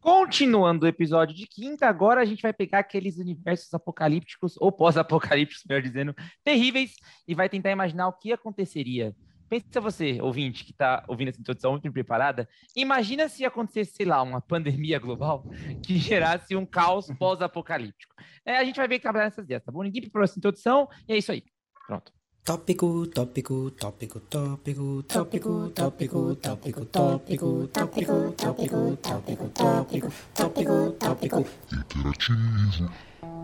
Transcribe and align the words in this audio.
Continuando 0.00 0.86
o 0.86 0.88
episódio 0.88 1.36
de 1.36 1.46
quinta, 1.46 1.86
agora 1.86 2.22
a 2.22 2.24
gente 2.24 2.40
vai 2.42 2.52
pegar 2.52 2.78
aqueles 2.78 3.18
universos 3.18 3.72
apocalípticos, 3.74 4.54
ou 4.58 4.72
pós-apocalípticos, 4.72 5.64
melhor 5.68 5.82
dizendo, 5.82 6.14
terríveis, 6.42 6.94
e 7.28 7.34
vai 7.34 7.48
tentar 7.48 7.70
imaginar 7.70 8.08
o 8.08 8.12
que 8.14 8.32
aconteceria. 8.32 9.14
Pensa 9.48 9.80
você, 9.80 10.20
ouvinte, 10.22 10.64
que 10.64 10.70
está 10.70 11.04
ouvindo 11.08 11.28
essa 11.28 11.40
introdução 11.40 11.72
muito 11.72 11.92
preparada, 11.92 12.48
imagina 12.74 13.28
se 13.28 13.44
acontecesse, 13.44 13.96
sei 13.96 14.06
lá, 14.06 14.22
uma 14.22 14.40
pandemia 14.40 14.98
global 14.98 15.44
que 15.84 15.98
gerasse 15.98 16.56
um 16.56 16.64
caos 16.64 17.08
pós-apocalíptico. 17.18 18.14
É, 18.46 18.56
a 18.56 18.64
gente 18.64 18.76
vai 18.76 18.88
ver 18.88 19.00
trabalhar 19.00 19.26
nessas 19.26 19.44
ideias, 19.44 19.62
tá 19.62 19.70
bom? 19.70 19.82
Ninguém 19.82 20.02
preparou 20.02 20.24
essa 20.24 20.38
introdução, 20.38 20.88
e 21.06 21.12
é 21.12 21.18
isso 21.18 21.32
aí. 21.32 21.44
Pronto. 21.86 22.19
Tópico, 22.42 23.06
tópico, 23.06 23.70
tópico, 23.72 24.18
tópico, 24.20 25.02
tópico, 25.02 25.70
tópico, 25.70 25.70
tópico, 25.74 26.36
tópico, 26.36 26.86
tópico, 26.86 27.66
tópico, 27.66 28.36
tópico, 28.36 29.48
tópico, 29.52 30.10
tópico, 30.34 30.92
tópico. 30.92 31.46
Interativo. 31.70 32.90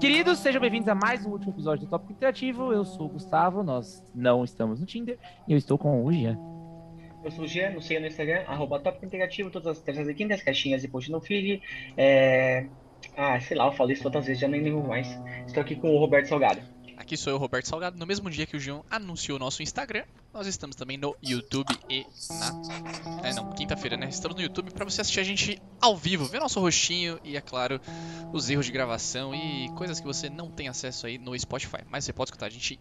Queridos, 0.01 0.39
sejam 0.39 0.63
bem-vindos 0.63 0.89
a 0.89 0.95
mais 0.95 1.27
um 1.27 1.31
último 1.31 1.53
episódio 1.53 1.87
do 1.87 1.91
Tópico 1.91 2.13
Interativo. 2.13 2.73
Eu 2.73 2.87
sou 2.87 3.05
o 3.05 3.11
Gustavo, 3.11 3.63
nós 3.63 4.03
não 4.15 4.43
estamos 4.43 4.81
no 4.81 4.87
Tinder, 4.87 5.19
e 5.47 5.53
eu 5.53 5.59
estou 5.59 5.77
com 5.77 6.03
o 6.03 6.11
Jean. 6.11 6.39
Eu 7.23 7.31
sou 7.31 7.45
o 7.45 7.47
Jean, 7.47 7.73
no 7.73 7.83
sei 7.83 8.01
no 8.01 8.07
Instagram, 8.07 8.45
arroba 8.47 8.81
Tópico 8.81 9.05
Interativo, 9.05 9.51
todas 9.51 9.77
as 9.77 9.83
terças 9.83 10.09
e 10.09 10.15
quintas, 10.15 10.43
caixinhas 10.43 10.83
e 10.83 10.89
post 10.89 11.13
no 11.13 11.21
feed. 11.21 11.61
É... 11.99 12.67
Ah, 13.15 13.39
sei 13.41 13.59
lá, 13.59 13.67
eu 13.67 13.73
falei 13.73 13.95
isso 13.95 14.07
outras 14.07 14.25
vezes, 14.27 14.41
já 14.41 14.49
nem 14.49 14.63
lembro 14.63 14.83
mais. 14.89 15.07
Estou 15.47 15.61
aqui 15.61 15.77
com 15.77 15.95
o 15.95 15.99
Roberto 15.99 16.29
Salgado. 16.29 16.76
Aqui 17.07 17.17
sou 17.17 17.33
eu, 17.33 17.39
Roberto 17.39 17.67
Salgado. 17.67 17.97
No 17.97 18.05
mesmo 18.05 18.29
dia 18.29 18.45
que 18.47 18.57
o 18.57 18.59
João 18.59 18.85
anunciou 18.91 19.37
o 19.37 19.39
nosso 19.39 19.63
Instagram, 19.63 20.03
nós 20.35 20.49
estamos 20.49 20.75
também 20.75 20.99
no 20.99 21.15
YouTube 21.23 21.73
e 21.89 22.05
na. 22.31 23.29
É, 23.29 23.33
não, 23.33 23.53
quinta-feira, 23.53 23.97
né? 23.97 24.09
Estamos 24.09 24.37
no 24.37 24.43
YouTube 24.43 24.73
para 24.73 24.85
você 24.85 25.03
assistir 25.03 25.21
a 25.21 25.23
gente 25.23 25.63
ao 25.81 25.97
vivo, 25.97 26.25
ver 26.25 26.41
nosso 26.41 26.59
rostinho 26.59 27.21
e, 27.23 27.37
é 27.37 27.41
claro, 27.41 27.81
os 28.33 28.51
erros 28.51 28.67
de 28.67 28.73
gravação 28.73 29.33
e 29.33 29.69
coisas 29.77 30.01
que 30.01 30.05
você 30.05 30.29
não 30.29 30.51
tem 30.51 30.67
acesso 30.67 31.07
aí 31.07 31.17
no 31.17 31.39
Spotify. 31.39 31.85
Mas 31.89 32.05
você 32.05 32.13
pode 32.13 32.31
escutar 32.31 32.47
a 32.47 32.51
gente 32.51 32.81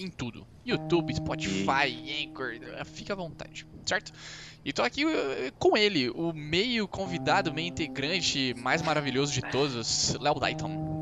em 0.00 0.08
tudo: 0.08 0.46
YouTube, 0.64 1.14
Spotify, 1.14 2.24
Anchor, 2.24 2.54
fica 2.86 3.12
à 3.12 3.16
vontade, 3.16 3.66
certo? 3.84 4.14
E 4.64 4.72
tô 4.72 4.82
aqui 4.82 5.04
uh, 5.04 5.10
com 5.58 5.76
ele, 5.76 6.08
o 6.08 6.32
meio 6.32 6.88
convidado, 6.88 7.52
meio 7.52 7.68
integrante 7.68 8.54
mais 8.54 8.80
maravilhoso 8.80 9.30
de 9.30 9.42
todos, 9.42 10.14
Léo 10.18 10.40
Dayton. 10.40 10.97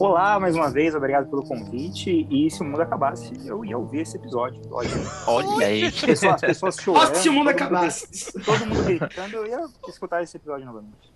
Olá, 0.00 0.38
mais 0.38 0.54
uma 0.54 0.70
vez, 0.70 0.94
obrigado 0.94 1.28
pelo 1.28 1.42
convite. 1.42 2.26
E 2.30 2.48
se 2.50 2.60
o 2.60 2.64
mundo 2.64 2.80
acabasse, 2.82 3.32
eu 3.44 3.64
ia 3.64 3.76
ouvir 3.76 4.02
esse 4.02 4.16
episódio. 4.16 4.60
Olha, 4.70 4.88
Olha 5.26 5.66
aí. 5.66 5.90
pessoas, 5.90 6.40
pessoas 6.40 6.76
chorando. 6.80 7.08
Nossa, 7.08 7.14
se 7.16 7.28
o 7.28 7.32
mundo 7.32 7.46
todo 7.46 7.54
acabasse. 7.56 8.32
Todo 8.44 8.66
mundo 8.66 8.84
gritando, 8.84 9.36
eu 9.36 9.46
ia 9.46 9.60
escutar 9.88 10.22
esse 10.22 10.36
episódio 10.36 10.66
novamente. 10.66 11.12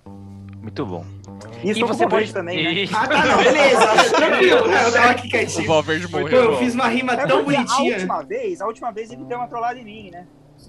Muito 0.61 0.84
bom. 0.84 1.05
E, 1.62 1.70
E 1.70 1.81
você 1.84 2.09
pode 2.09 2.33
também, 2.33 2.84
né? 2.87 2.91
Ah, 2.92 3.06
tá, 3.06 3.25
não, 3.27 3.39
beleza. 3.39 3.87
Tranquilo. 4.17 4.56
Eu 4.72 4.92
tava 4.92 5.11
aqui 5.11 5.27
O 5.28 5.31
quietinho. 5.31 5.69
Valverde 5.69 6.09
Pô, 6.09 6.20
morreu. 6.20 6.42
eu 6.53 6.59
fiz 6.59 6.75
uma 6.75 6.89
rima 6.89 7.12
É 7.12 7.25
tão 7.27 7.44
porque 7.44 7.56
A 7.56 7.62
bonitinha. 7.62 7.92
última 7.94 8.22
vez, 8.22 8.61
a 8.61 8.67
última 8.67 8.91
vez 8.91 9.11
ele 9.12 9.25
deu 9.25 9.39
uma 9.39 9.47
trollada 9.47 9.78
em 9.78 9.84
mim, 9.84 10.11
né? 10.11 10.27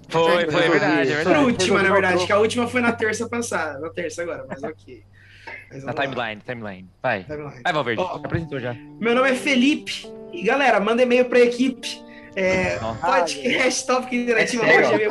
Foi, 0.09 0.51
foi, 0.51 0.65
é 0.65 0.69
verdade, 0.69 1.11
é 1.11 1.13
Foi 1.13 1.21
a 1.21 1.23
verdade. 1.23 1.45
última, 1.45 1.81
na 1.81 1.89
verdade, 1.91 2.23
o 2.23 2.27
que 2.27 2.31
a 2.31 2.37
última 2.39 2.67
foi 2.67 2.81
na 2.81 2.91
terça 2.91 3.27
passada. 3.27 3.79
Na 3.79 3.89
terça 3.89 4.21
agora, 4.21 4.45
mas 4.47 4.61
ok. 4.61 5.03
Na 5.83 5.93
timeline, 5.93 6.41
timeline. 6.45 6.87
Vai. 7.01 7.23
Timeline. 7.23 7.61
Vai, 7.63 7.73
Valverde. 7.73 8.01
Você 8.03 8.25
apresentou 8.25 8.59
já. 8.59 8.73
Meu 8.99 9.13
nome 9.15 9.29
é 9.31 9.35
Felipe. 9.35 10.07
E 10.33 10.43
galera, 10.43 10.79
manda 10.79 11.03
e-mail 11.03 11.25
pra 11.25 11.39
equipe. 11.39 12.05
É, 12.39 12.77
Ó. 12.83 12.93
podcast 12.93 13.87
Tópico 13.87 14.13
Interativo 14.13 14.63
É. 14.63 14.75
É 14.75 15.09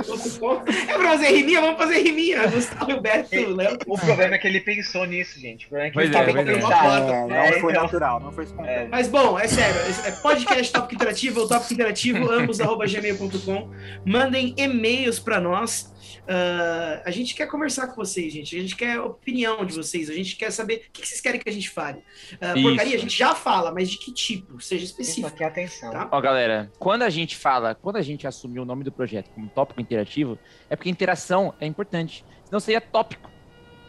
pra 0.95 1.09
fazer 1.09 1.27
riminha? 1.31 1.61
Vamos 1.61 1.77
fazer 1.77 1.98
riminha. 2.01 2.47
Gustavo 2.47 3.01
Beto, 3.01 3.51
Léo. 3.57 3.79
O 3.89 3.98
problema 3.98 4.37
é 4.37 4.39
que 4.39 4.47
ele 4.47 4.61
pensou 4.61 5.05
nisso, 5.05 5.41
gente. 5.41 5.67
O 5.67 5.71
problema 5.71 5.89
é 5.89 5.91
que 5.91 5.98
ele 5.98 6.17
é, 6.17 6.33
pois 6.33 6.48
é. 6.48 6.55
pensado. 6.55 7.13
É, 7.13 7.27
não 7.27 7.35
É, 7.37 7.53
foi 7.61 7.73
então. 7.73 7.83
natural, 7.83 8.20
não 8.20 8.31
foi 8.31 8.45
espontâneo. 8.45 8.89
Mas 8.93 9.09
bom, 9.09 9.37
é 9.41 9.48
sério, 9.48 9.75
é 10.05 10.11
podcast 10.23 10.73
Tópico 10.73 10.95
Interativo 10.95 11.41
ou 11.41 11.48
Tópico 11.48 11.75
Interativo, 11.75 12.30
ambos 12.30 12.61
arroba 12.61 12.86
gmail.com. 12.86 13.70
Mandem 14.05 14.55
e-mails 14.57 15.19
para 15.19 15.41
nós. 15.41 15.92
Ah, 16.29 17.03
a 17.05 17.11
gente 17.11 17.35
quer 17.35 17.47
conversar 17.47 17.89
com 17.89 17.97
vocês, 17.97 18.33
gente. 18.33 18.57
A 18.57 18.61
gente 18.61 18.77
quer 18.77 18.97
a 18.97 19.05
opinião 19.05 19.64
de 19.64 19.75
vocês. 19.75 20.11
A 20.11 20.13
gente 20.13 20.37
quer 20.37 20.51
saber 20.51 20.87
o 20.89 20.92
que 20.92 21.03
que 21.03 21.09
vocês 21.09 21.20
querem 21.20 21.41
que 21.41 21.48
a 21.48 21.53
gente 21.53 21.70
fale. 21.70 22.03
Isso. 22.31 22.63
porcaria, 22.63 22.97
a 22.97 22.98
gente 22.98 23.17
já 23.17 23.35
fala, 23.35 23.73
mas 23.73 23.91
de 23.91 23.98
que 23.98 24.13
tipo? 24.13 24.61
Seja 24.61 24.85
Isso 24.85 24.92
específico. 24.92 25.29
aqui 25.29 25.45
é 25.45 25.47
atenção. 25.47 25.91
Tá? 25.91 26.09
Ó, 26.11 26.20
galera, 26.20 26.70
quando 26.79 27.03
a 27.03 27.11
gente 27.11 27.36
fala, 27.36 27.75
quando 27.75 27.97
a 27.97 28.03
gente 28.03 28.27
assumiu 28.27 28.63
o 28.63 28.67
nome 28.67 28.83
do 28.83 28.91
projeto 28.91 29.31
como 29.31 29.48
tópico 29.48 29.81
interativo, 29.81 30.39
é 30.69 30.77
porque 30.77 30.91
interação 30.91 31.55
é 31.61 31.67
importante. 31.67 32.25
Senão 32.45 32.61
seria 32.61 32.81
tópico. 32.81 33.31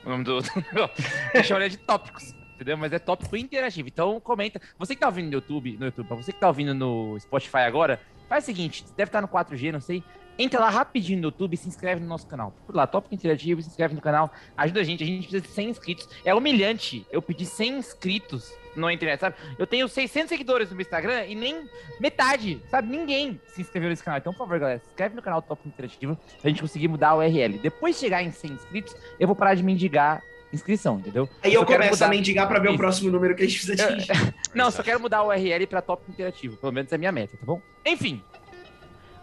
O 0.05 0.09
nome 0.09 0.23
do. 0.23 0.39
Eu 1.33 1.43
chamaria 1.43 1.69
de 1.69 1.77
tópicos. 1.77 2.35
Entendeu? 2.55 2.77
Mas 2.77 2.91
é 2.91 2.97
tópico 2.97 3.35
interativo. 3.35 3.87
Então 3.87 4.19
comenta. 4.19 4.59
Você 4.79 4.95
que 4.95 5.01
tá 5.01 5.07
ouvindo 5.07 5.27
no 5.27 5.33
YouTube, 5.33 5.77
no 5.77 5.85
YouTube, 5.85 6.07
pra 6.07 6.17
você 6.17 6.31
que 6.31 6.39
tá 6.39 6.47
ouvindo 6.47 6.73
no 6.73 7.19
Spotify 7.19 7.59
agora, 7.59 7.99
faz 8.27 8.43
o 8.43 8.47
seguinte: 8.47 8.83
deve 8.95 9.09
estar 9.09 9.21
no 9.21 9.27
4G, 9.27 9.71
não 9.71 9.81
sei. 9.81 10.03
Entra 10.37 10.59
lá 10.59 10.69
rapidinho 10.69 11.17
no 11.19 11.25
YouTube 11.27 11.53
e 11.53 11.57
se 11.57 11.67
inscreve 11.67 12.01
no 12.01 12.07
nosso 12.07 12.27
canal. 12.27 12.53
Por 12.65 12.75
lá, 12.75 12.85
tópico 12.85 13.15
interativo, 13.15 13.61
se 13.61 13.69
inscreve 13.69 13.95
no 13.95 14.01
canal. 14.01 14.31
Ajuda 14.55 14.81
a 14.81 14.83
gente, 14.83 15.03
a 15.03 15.07
gente 15.07 15.21
precisa 15.27 15.41
de 15.41 15.47
100 15.49 15.69
inscritos. 15.69 16.09
É 16.23 16.33
humilhante 16.33 17.05
eu 17.11 17.21
pedir 17.21 17.45
100 17.45 17.77
inscritos 17.79 18.53
na 18.75 18.93
internet, 18.93 19.19
sabe? 19.19 19.35
Eu 19.57 19.65
tenho 19.65 19.87
600 19.87 20.29
seguidores 20.29 20.69
no 20.69 20.75
meu 20.75 20.83
Instagram 20.83 21.25
e 21.25 21.33
nem 21.33 21.67
metade, 21.99 22.61
sabe? 22.69 22.87
Ninguém 22.89 23.41
se 23.47 23.61
inscreveu 23.61 23.89
nesse 23.89 24.03
canal. 24.03 24.19
Então, 24.19 24.31
por 24.31 24.39
favor, 24.39 24.59
galera, 24.59 24.79
se 24.79 24.87
inscreve 24.89 25.15
no 25.15 25.21
canal 25.21 25.41
Tópico 25.41 25.67
Interativo 25.69 26.15
pra 26.39 26.49
gente 26.49 26.61
conseguir 26.61 26.87
mudar 26.87 27.09
a 27.09 27.15
URL. 27.15 27.57
Depois 27.57 27.95
de 27.95 28.01
chegar 28.01 28.21
em 28.21 28.31
100 28.31 28.51
inscritos, 28.51 28.95
eu 29.19 29.25
vou 29.25 29.35
parar 29.35 29.55
de 29.55 29.63
mendigar 29.63 30.21
inscrição, 30.53 30.99
entendeu? 30.99 31.27
Aí 31.43 31.53
eu 31.53 31.65
quero 31.65 31.79
começo 31.79 31.95
mudar- 31.95 32.05
a 32.05 32.09
mendigar 32.09 32.47
para 32.47 32.59
ver 32.59 32.67
o 32.67 32.71
Isso. 32.71 32.77
próximo 32.77 33.11
número 33.11 33.35
que 33.35 33.43
a 33.43 33.47
gente 33.47 33.57
precisa 33.65 33.83
atingir. 33.89 34.33
Não, 34.53 34.69
só 34.69 34.83
quero 34.83 34.99
mudar 34.99 35.17
a 35.17 35.23
URL 35.25 35.65
pra 35.67 35.81
Tópico 35.81 36.11
Interativo. 36.11 36.55
Pelo 36.57 36.71
menos 36.71 36.91
é 36.91 36.95
a 36.95 36.97
minha 36.99 37.11
meta, 37.11 37.35
tá 37.35 37.45
bom? 37.45 37.59
Enfim. 37.85 38.21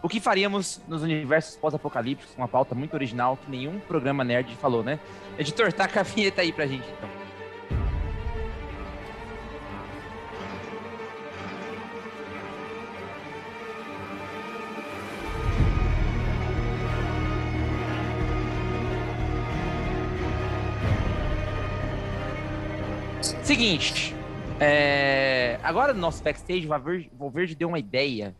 O 0.01 0.09
que 0.09 0.19
faríamos 0.19 0.81
nos 0.87 1.01
universos 1.01 1.55
pós-apocalípticos? 1.57 2.35
Uma 2.37 2.47
pauta 2.47 2.75
muito 2.75 2.93
original 2.93 3.37
que 3.37 3.49
nenhum 3.49 3.79
programa 3.79 4.23
nerd 4.23 4.55
falou, 4.57 4.83
né? 4.83 4.99
Editor, 5.37 5.73
taca 5.73 6.01
a 6.01 6.03
vinheta 6.03 6.41
aí 6.41 6.51
pra 6.51 6.67
gente, 6.67 6.87
então. 6.97 7.09
Seguinte, 23.43 24.15
é, 24.59 25.59
agora 25.63 25.93
no 25.93 25.99
nosso 25.99 26.23
backstage, 26.23 26.65
o 26.65 26.69
Valverde- 27.17 27.55
deu 27.55 27.67
uma 27.67 27.79
ideia 27.79 28.35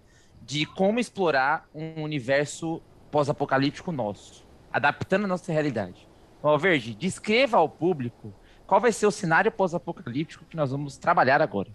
de 0.45 0.65
como 0.65 0.99
explorar 0.99 1.67
um 1.73 2.03
universo 2.03 2.81
pós-apocalíptico 3.09 3.91
nosso, 3.91 4.45
adaptando 4.71 5.25
a 5.25 5.27
nossa 5.27 5.51
realidade. 5.51 6.07
Então, 6.37 6.55
descreva 6.99 7.57
ao 7.57 7.67
público 7.67 8.31
qual 8.67 8.79
vai 8.79 8.91
ser 8.91 9.07
o 9.07 9.11
cenário 9.11 9.51
pós-apocalíptico 9.51 10.45
que 10.45 10.55
nós 10.55 10.69
vamos 10.69 10.97
trabalhar 10.97 11.41
agora. 11.41 11.69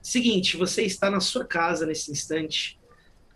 Seguinte, 0.00 0.56
você 0.56 0.84
está 0.84 1.10
na 1.10 1.20
sua 1.20 1.44
casa 1.44 1.84
nesse 1.84 2.10
instante, 2.10 2.78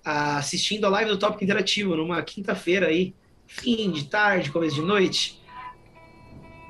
ah, 0.03 0.39
assistindo 0.39 0.87
a 0.87 0.89
live 0.89 1.11
do 1.11 1.19
Tópico 1.19 1.45
Interativo 1.45 1.95
numa 1.95 2.23
quinta-feira 2.23 2.87
aí, 2.87 3.15
fim 3.47 3.91
de 3.91 4.05
tarde, 4.05 4.51
começo 4.51 4.77
de 4.77 4.83
noite. 4.83 5.43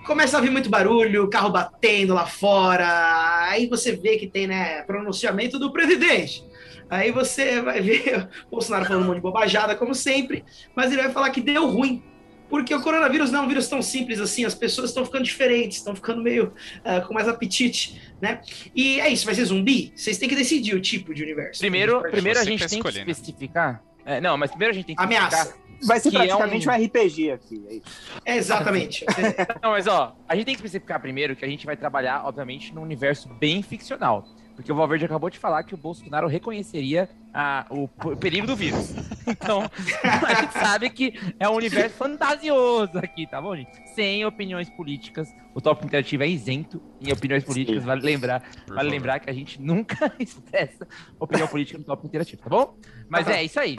Começa 0.05 0.37
a 0.37 0.41
vir 0.41 0.51
muito 0.51 0.69
barulho, 0.69 1.31
carro 1.31 1.51
batendo 1.51 2.15
lá 2.15 2.27
fora, 2.27 3.47
aí 3.49 3.69
você 3.69 3.95
vê 3.95 4.17
que 4.17 4.27
tem, 4.27 4.49
né, 4.49 4.83
pronunciamento 4.83 5.61
do 5.61 5.73
presidente. 5.73 6.45
Aí 6.93 7.11
você 7.11 7.63
vai 7.63 7.81
ver 7.81 8.29
o 8.47 8.51
Bolsonaro 8.51 8.85
falando 8.85 9.05
um 9.05 9.07
monte 9.07 9.17
de 9.17 9.23
bobajada, 9.23 9.75
como 9.75 9.95
sempre, 9.95 10.45
mas 10.77 10.93
ele 10.93 11.01
vai 11.01 11.11
falar 11.11 11.31
que 11.31 11.41
deu 11.41 11.67
ruim. 11.67 12.05
Porque 12.51 12.75
o 12.75 12.83
coronavírus 12.83 13.33
não 13.33 13.41
é 13.41 13.43
um 13.45 13.49
vírus 13.49 13.67
tão 13.67 13.81
simples 13.81 14.21
assim, 14.21 14.45
as 14.45 14.55
pessoas 14.55 14.91
estão 14.91 15.03
ficando 15.07 15.25
diferentes, 15.25 15.79
estão 15.79 15.95
ficando 15.95 16.23
meio 16.23 16.53
ah, 16.85 17.01
com 17.01 17.15
mais 17.15 17.27
apetite, 17.27 17.99
né? 18.21 18.43
E 18.77 19.01
é 19.01 19.09
isso, 19.09 19.25
vai 19.25 19.35
ser 19.35 19.47
zumbi? 19.47 19.91
Vocês 19.97 20.19
têm 20.19 20.29
que 20.29 20.37
decidir 20.37 20.75
o 20.75 20.81
tipo 20.83 21.15
de 21.15 21.23
universo. 21.23 21.61
Primeiro, 21.61 22.03
primeiro 22.03 22.39
a 22.39 22.45
gente 22.45 22.63
que 22.63 22.69
tem 22.69 22.79
escolhe, 22.79 22.99
que 22.99 23.05
né? 23.07 23.11
especificar. 23.11 23.83
é, 24.05 24.21
não, 24.21 24.37
mas 24.37 24.51
primeiro 24.51 24.73
a 24.73 24.75
gente 24.75 24.85
tem 24.85 24.95
que 24.95 25.03
Ameaça. 25.03 25.35
especificar. 25.35 25.63
Vai 25.87 25.99
ser 25.99 26.11
que 26.11 26.17
é 26.17 26.27
praticamente 26.27 26.69
um- 26.69 26.73
um... 26.73 26.85
RPG 26.85 27.31
aqui. 27.31 27.65
É 27.69 27.75
isso. 27.75 27.85
É, 28.27 28.37
exatamente. 28.37 29.05
Não, 29.61 29.71
mas 29.71 29.89
ó, 29.89 30.15
a 30.29 30.37
gente 30.37 30.45
tem 30.45 30.55
que 30.55 30.61
especificar 30.61 31.01
primeiro 31.01 31.35
que 31.35 31.45
a 31.45 31.49
gente 31.49 31.67
vai 31.67 31.77
trabalhar, 31.77 32.25
obviamente, 32.25 32.73
num 32.73 32.83
universo 32.83 33.29
bem 33.41 33.63
ficcional. 33.65 34.25
Porque 34.55 34.71
o 34.71 34.75
Valverde 34.75 35.05
acabou 35.07 35.31
de 35.31 35.39
falar 35.39 35.63
que 35.65 35.75
o 35.75 35.79
Bolsonaro 35.79 36.27
reconheceria 36.29 37.09
a- 37.33 37.65
o, 37.71 37.89
p- 37.89 38.17
perigo 38.17 38.47
do 38.47 38.55
vírus. 38.57 38.95
Então, 39.25 39.63
a 40.03 40.35
gente 40.35 40.53
sabe 40.53 40.91
que 40.91 41.15
é 41.39 41.49
um 41.49 41.55
universo 41.55 41.97
fantasioso 41.97 42.99
aqui, 42.99 43.25
tá 43.27 43.41
bom, 43.41 43.55
gente? 43.57 43.71
Sem 43.95 44.25
opiniões 44.27 44.69
políticas. 44.69 45.29
O 45.55 45.61
tópico 45.61 45.87
interativo 45.87 46.25
é 46.25 46.29
isento 46.29 46.83
em 47.01 47.13
opiniões 47.13 47.45
políticas, 47.45 47.85
vale 47.85 48.03
lembrar. 48.03 48.43
Vale 48.67 48.91
lembrar 48.91 49.21
que 49.21 49.31
a 49.31 49.33
gente 49.33 49.63
nunca 49.63 50.13
expressa 50.19 50.87
opinião 51.21 51.47
política 51.47 51.79
no 51.79 51.85
tópico 51.85 52.09
interativo, 52.09 52.43
tá 52.43 52.51
bom? 52.51 52.77
Mas 53.09 53.29
é 53.29 53.45
isso 53.45 53.61
aí. 53.61 53.79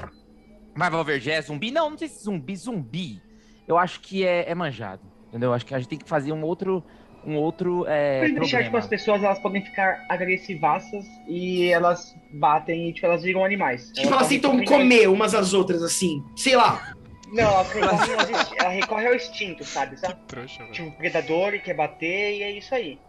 Mas 0.74 0.92
Valverde 0.92 1.30
é 1.30 1.42
zumbi? 1.42 1.72
Não, 1.72 1.90
não 1.90 1.98
sei 1.98 2.08
se 2.08 2.24
zumbi, 2.24 2.56
zumbi. 2.56 3.22
Eu 3.68 3.78
acho 3.78 4.00
que 4.00 4.26
é, 4.26 4.50
é 4.50 4.56
manjado. 4.56 5.02
Entendeu? 5.28 5.54
Acho 5.54 5.66
que 5.66 5.76
a 5.76 5.80
gente 5.80 5.90
tem 5.90 6.00
que 6.00 6.08
fazer 6.10 6.32
um 6.32 6.44
outro. 6.44 6.84
Um 7.26 7.38
outro. 7.38 7.86
É, 7.88 8.20
Pra 8.20 8.28
deixar, 8.28 8.40
tipo, 8.44 8.50
problema. 8.72 8.80
as 8.80 8.88
pessoas 8.88 9.24
elas 9.24 9.40
podem 9.40 9.64
ficar 9.64 10.06
agressivaças 10.10 11.06
e 11.28 11.70
elas 11.70 12.16
batem 12.34 12.90
e 12.90 12.94
tipo, 12.94 13.06
elas 13.06 13.24
viram 13.24 13.44
animais. 13.46 13.92
Tipo, 13.94 14.08
elas 14.10 14.24
podem 14.24 14.40
tentam 14.40 14.66
comer 14.66 15.08
umas 15.10 15.34
às 15.34 15.54
outras, 15.54 15.82
assim. 15.82 16.24
Sei 16.36 16.56
lá. 16.56 16.94
Não, 17.32 17.44
elas 17.46 17.72
recorrem, 17.72 18.32
insti- 18.42 18.56
ela 18.60 18.70
recorre 18.70 19.08
ao 19.08 19.16
instinto, 19.16 19.64
sabe? 19.64 19.98
sabe? 20.00 20.20
Trouxa, 20.28 20.60
velho. 20.60 20.72
Tipo, 20.74 20.88
o 20.90 20.92
predador 20.92 21.60
quer 21.64 21.74
bater 21.74 22.38
e 22.38 22.44
é 22.44 22.52
isso 22.52 22.76
aí. 22.76 23.00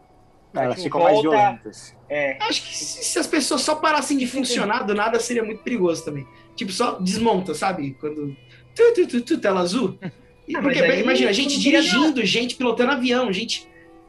Elas 0.55 0.75
tipo, 0.77 0.85
ficam 0.85 1.03
mais 1.03 1.21
violentas. 1.21 1.97
É. 2.09 2.37
Acho 2.41 2.63
que 2.63 2.77
se, 2.77 3.05
se 3.05 3.19
as 3.19 3.27
pessoas 3.27 3.61
só 3.63 3.75
parassem 3.75 4.17
de 4.17 4.27
funcionar 4.27 4.85
do 4.85 4.95
nada, 4.95 5.19
seria 5.19 5.43
muito 5.43 5.63
perigoso 5.65 6.05
também. 6.05 6.27
Tipo, 6.55 6.71
só 6.71 6.93
desmonta, 7.01 7.53
sabe? 7.55 7.95
Quando. 8.01 8.35
Tu, 8.75 8.95
tu, 8.95 9.07
tu, 9.09 9.21
tu, 9.23 9.39
tela 9.39 9.61
azul. 9.61 9.99
E 10.47 10.57
Ah, 10.57 10.63
porque, 10.63 10.79
aí 10.81 11.03
imagina, 11.03 11.33
gente 11.33 11.59
dirigindo, 11.59 12.25
gente 12.25 12.55
pilotando 12.55 12.93
avião, 12.93 13.33
gente. 13.33 13.67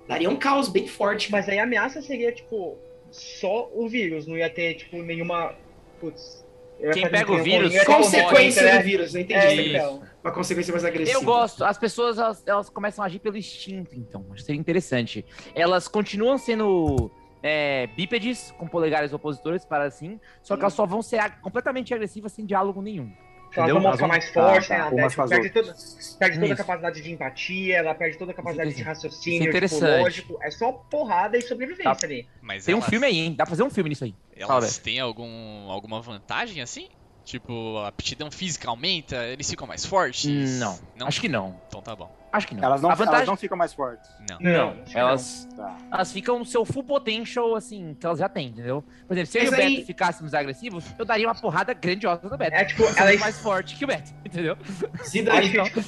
Daria 0.07 0.29
um 0.29 0.35
caos 0.35 0.69
bem 0.69 0.87
forte. 0.87 1.31
Mas 1.31 1.47
aí 1.49 1.59
a 1.59 1.63
ameaça 1.63 2.01
seria, 2.01 2.31
tipo, 2.31 2.77
só 3.11 3.69
o 3.73 3.87
vírus, 3.87 4.27
não 4.27 4.37
ia 4.37 4.49
ter, 4.49 4.75
tipo, 4.75 5.01
nenhuma. 5.01 5.53
Putz. 5.99 6.45
Quem 6.93 7.09
pega 7.09 7.31
o 7.31 7.41
vírus, 7.41 7.73
Consequência 7.85 8.61
né? 8.61 8.77
do 8.77 8.83
vírus, 8.83 9.13
não 9.13 9.21
entendi. 9.21 9.39
É, 9.39 9.55
né? 9.55 9.67
então. 9.67 10.01
Uma 10.21 10.33
consequência 10.33 10.71
mais 10.73 10.83
agressiva. 10.83 11.17
Eu 11.17 11.23
gosto. 11.23 11.63
As 11.63 11.77
pessoas 11.77 12.17
elas, 12.17 12.43
elas 12.45 12.69
começam 12.69 13.03
a 13.03 13.07
agir 13.07 13.19
pelo 13.19 13.37
instinto, 13.37 13.95
então. 13.95 14.25
Acho 14.31 14.41
que 14.41 14.43
seria 14.43 14.59
interessante. 14.59 15.25
Elas 15.53 15.87
continuam 15.87 16.37
sendo 16.37 17.09
é, 17.41 17.87
bípedes, 17.95 18.51
com 18.57 18.67
polegares 18.67 19.13
opositores, 19.13 19.63
para 19.63 19.85
assim, 19.85 20.19
só 20.41 20.57
que 20.57 20.63
elas 20.63 20.73
só 20.73 20.85
vão 20.85 21.01
ser 21.01 21.21
completamente 21.41 21.93
agressivas 21.93 22.31
sem 22.31 22.45
diálogo 22.45 22.81
nenhum. 22.81 23.11
Elas 23.55 23.69
Entendeu? 23.71 23.91
ficar 23.91 23.95
vão- 23.97 24.07
mais 24.07 24.29
fortes, 24.29 24.67
tá, 24.67 24.91
né? 24.91 25.01
Ela 25.03 25.27
perde, 25.27 25.49
toda, 25.49 25.75
perde 26.19 26.39
toda 26.39 26.53
a 26.53 26.57
capacidade 26.57 27.01
de 27.01 27.11
empatia, 27.11 27.77
ela 27.77 27.95
perde 27.95 28.17
toda 28.17 28.31
a 28.31 28.33
capacidade 28.35 28.69
de 28.69 28.75
Isso 28.75 28.83
é 28.83 28.85
raciocínio, 28.85 29.51
tipo, 29.51 29.79
lógico. 29.85 30.39
É 30.41 30.51
só 30.51 30.71
porrada 30.71 31.37
e 31.37 31.41
sobrevivência 31.41 31.93
Tá. 31.95 32.05
ali. 32.05 32.27
Mas 32.41 32.65
Tem 32.65 32.75
um 32.75 32.79
elas- 32.79 32.89
filme 32.89 33.05
aí, 33.07 33.17
hein? 33.19 33.33
Dá 33.33 33.45
pra 33.45 33.49
fazer 33.51 33.63
um 33.63 33.69
filme 33.69 33.89
nisso 33.89 34.03
aí. 34.03 34.13
Elas 34.35 34.77
têm 34.77 34.99
algum, 34.99 35.69
alguma 35.69 36.01
vantagem 36.01 36.61
assim? 36.61 36.89
Tipo, 37.23 37.77
a 37.79 37.87
aptidão 37.87 38.29
física 38.29 38.69
aumenta? 38.69 39.15
Eles 39.25 39.49
ficam 39.49 39.65
mais 39.65 39.83
fortes? 39.85 40.59
Não, 40.59 40.77
Não? 40.95 41.07
acho 41.07 41.19
que 41.19 41.27
não. 41.27 41.59
Então 41.67 41.81
tá 41.81 41.95
bom. 41.95 42.15
Acho 42.35 42.47
que 42.47 42.55
não. 42.55 42.63
Elas 42.63 42.81
não, 42.81 42.89
a 42.89 42.95
vantagem... 42.95 43.15
elas 43.17 43.27
não 43.27 43.35
ficam 43.37 43.57
mais 43.57 43.73
fortes. 43.73 44.09
Não. 44.29 44.37
Não, 44.39 44.75
que 44.83 44.97
elas, 44.97 45.47
Tá. 45.55 45.77
elas 45.91 46.11
ficam 46.11 46.39
no 46.39 46.45
seu 46.45 46.65
full 46.65 46.83
potential, 46.83 47.55
assim, 47.55 47.95
que 47.99 48.05
elas 48.05 48.19
já 48.19 48.27
têm, 48.29 48.47
entendeu? 48.47 48.83
Por 49.07 49.13
exemplo, 49.13 49.31
se 49.31 49.37
eu 49.39 49.43
e 49.43 49.47
o 49.47 49.51
Beto 49.51 49.63
aí- 49.63 49.85
ficássemos 49.85 50.33
agressivos, 50.33 50.85
eu 50.99 51.05
daria 51.05 51.27
uma 51.27 51.35
porrada 51.35 51.73
grandiosa 51.73 52.27
no 52.29 52.37
Beto. 52.37 52.55
É 52.55 52.65
tipo, 52.65 52.83
ela 52.83 53.05
muito 53.07 53.19
mais 53.21 53.39
forte 53.39 53.75
que 53.75 53.83
o 53.85 53.87
Beto, 53.87 54.11
entendeu? 54.25 54.57
Se 55.03 55.21
daí, 55.21 55.49
que, 55.49 55.61
tipo, 55.63 55.79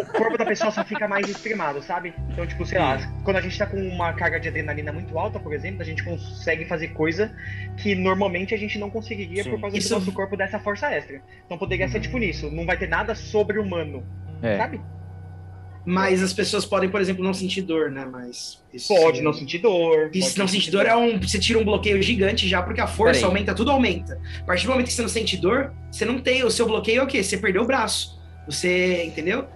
o 0.00 0.06
corpo 0.06 0.38
da 0.38 0.44
pessoa 0.44 0.70
só 0.70 0.84
fica 0.84 1.08
mais 1.08 1.28
extremado, 1.28 1.82
sabe? 1.82 2.14
Então, 2.30 2.46
tipo, 2.46 2.64
sei 2.64 2.78
lá, 2.78 2.98
quando 3.24 3.36
a 3.36 3.40
gente 3.40 3.58
tá 3.58 3.66
com 3.66 3.76
uma 3.76 4.12
carga 4.12 4.38
de 4.38 4.48
adrenalina 4.48 4.92
muito 4.92 5.18
alta, 5.18 5.40
por 5.40 5.52
exemplo, 5.52 5.82
a 5.82 5.84
gente 5.84 6.04
consegue 6.04 6.64
fazer 6.66 6.88
coisa 6.88 7.34
que 7.76 7.94
normalmente 7.94 8.54
a 8.54 8.58
gente 8.58 8.78
não 8.78 8.90
conseguiria 8.90 9.42
Sim. 9.42 9.50
por 9.50 9.60
causa 9.60 9.76
Isso- 9.76 9.88
do 9.88 9.94
nosso 9.96 10.12
corpo 10.12 10.36
dessa 10.36 10.58
força 10.58 10.90
extra. 10.92 11.20
Então 11.44 11.58
poderia 11.58 11.88
ser 11.88 12.00
tipo 12.00 12.18
nisso, 12.18 12.50
não 12.50 12.64
vai 12.64 12.76
ter 12.76 12.88
nada 12.88 13.14
sobre-humano, 13.14 14.04
É. 14.42 14.56
sabe? 14.56 14.80
Mas 15.86 16.20
as 16.20 16.32
pessoas 16.32 16.66
podem, 16.66 16.90
por 16.90 17.00
exemplo, 17.00 17.22
não 17.22 17.32
sentir 17.32 17.62
dor, 17.62 17.92
né? 17.92 18.04
Mas. 18.04 18.60
Isso 18.74 18.92
Pode 18.92 19.22
não 19.22 19.32
sentir 19.32 19.58
dor. 19.58 20.10
Isso 20.12 20.30
pode 20.30 20.38
não 20.40 20.48
sentir 20.48 20.72
dor 20.72 20.84
é 20.84 20.96
um. 20.96 21.16
Você 21.20 21.38
tira 21.38 21.60
um 21.60 21.64
bloqueio 21.64 22.02
gigante 22.02 22.48
já, 22.48 22.60
porque 22.60 22.80
a 22.80 22.88
força 22.88 23.20
Peraí. 23.20 23.24
aumenta, 23.24 23.54
tudo 23.54 23.70
aumenta. 23.70 24.20
A 24.40 24.44
partir 24.44 24.66
do 24.66 24.72
momento 24.72 24.88
que 24.88 24.92
você 24.92 25.02
não 25.02 25.08
sente 25.08 25.36
dor, 25.36 25.72
você 25.88 26.04
não 26.04 26.18
tem. 26.18 26.42
O 26.42 26.50
seu 26.50 26.66
bloqueio 26.66 27.00
é 27.00 27.04
o 27.04 27.06
quê? 27.06 27.22
Você 27.22 27.38
perdeu 27.38 27.62
o 27.62 27.66
braço. 27.66 28.18
Você. 28.48 29.04
Entendeu? 29.04 29.46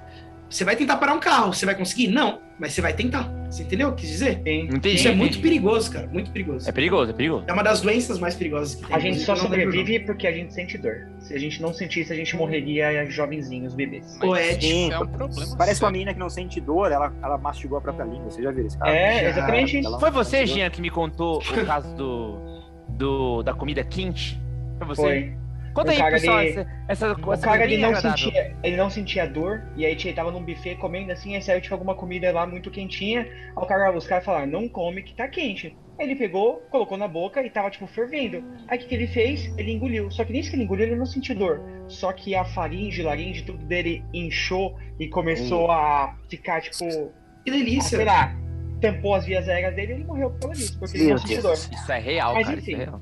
Você 0.49 0.65
vai 0.65 0.77
tentar 0.77 0.99
parar 0.99 1.15
um 1.15 1.21
carro. 1.21 1.53
Você 1.53 1.67
vai 1.67 1.75
conseguir? 1.75 2.07
Não. 2.07 2.41
Mas 2.61 2.75
você 2.75 2.81
vai 2.81 2.93
tentar. 2.93 3.40
Você 3.51 3.63
entendeu 3.65 3.89
o 3.89 3.93
que 3.93 4.03
quis 4.03 4.11
dizer? 4.11 4.41
Sim. 4.45 4.69
Entendi. 4.73 4.95
Isso 4.95 5.09
é 5.09 5.15
muito 5.15 5.41
perigoso, 5.41 5.91
cara. 5.91 6.07
Muito 6.07 6.31
perigoso. 6.31 6.69
É 6.69 6.73
perigoso, 6.73 7.11
é 7.11 7.15
perigoso. 7.15 7.45
É 7.49 7.53
uma 7.53 7.63
das 7.63 7.81
doenças 7.81 8.19
mais 8.19 8.35
perigosas 8.35 8.77
que 8.77 8.87
tem. 8.87 8.97
A 8.97 8.99
gente 9.01 9.19
só 9.21 9.33
lembro 9.33 9.49
sobrevive 9.49 10.01
porque 10.01 10.27
a 10.27 10.33
gente 10.33 10.55
sente 10.55 10.79
dor. 10.79 11.09
Se 11.19 11.35
a 11.35 11.39
gente 11.39 11.61
não 11.61 11.73
sentisse, 11.75 12.13
a 12.13 12.17
gente 12.17 12.37
morreria 12.37 13.05
jovenzinhos, 13.11 13.75
bebês. 13.75 14.17
Poético. 14.19 14.63
Sim, 14.63 14.93
É 14.93 14.99
um 14.99 15.07
problema. 15.07 15.57
Parece 15.57 15.83
uma 15.83 15.91
menina 15.91 16.15
que 16.15 16.21
não 16.21 16.31
sente 16.31 16.61
dor, 16.61 16.93
ela, 16.93 17.13
ela 17.23 17.39
mastigou 17.39 17.79
a 17.79 17.81
própria 17.81 18.05
língua. 18.05 18.31
Você 18.31 18.43
já 18.43 18.53
viu 18.53 18.67
esse 18.67 18.79
cara? 18.79 18.97
É, 18.97 19.29
exatamente 19.29 19.79
isso. 19.81 19.99
Foi 19.99 20.11
você, 20.11 20.47
Jean, 20.47 20.71
que 20.71 20.81
me 20.81 20.91
contou 20.91 21.39
o 21.39 21.67
caso 21.67 21.95
do, 21.97 22.63
do 22.89 23.43
da 23.43 23.53
comida 23.53 23.83
quente? 23.83 24.41
Foi 24.79 24.87
você? 24.87 25.03
Foi. 25.03 25.41
Conta 25.75 25.89
O 25.89 25.91
aí, 25.93 25.99
cara 25.99 26.11
pessoal, 26.13 26.39
ali- 26.39 26.49
essa, 26.51 26.67
essa, 26.89 27.17
O 27.27 27.33
essa 27.33 27.43
cara 27.47 27.65
ele 27.65 27.79
não, 27.79 27.89
agradável. 27.91 28.19
sentia, 28.19 28.57
ele 28.63 28.77
não 28.77 28.91
sentia 28.91 29.27
dor, 29.27 29.63
e 29.77 29.87
aí 29.87 29.93
ele 29.93 30.13
tava 30.13 30.31
num 30.33 30.43
buffet 30.45 30.75
comendo 30.77 31.13
assim, 31.13 31.35
aí 31.37 31.43
saiu 31.43 31.61
tipo 31.61 31.75
alguma 31.75 31.95
comida 31.95 32.31
lá 32.33 32.47
muito 32.47 32.71
quentinha. 32.71 33.21
Aí 33.23 33.53
o 33.57 33.67
cara, 33.67 33.97
os 33.97 34.07
caras 34.07 34.25
falaram, 34.25 34.47
não 34.49 34.69
come 34.69 35.03
que 35.03 35.15
tá 35.15 35.29
quente. 35.29 35.77
Aí 35.99 36.07
ele 36.07 36.17
pegou, 36.17 36.63
colocou 36.71 36.97
na 36.97 37.07
boca 37.07 37.43
e 37.43 37.51
tava 37.51 37.71
tipo 37.71 37.87
fervendo. 37.87 38.43
Aí 38.67 38.79
o 38.79 38.81
que, 38.81 38.89
que 38.89 38.95
ele 38.95 39.07
fez? 39.07 39.53
Ele 39.59 39.71
engoliu. 39.71 40.11
Só 40.11 40.25
que 40.25 40.33
nisso 40.33 40.49
que 40.51 40.57
ele 40.57 40.65
engoliu, 40.65 40.87
ele 40.87 40.97
não 40.97 41.05
sentiu 41.07 41.35
dor. 41.37 41.61
Só 41.89 42.11
que 42.13 42.35
a 42.35 42.43
faringe, 42.45 43.03
laringe, 43.03 43.43
tudo 43.45 43.65
dele 43.67 44.03
inchou 44.15 44.77
e 44.99 45.09
começou 45.09 45.71
a 45.71 46.17
ficar 46.31 46.63
tipo, 46.63 47.13
Que 47.45 47.51
delícia. 47.51 47.99
sei 47.99 48.05
lá, 48.07 48.35
tampou 48.81 49.15
as 49.15 49.27
vias 49.27 49.47
aéreas 49.47 49.75
dele 49.75 49.93
e 49.93 49.95
ele 49.97 50.05
morreu 50.05 50.31
por 50.31 50.41
causa 50.41 50.57
disso, 50.59 50.79
porque 50.79 50.97
ele 50.97 51.05
Meu 51.05 51.17
não 51.17 51.19
sentiu 51.21 51.43
dor. 51.43 51.53
Isso 51.53 51.93
é 51.93 51.99
real, 51.99 52.33
Mas 52.35 52.47
cara. 52.47 52.59
enfim. 52.59 52.73
Isso 52.73 52.81
é 52.81 52.85
real. 52.87 53.01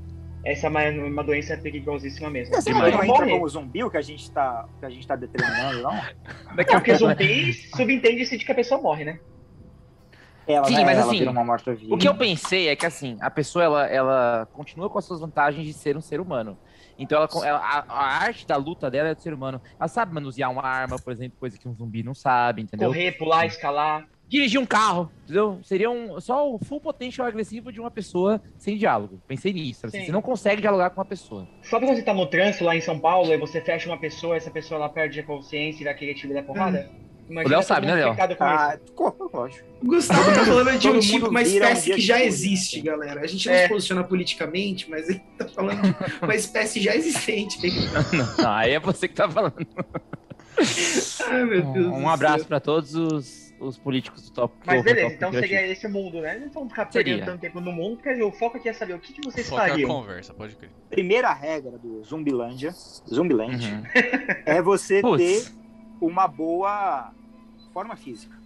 Essa 0.48 0.66
é 0.66 0.70
uma, 0.70 0.88
uma 0.88 1.22
doença 1.22 1.56
perigosíssima 1.58 2.30
mesmo. 2.30 2.54
Essa 2.54 2.72
Demais. 2.72 2.94
não 2.94 3.04
entra 3.04 3.28
como 3.28 3.48
zumbi 3.48 3.84
o 3.84 3.90
que 3.90 3.98
a 3.98 4.02
gente 4.02 4.30
tá, 4.30 4.66
que 4.80 4.86
a 4.86 4.88
gente 4.88 5.06
tá 5.06 5.14
determinando, 5.14 5.82
não? 5.82 5.92
Não, 6.48 6.56
porque 6.56 6.64
pouco, 6.64 6.88
né? 6.88 6.94
zumbi 6.94 7.52
subentende-se 7.52 8.38
de 8.38 8.44
que 8.44 8.52
a 8.52 8.54
pessoa 8.54 8.80
morre, 8.80 9.04
né? 9.04 9.20
Ela, 10.46 10.64
Sim, 10.66 10.76
né, 10.76 10.84
mas 10.84 10.98
ela 10.98 11.08
assim, 11.08 11.18
vira 11.18 11.30
uma 11.30 11.44
morta-viva. 11.44 11.94
O 11.94 11.98
que 11.98 12.08
eu 12.08 12.14
pensei 12.14 12.68
é 12.68 12.74
que 12.74 12.86
assim, 12.86 13.18
a 13.20 13.30
pessoa 13.30 13.62
ela, 13.62 13.86
ela 13.86 14.48
continua 14.54 14.88
com 14.88 14.98
as 14.98 15.04
suas 15.04 15.20
vantagens 15.20 15.66
de 15.66 15.74
ser 15.74 15.94
um 15.94 16.00
ser 16.00 16.18
humano. 16.20 16.56
Então 16.98 17.18
ela, 17.18 17.46
ela- 17.46 17.58
a, 17.58 17.84
a 17.86 18.06
arte 18.24 18.46
da 18.46 18.56
luta 18.56 18.90
dela 18.90 19.10
é 19.10 19.14
do 19.14 19.20
ser 19.20 19.34
humano. 19.34 19.60
Ela 19.78 19.88
sabe 19.88 20.14
manusear 20.14 20.50
uma 20.50 20.62
arma, 20.62 20.96
por 20.98 21.12
exemplo, 21.12 21.38
coisa 21.38 21.58
que 21.58 21.68
um 21.68 21.74
zumbi 21.74 22.02
não 22.02 22.14
sabe, 22.14 22.62
entendeu? 22.62 22.88
Correr, 22.88 23.12
pular, 23.12 23.44
escalar. 23.44 24.08
Dirigir 24.28 24.60
um 24.60 24.66
carro, 24.66 25.10
entendeu? 25.24 25.58
Seria 25.62 25.90
um, 25.90 26.20
só 26.20 26.52
o 26.52 26.58
full 26.58 26.80
potential 26.80 27.26
agressivo 27.26 27.72
de 27.72 27.80
uma 27.80 27.90
pessoa 27.90 28.42
sem 28.58 28.76
diálogo. 28.76 29.18
Pensei 29.26 29.52
nisso. 29.52 29.86
assim, 29.86 30.00
Sim. 30.00 30.06
você 30.06 30.12
não 30.12 30.20
consegue 30.20 30.60
dialogar 30.60 30.90
com 30.90 31.00
uma 31.00 31.04
pessoa. 31.06 31.48
Sabe 31.62 31.86
quando 31.86 31.96
você 31.96 32.02
tá 32.02 32.12
no 32.12 32.26
trânsito 32.26 32.64
lá 32.64 32.76
em 32.76 32.80
São 32.82 32.98
Paulo 32.98 33.32
e 33.32 33.38
você 33.38 33.60
fecha 33.60 33.88
uma 33.88 33.98
pessoa, 33.98 34.36
essa 34.36 34.50
pessoa 34.50 34.78
ela 34.80 34.88
perde 34.90 35.18
a 35.20 35.22
consciência 35.24 35.80
e 35.82 35.84
vai 35.84 35.94
querer 35.94 36.12
te 36.14 36.26
dar 36.28 36.42
porrada? 36.42 36.90
Imagina 37.30 37.54
O 37.56 37.58
Léo 37.58 37.66
sabe, 37.66 37.86
mundo 37.86 37.96
né, 37.96 38.04
Léo? 38.06 38.16
Ah, 38.40 38.78
co- 38.94 39.30
lógico. 39.32 39.66
O 39.82 39.86
Gustavo 39.86 40.34
tá 40.34 40.44
falando 40.46 40.78
de 40.78 40.88
um 40.88 40.98
tipo, 40.98 41.28
uma 41.28 41.40
um 41.40 41.42
espécie 41.42 41.84
dia 41.86 41.94
que 41.94 42.00
já 42.00 42.22
existe, 42.24 42.78
né? 42.78 42.84
galera. 42.84 43.20
A 43.20 43.26
gente 43.26 43.46
não 43.46 43.54
É. 43.54 43.62
se 43.64 43.68
posiciona 43.68 44.02
politicamente, 44.04 44.90
mas 44.90 45.08
ele 45.10 45.20
tá 45.38 45.46
falando 45.48 45.82
de 45.82 45.94
uma 46.24 46.34
espécie 46.34 46.80
já 46.82 46.94
existente. 46.96 47.58
Não, 48.38 48.50
aí 48.50 48.72
é 48.72 48.80
você 48.80 49.06
que 49.08 49.14
tá 49.14 49.28
falando. 49.28 49.54
Ai, 51.28 51.44
meu 51.44 51.62
Deus 51.72 51.86
do 51.86 51.92
Um 51.92 52.08
abraço 52.08 52.46
pra 52.46 52.60
todos 52.60 52.94
os, 52.94 53.47
os 53.60 53.76
políticos 53.78 54.22
do 54.28 54.30
top. 54.32 54.54
Mas 54.66 54.82
beleza, 54.82 55.02
top 55.06 55.14
então 55.16 55.30
criativo. 55.30 55.54
seria 55.54 55.72
esse 55.72 55.86
o 55.86 55.90
mundo, 55.90 56.20
né? 56.20 56.38
Não 56.38 56.48
vamos 56.50 56.68
ficar 56.70 56.90
Seria. 56.90 57.14
perdendo 57.16 57.24
tanto 57.32 57.40
tempo 57.40 57.60
no 57.60 57.72
mundo, 57.72 57.96
porque 57.96 58.22
o 58.22 58.32
foco 58.32 58.56
aqui 58.56 58.68
é 58.68 58.72
saber 58.72 58.94
o 58.94 58.98
que, 58.98 59.12
que 59.12 59.20
vocês 59.24 59.48
Foca 59.48 59.64
a 59.64 59.68
fariam. 59.68 59.88
conversa, 59.88 60.32
pode 60.34 60.54
crer. 60.56 60.70
Primeira 60.90 61.32
regra 61.32 61.78
do 61.78 62.02
Zumbilândia, 62.04 62.70
Zumbiland, 62.72 63.66
Uhum. 63.72 63.82
é 64.46 64.62
você 64.62 65.00
Putz. 65.00 65.22
ter 65.46 65.52
uma 66.00 66.28
boa 66.28 67.12
forma 67.72 67.96
física. 67.96 68.36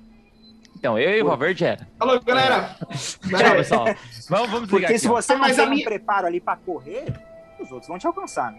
Então, 0.76 0.99
eu 0.99 1.11
e 1.16 1.23
o 1.23 1.26
Valverde 1.26 1.64
era. 1.64 1.87
Alô, 2.00 2.19
galera! 2.21 2.75
Tchau, 2.90 3.52
pessoal. 3.57 3.85
Vamos, 4.28 4.50
vamos 4.50 4.69
Porque 4.71 4.99
se 4.99 5.07
aqui, 5.07 5.09
ó. 5.09 5.21
você 5.21 5.33
não 5.35 5.40
Mas 5.42 5.54
tem 5.57 5.64
a 5.64 5.69
um 5.69 5.71
minha- 5.71 5.85
preparo 5.85 6.26
ali 6.26 6.40
pra 6.40 6.57
correr, 6.57 7.04
os 7.61 7.71
outros 7.71 7.87
vão 7.88 7.99
te 7.99 8.07
alcançar. 8.07 8.50
Né? 8.50 8.59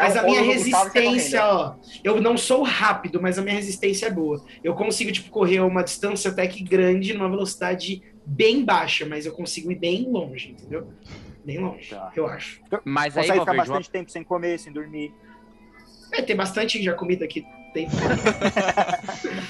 Mas 0.00 0.14
Dá 0.14 0.20
a 0.20 0.24
minha 0.24 0.38
sai 0.40 0.46
resistência, 0.48 1.44
ó, 1.44 1.74
eu 2.02 2.20
não 2.20 2.36
sou 2.36 2.62
rápido, 2.62 3.20
mas 3.20 3.38
a 3.38 3.42
minha 3.42 3.54
resistência 3.54 4.06
é 4.06 4.10
boa. 4.10 4.42
Eu 4.64 4.74
consigo, 4.74 5.12
tipo, 5.12 5.30
correr 5.30 5.60
uma 5.60 5.82
distância 5.82 6.30
até 6.30 6.46
que 6.46 6.62
grande, 6.64 7.12
numa 7.14 7.28
velocidade 7.28 8.02
bem 8.24 8.64
baixa, 8.64 9.04
mas 9.06 9.26
eu 9.26 9.32
consigo 9.32 9.70
ir 9.70 9.76
bem 9.76 10.08
longe, 10.10 10.50
entendeu? 10.52 10.88
Bem 11.44 11.58
longe, 11.58 11.88
Tá. 11.90 12.12
eu 12.16 12.26
acho. 12.26 12.60
Mas 12.84 13.16
aí, 13.16 13.22
Consegue 13.24 13.40
ficar 13.40 13.44
Valverde, 13.44 13.56
bastante 13.68 13.90
tempo 13.90 14.10
sem 14.10 14.22
comer, 14.24 14.58
sem 14.58 14.72
dormir. 14.72 15.12
É, 16.12 16.22
tem 16.22 16.34
bastante 16.36 16.82
já 16.82 16.92
comida 16.94 17.24
aqui. 17.24 17.44
Tem. 17.72 17.86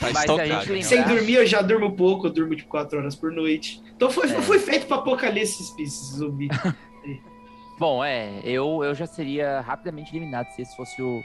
Tá 0.01 0.11
Mas 0.13 0.17
a 0.17 0.21
gente 0.21 0.37
né? 0.37 0.59
lembra- 0.75 0.83
Sem 0.83 1.03
dormir, 1.05 1.35
eu 1.35 1.47
já 1.47 1.63
durmo 1.63 1.93
pouco, 1.97 2.27
eu 2.27 2.31
durmo, 2.31 2.55
tipo, 2.55 2.69
4 2.69 2.99
horas 2.99 3.15
por 3.15 3.33
noite. 3.33 3.83
Então 3.97 4.11
foi, 4.11 4.27
É. 4.31 4.43
foi 4.43 4.59
feito 4.59 4.87
pra 4.87 4.97
apocalipse 4.99 5.63
zumbi. 6.17 6.49
Bom, 7.81 8.05
é, 8.05 8.41
eu, 8.45 8.85
eu 8.85 8.95
já 8.95 9.07
seria 9.07 9.63
rapidamente 9.63 10.13
eliminado 10.15 10.49
se 10.51 10.61
esse 10.61 10.77
fosse 10.77 11.01
o, 11.01 11.25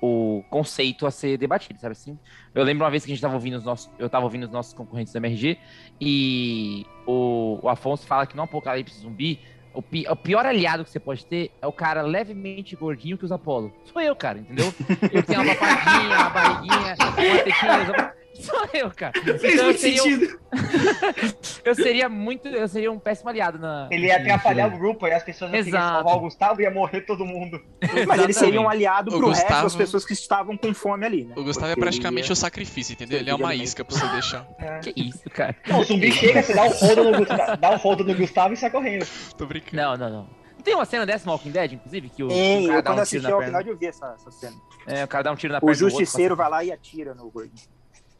o 0.00 0.42
conceito 0.50 1.06
a 1.06 1.12
ser 1.12 1.38
debatido, 1.38 1.78
sabe 1.78 1.92
assim? 1.92 2.18
Eu 2.52 2.64
lembro 2.64 2.84
uma 2.84 2.90
vez 2.90 3.04
que 3.04 3.12
a 3.12 3.14
gente 3.14 3.22
tava 3.22 3.34
ouvindo 3.34 3.56
os 3.56 3.64
nossos, 3.64 3.88
eu 4.00 4.10
tava 4.10 4.24
ouvindo 4.24 4.42
os 4.42 4.50
nossos 4.50 4.74
concorrentes 4.74 5.12
do 5.12 5.16
MRG 5.18 5.56
e 6.00 6.84
o, 7.06 7.60
o 7.62 7.68
Afonso 7.68 8.04
fala 8.04 8.26
que 8.26 8.34
no 8.36 8.42
apocalipse 8.42 8.98
zumbi, 8.98 9.38
o, 9.72 9.80
pi- 9.80 10.04
o 10.10 10.16
pior 10.16 10.44
aliado 10.44 10.82
que 10.84 10.90
você 10.90 10.98
pode 10.98 11.24
ter 11.24 11.52
é 11.62 11.68
o 11.68 11.72
cara 11.72 12.02
levemente 12.02 12.74
gordinho 12.74 13.16
que 13.16 13.24
usa 13.24 13.38
polo. 13.38 13.72
Sou 13.84 14.02
eu, 14.02 14.16
cara, 14.16 14.40
entendeu? 14.40 14.74
Eu 15.12 15.22
tenho 15.22 15.40
uma 15.40 15.54
papadinha, 15.54 16.16
uma 16.18 16.30
barriguinha, 16.30 16.96
uma 16.98 17.42
tetinha, 17.44 18.14
Sou 18.40 18.68
eu, 18.72 18.90
cara. 18.90 19.12
Fez 19.38 19.44
Então 19.54 19.58
eu 19.58 19.64
muito 19.66 19.80
seria, 19.80 20.02
um, 20.02 20.04
sentido. 20.04 20.40
eu 21.64 21.74
seria 21.74 22.08
muito. 22.08 22.48
Eu 22.48 22.66
seria 22.68 22.90
um 22.90 22.98
péssimo 22.98 23.28
aliado 23.30 23.58
na. 23.58 23.88
Ele 23.90 24.06
ia 24.06 24.16
atrapalhar 24.16 24.66
o 24.68 24.78
grupo 24.78 25.06
e 25.06 25.12
as 25.12 25.22
pessoas 25.22 25.52
iam 25.52 25.70
salvar 25.70 26.16
o 26.16 26.20
Gustavo 26.20 26.60
e 26.60 26.64
ia 26.64 26.70
morrer 26.70 27.02
todo 27.02 27.24
mundo. 27.24 27.60
Mas 28.06 28.20
ele 28.22 28.32
seria 28.32 28.60
um 28.60 28.68
aliado 28.68 29.14
O 29.14 29.18
pro 29.18 29.28
resto 29.28 29.42
Gustavo- 29.42 29.62
das 29.64 29.76
pessoas 29.76 30.04
que 30.04 30.12
estavam 30.12 30.56
com 30.56 30.72
fome 30.74 31.04
ali, 31.06 31.24
né? 31.24 31.34
O 31.36 31.44
Gustavo 31.44 31.66
é 31.66 31.70
Porque 31.74 31.82
praticamente 31.82 32.26
ele 32.26 32.32
o 32.32 32.36
sacrifício, 32.36 32.94
entendeu? 32.94 33.18
Ele 33.20 33.30
é 33.30 33.34
uma 33.34 33.54
isca 33.54 33.84
pra 33.84 33.96
você 33.96 34.06
deixar. 34.08 34.46
Que 34.82 34.92
isso, 34.96 35.28
cara. 35.30 35.54
Não, 35.68 35.80
o 35.80 35.84
zumbi 35.84 36.10
chega, 36.10 36.42
você 36.42 36.54
dá 36.54 36.64
um 36.64 36.70
rodo 36.70 37.04
no 37.04 37.18
Gustavo, 37.18 37.56
dá 37.58 37.70
um 37.70 37.76
rodo 37.76 38.04
no 38.04 38.14
Gustavo 38.16 38.54
e 38.54 38.56
sai 38.56 38.70
correndo. 38.70 39.06
Tô 39.36 39.46
brincando. 39.46 39.76
Não, 39.76 39.96
não, 39.96 40.10
não. 40.10 40.22
Não 40.56 40.62
tem 40.64 40.74
uma 40.74 40.84
cena 40.84 41.04
dessa 41.04 41.26
no 41.26 41.32
Walking 41.32 41.50
Dead, 41.50 41.72
inclusive? 41.72 42.08
Que 42.08 42.22
o, 42.22 42.30
Ei, 42.30 42.64
o 42.64 42.68
cara 42.68 42.78
eu 42.78 42.82
dá 42.82 42.90
quando 42.90 42.98
um 43.00 43.02
tiro 43.02 43.02
assisti 43.02 43.22
na 43.22 43.30
ao 43.32 43.38
perna. 43.40 43.58
final 43.58 43.72
eu 43.72 43.78
vi 43.78 43.86
essa, 43.86 44.14
essa 44.16 44.30
cena. 44.30 44.56
É, 44.86 45.04
o 45.04 45.08
cara 45.08 45.24
dá 45.24 45.32
um 45.32 45.36
tiro 45.36 45.52
na 45.52 45.58
O 45.58 45.60
perna. 45.60 45.72
outro, 45.84 45.90
justiceiro 45.90 46.36
fala 46.36 46.50
vai 46.50 46.58
lá 46.60 46.64
e 46.64 46.72
atira 46.72 47.14
no 47.14 47.28
gordinho. 47.30 47.68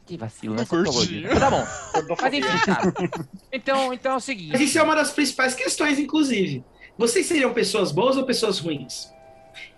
Que 0.05 0.17
vacilo, 0.17 0.55
né? 0.55 0.65
Eu. 0.69 1.39
Tá 1.39 1.49
bom. 1.49 1.65
Mas 2.21 2.33
enfim, 2.33 2.57
cara. 2.65 2.93
Então, 3.51 3.93
então 3.93 4.11
é 4.11 4.15
o 4.15 4.15
Mas 4.15 4.23
seguinte. 4.23 4.63
isso 4.63 4.77
é 4.77 4.83
uma 4.83 4.95
das 4.95 5.11
principais 5.11 5.55
questões, 5.55 5.97
inclusive. 5.97 6.63
Vocês 6.97 7.25
seriam 7.25 7.53
pessoas 7.53 7.91
boas 7.91 8.17
ou 8.17 8.25
pessoas 8.25 8.59
ruins? 8.59 9.09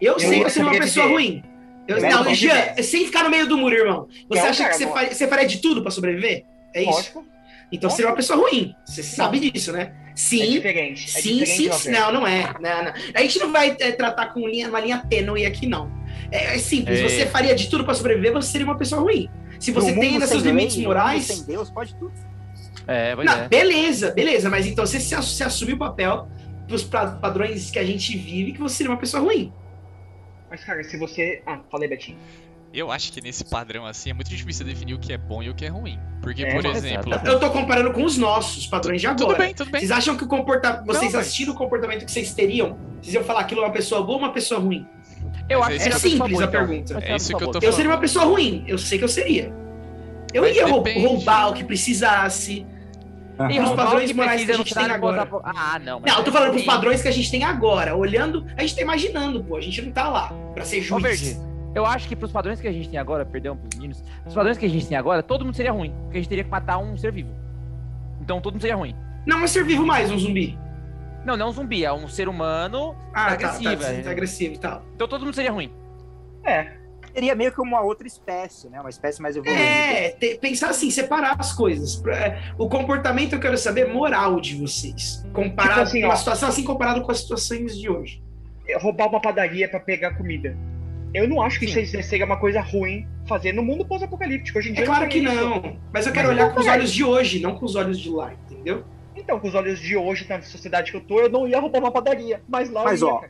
Eu, 0.01 0.20
sei 0.20 0.39
que 0.39 0.46
eu 0.46 0.50
seria 0.50 0.70
uma 0.70 0.79
pessoa 0.79 1.08
ruim. 1.08 1.44
Eu, 1.88 1.98
Eu 1.98 2.10
não. 2.10 2.34
Jean, 2.34 2.75
sem 2.82 3.05
ficar 3.05 3.24
no 3.24 3.29
meio 3.29 3.48
do 3.48 3.58
muro, 3.58 3.75
irmão. 3.75 4.08
Você 4.27 4.41
Não, 4.41 4.50
acha 4.50 4.63
cara, 4.63 4.70
que 4.72 4.77
você, 4.77 4.86
não. 4.86 4.94
faria, 4.94 5.13
você 5.13 5.27
faria 5.27 5.48
de 5.48 5.58
tudo 5.60 5.82
pra 5.82 5.91
sobreviver? 5.91 6.44
É 6.74 6.82
isso? 6.82 6.91
Lógico, 6.91 7.25
Então 7.72 7.89
você 7.89 7.98
seria 7.98 8.10
uma 8.10 8.15
pessoa 8.15 8.39
ruim. 8.39 8.74
Você 8.86 9.03
sabe 9.03 9.39
disso, 9.39 9.72
né? 9.72 9.94
é 9.94 10.12
Sim, 10.15 10.51
diferente. 10.51 11.05
É 11.05 11.22
sim, 11.22 11.38
diferente, 11.38 11.75
sim. 11.75 11.91
Não, 11.91 12.12
não 12.12 12.27
é. 12.27 12.53
Não, 12.60 12.84
não. 12.86 12.94
A 13.13 13.22
gente 13.22 13.38
não 13.38 13.51
vai 13.51 13.75
é, 13.79 13.91
tratar 13.91 14.27
com 14.27 14.48
linha, 14.48 14.67
uma 14.70 14.79
linha 14.79 14.98
tênue 15.10 15.46
aqui, 15.46 15.67
não. 15.67 15.91
É, 16.32 16.55
é 16.55 16.58
simples. 16.58 17.00
É. 17.00 17.08
Você 17.08 17.25
faria 17.27 17.53
de 17.53 17.70
tudo 17.70 17.84
pra 17.84 17.94
sobreviver, 17.94 18.34
você 18.34 18.51
seria 18.51 18.65
uma 18.65 18.77
pessoa 18.77 19.01
ruim. 19.01 19.29
Se 19.66 19.72
você 19.72 19.94
tem 19.94 20.14
ainda 20.14 20.28
seus 20.28 20.44
limites 20.44 20.76
lei, 20.78 20.86
morais. 20.86 21.24
Sem 21.26 21.44
Deus, 21.44 21.70
pode 21.70 21.96
tudo. 21.96 22.14
É, 22.88 23.16
pois 23.16 23.26
Não, 23.26 23.34
é. 23.34 23.48
beleza, 23.48 24.12
beleza, 24.12 24.50
mas 24.50 24.66
então 24.68 24.86
você 24.86 25.00
se, 25.00 25.20
se 25.24 25.44
assumir 25.44 25.74
o 25.74 25.78
papel 25.78 26.28
pros 26.68 26.84
pra- 26.84 27.08
padrões 27.08 27.72
que 27.72 27.80
a 27.80 27.84
gente 27.86 28.16
vive, 28.18 28.54
que 28.54 28.60
você 28.60 28.76
seria 28.78 28.92
uma 28.92 28.98
pessoa 29.00 29.24
ruim. 29.24 29.52
Mas, 30.50 30.64
cara, 30.64 30.84
se 30.84 30.98
você. 30.98 31.42
Ah, 31.46 31.60
falei, 31.72 31.90
Betinho. 31.90 32.18
Eu 32.74 32.92
acho 32.92 33.12
que 33.14 33.22
nesse 33.22 33.46
padrão 33.46 33.86
assim 33.86 34.10
é 34.10 34.14
muito 34.14 34.30
difícil 34.30 34.66
definir 34.66 34.94
o 34.94 35.00
que 35.00 35.14
é 35.14 35.18
bom 35.18 35.42
e 35.42 35.50
o 35.50 35.56
que 35.56 35.66
é 35.66 35.70
ruim. 35.70 35.98
Porque, 36.22 36.44
É, 36.44 36.54
por 36.54 36.64
mas- 36.64 36.78
exemplo. 36.78 37.14
Eu 37.26 37.40
tô 37.40 37.50
comparando 37.50 37.92
com 37.94 38.04
os 38.04 38.18
nossos 38.18 38.68
padrões 38.68 39.00
de 39.00 39.08
agora. 39.08 39.28
Tudo 39.30 39.38
bem, 39.38 39.54
tudo 39.54 39.72
bem. 39.72 39.80
Vocês 39.80 39.92
acham 39.92 40.18
que 40.18 40.24
o 40.26 40.28
comportamento. 40.28 40.86
Vocês 40.86 41.12
Não, 41.14 41.20
mas- 41.20 41.28
assistindo 41.28 41.54
o 41.54 41.56
comportamento 41.56 42.06
que 42.06 42.12
vocês 42.12 42.34
teriam, 42.34 42.78
vocês 43.02 43.14
iam 43.16 43.24
falar 43.24 43.40
aquilo 43.42 43.62
é 43.62 43.66
uma 43.66 43.72
pessoa 43.74 44.02
boa 44.04 44.18
ou 44.18 44.24
uma 44.26 44.34
pessoa 44.34 44.60
ruim? 44.60 44.86
Eu 45.48 45.60
Mas 45.60 45.75
acho 45.75 45.75
é 45.75 45.90
que 45.90 45.96
É 45.96 46.00
simples 46.00 46.40
a 46.40 46.44
então. 46.46 46.52
pergunta. 46.52 46.94
Mas 46.96 47.04
É 47.04 47.12
eu 47.12 47.16
isso 47.16 47.38
que 47.38 47.44
eu 47.44 47.52
tô 47.52 47.60
Eu 47.62 47.72
seria 47.74 47.92
uma 47.92 48.00
pessoa 48.00 48.25
ruim, 48.25 48.64
eu 48.68 48.78
sei 48.78 48.98
que 48.98 49.04
eu 49.04 49.08
seria. 49.10 49.54
Eu 50.34 50.42
Mas 50.42 50.56
ia 50.56 50.66
depende. 50.66 51.06
roubar 51.06 51.50
o 51.50 51.54
que 51.54 51.64
precisasse. 51.64 52.66
E 53.52 53.60
Os 53.60 53.72
padrões 53.72 54.10
que 54.12 54.16
morais 54.16 54.44
que 54.46 54.52
a 54.52 54.56
gente 54.56 54.74
tem 54.74 54.86
agora. 54.86 55.25
pós-apo- 55.25 55.42
Ah, 55.46 55.78
não. 55.80 56.00
mas 56.00 56.10
Não, 56.12 56.20
eu 56.20 56.24
tô 56.24 56.30
é 56.30 56.34
falando 56.34 56.52
pros 56.52 56.64
padrões 56.64 57.02
que 57.02 57.08
a 57.08 57.12
gente 57.12 57.30
tem 57.30 57.44
agora. 57.44 57.96
Olhando, 57.96 58.46
a 58.58 58.62
gente 58.62 58.75
tá 58.75 58.82
imaginando, 58.82 59.44
pô. 59.44 59.58
A 59.58 59.62
gente 59.62 59.82
não 59.82 59.92
tá 59.92 60.08
lá 60.08 60.34
pra 60.54 60.64
ser 60.64 60.78
Ô, 60.80 60.82
juiz. 60.84 61.04
Verde, 61.04 61.38
eu 61.75 61.86
acho 61.86 62.08
que 62.08 62.16
pros 62.16 62.32
padrões 62.32 62.62
que 62.62 62.68
a 62.68 62.72
gente 62.72 62.88
tem 62.90 62.98
agora, 62.98 63.25
perdão 63.25 63.58
pros 63.58 63.75
meninos, 63.75 64.02
os 64.25 64.34
padrões 64.34 64.58
que 64.58 64.66
a 64.66 64.70
gente 64.70 64.88
tem 64.88 64.98
agora, 64.98 65.22
todo 65.22 65.44
mundo 65.44 65.54
seria 65.56 65.74
ruim. 65.74 65.94
Porque 66.04 66.18
a 66.18 66.22
gente 66.22 66.30
teria 66.30 66.44
que 66.46 66.50
matar 66.50 66.78
um 66.78 66.98
ser 66.98 67.12
vivo. 67.12 67.30
Então 68.22 68.40
todo 68.40 68.54
mundo 68.54 68.62
seria 68.62 68.78
ruim. 68.78 68.96
Não 69.25 69.44
é 69.44 69.48
ser 69.48 69.66
vivo 69.66 69.86
mais 69.86 70.10
um 70.10 70.18
zumbi. 70.18 70.58
Não, 71.25 71.36
não 71.36 71.50
um 71.50 71.51
zumbi, 71.51 71.84
é 71.84 71.91
um 71.91 72.08
ser 72.08 72.27
humano. 72.29 72.96
Ah, 73.13 73.32
Agressiva, 73.34 73.75
tá, 73.77 73.84
tá, 73.88 73.94
é. 73.94 74.01
tá 74.01 74.12
agressivo 74.12 74.53
e 74.53 74.58
tal. 74.60 74.84
Então 74.96 75.08
todo 75.08 75.25
mundo 75.25 75.34
seria 75.34 75.51
ruim. 75.51 75.72
É. 76.44 76.72
Seria 77.13 77.34
meio 77.34 77.51
que 77.51 77.62
uma 77.62 77.82
outra 77.82 78.05
espécie, 78.05 78.70
né? 78.70 78.79
Uma 78.79 78.89
espécie 78.89 79.22
mais 79.22 79.36
evoluída. 79.38 79.62
É, 79.63 80.10
te- 80.12 80.38
pensar 80.38 80.70
assim, 80.70 80.91
separar 80.91 81.36
as 81.39 81.53
coisas. 81.53 82.03
É, 82.08 82.39
O 82.58 82.67
comportamento 82.67 83.34
eu 83.34 83.39
quero 83.39 83.58
saber 83.58 83.88
moral 83.91 84.39
de 84.41 84.55
vocês. 84.55 85.25
Comparado 85.34 85.74
Tipo 85.75 85.84
assim, 85.88 86.01
com 86.01 86.12
a 86.12 86.15
situação 86.17 86.50
assim, 86.50 86.63
comparado 86.63 87.01
com 87.01 87.12
as 87.12 87.20
situações 87.22 87.77
de 87.79 87.89
hoje. 87.89 88.22
roubar 88.82 89.08
uma 89.08 89.22
padaria 89.22 89.67
pra 89.70 89.79
pegar 89.79 90.15
comida. 90.15 90.58
Eu 91.13 91.27
não 91.29 91.41
acho 91.41 91.58
que 91.60 91.67
Sim. 91.67 91.82
isso 91.84 92.03
seja 92.03 92.25
uma 92.25 92.38
coisa 92.38 92.60
ruim 92.60 93.08
fazer 93.27 93.53
no 93.53 93.63
mundo 93.63 93.86
pós-apocalíptico. 93.86 94.60
Hoje 94.60 94.72
em 94.72 94.74
dia 94.74 94.84
É 94.84 94.86
claro 94.86 95.08
que 95.08 95.20
isso. 95.20 95.34
não. 95.34 95.77
Mas 95.94 96.05
eu 96.05 96.12
quero 96.12 96.27
Mas 96.27 96.38
olhar 96.38 96.53
com 96.53 96.60
os 96.60 96.67
olhos 96.67 96.91
de 96.91 97.03
hoje, 97.03 97.39
não 97.39 97.55
com 97.55 97.65
os 97.65 97.75
olhos 97.75 97.98
de 97.98 98.10
lá, 98.10 98.34
entendeu? 98.34 98.84
Então, 99.25 99.39
com 99.39 99.48
os 99.48 99.55
olhos 99.55 99.79
de 99.79 99.98
hoje, 99.98 100.29
na 100.29 100.39
sociedade 100.44 100.91
que 100.91 100.98
eu 100.98 101.01
tô, 101.01 101.20
eu 101.20 101.29
não 101.29 101.48
ia 101.48 101.60
roubar 101.60 101.79
uma 101.79 101.91
padaria. 101.91 102.44
Mas 102.48 102.70
lá 102.70 102.84
Mas, 102.84 103.01
eu 103.01 103.08
ia, 103.08 103.13
ó. 103.15 103.24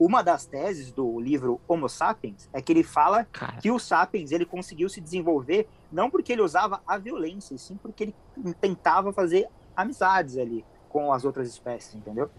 Uma 0.00 0.22
das 0.22 0.46
teses 0.46 0.90
do 0.90 1.20
livro 1.20 1.60
Homo 1.68 1.86
Sapiens 1.86 2.48
é 2.50 2.62
que 2.62 2.72
ele 2.72 2.82
fala 2.82 3.26
Cara. 3.30 3.58
que 3.58 3.70
o 3.70 3.78
Sapiens 3.78 4.32
ele 4.32 4.46
conseguiu 4.46 4.88
se 4.88 5.02
desenvolver 5.02 5.68
não 5.92 6.10
porque 6.10 6.32
ele 6.32 6.40
usava 6.40 6.80
a 6.86 6.96
violência, 6.96 7.54
e 7.54 7.58
sim 7.58 7.76
porque 7.76 8.04
ele 8.04 8.54
tentava 8.54 9.12
fazer 9.12 9.46
amizades 9.76 10.38
ali 10.38 10.64
com 10.88 11.12
as 11.12 11.26
outras 11.26 11.46
espécies, 11.46 11.94
entendeu? 11.94 12.30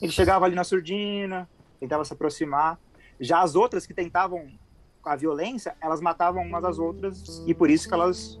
Ele 0.00 0.12
chegava 0.12 0.44
ali 0.44 0.54
na 0.54 0.62
surdina, 0.62 1.48
tentava 1.80 2.04
se 2.04 2.12
aproximar. 2.12 2.78
Já 3.18 3.40
as 3.40 3.54
outras 3.54 3.86
que 3.86 3.94
tentavam 3.94 4.46
a 5.02 5.16
violência, 5.16 5.74
elas 5.80 6.02
matavam 6.02 6.42
umas 6.42 6.62
às 6.62 6.78
outras 6.78 7.42
e 7.46 7.54
por 7.54 7.70
isso 7.70 7.88
que 7.88 7.94
elas, 7.94 8.38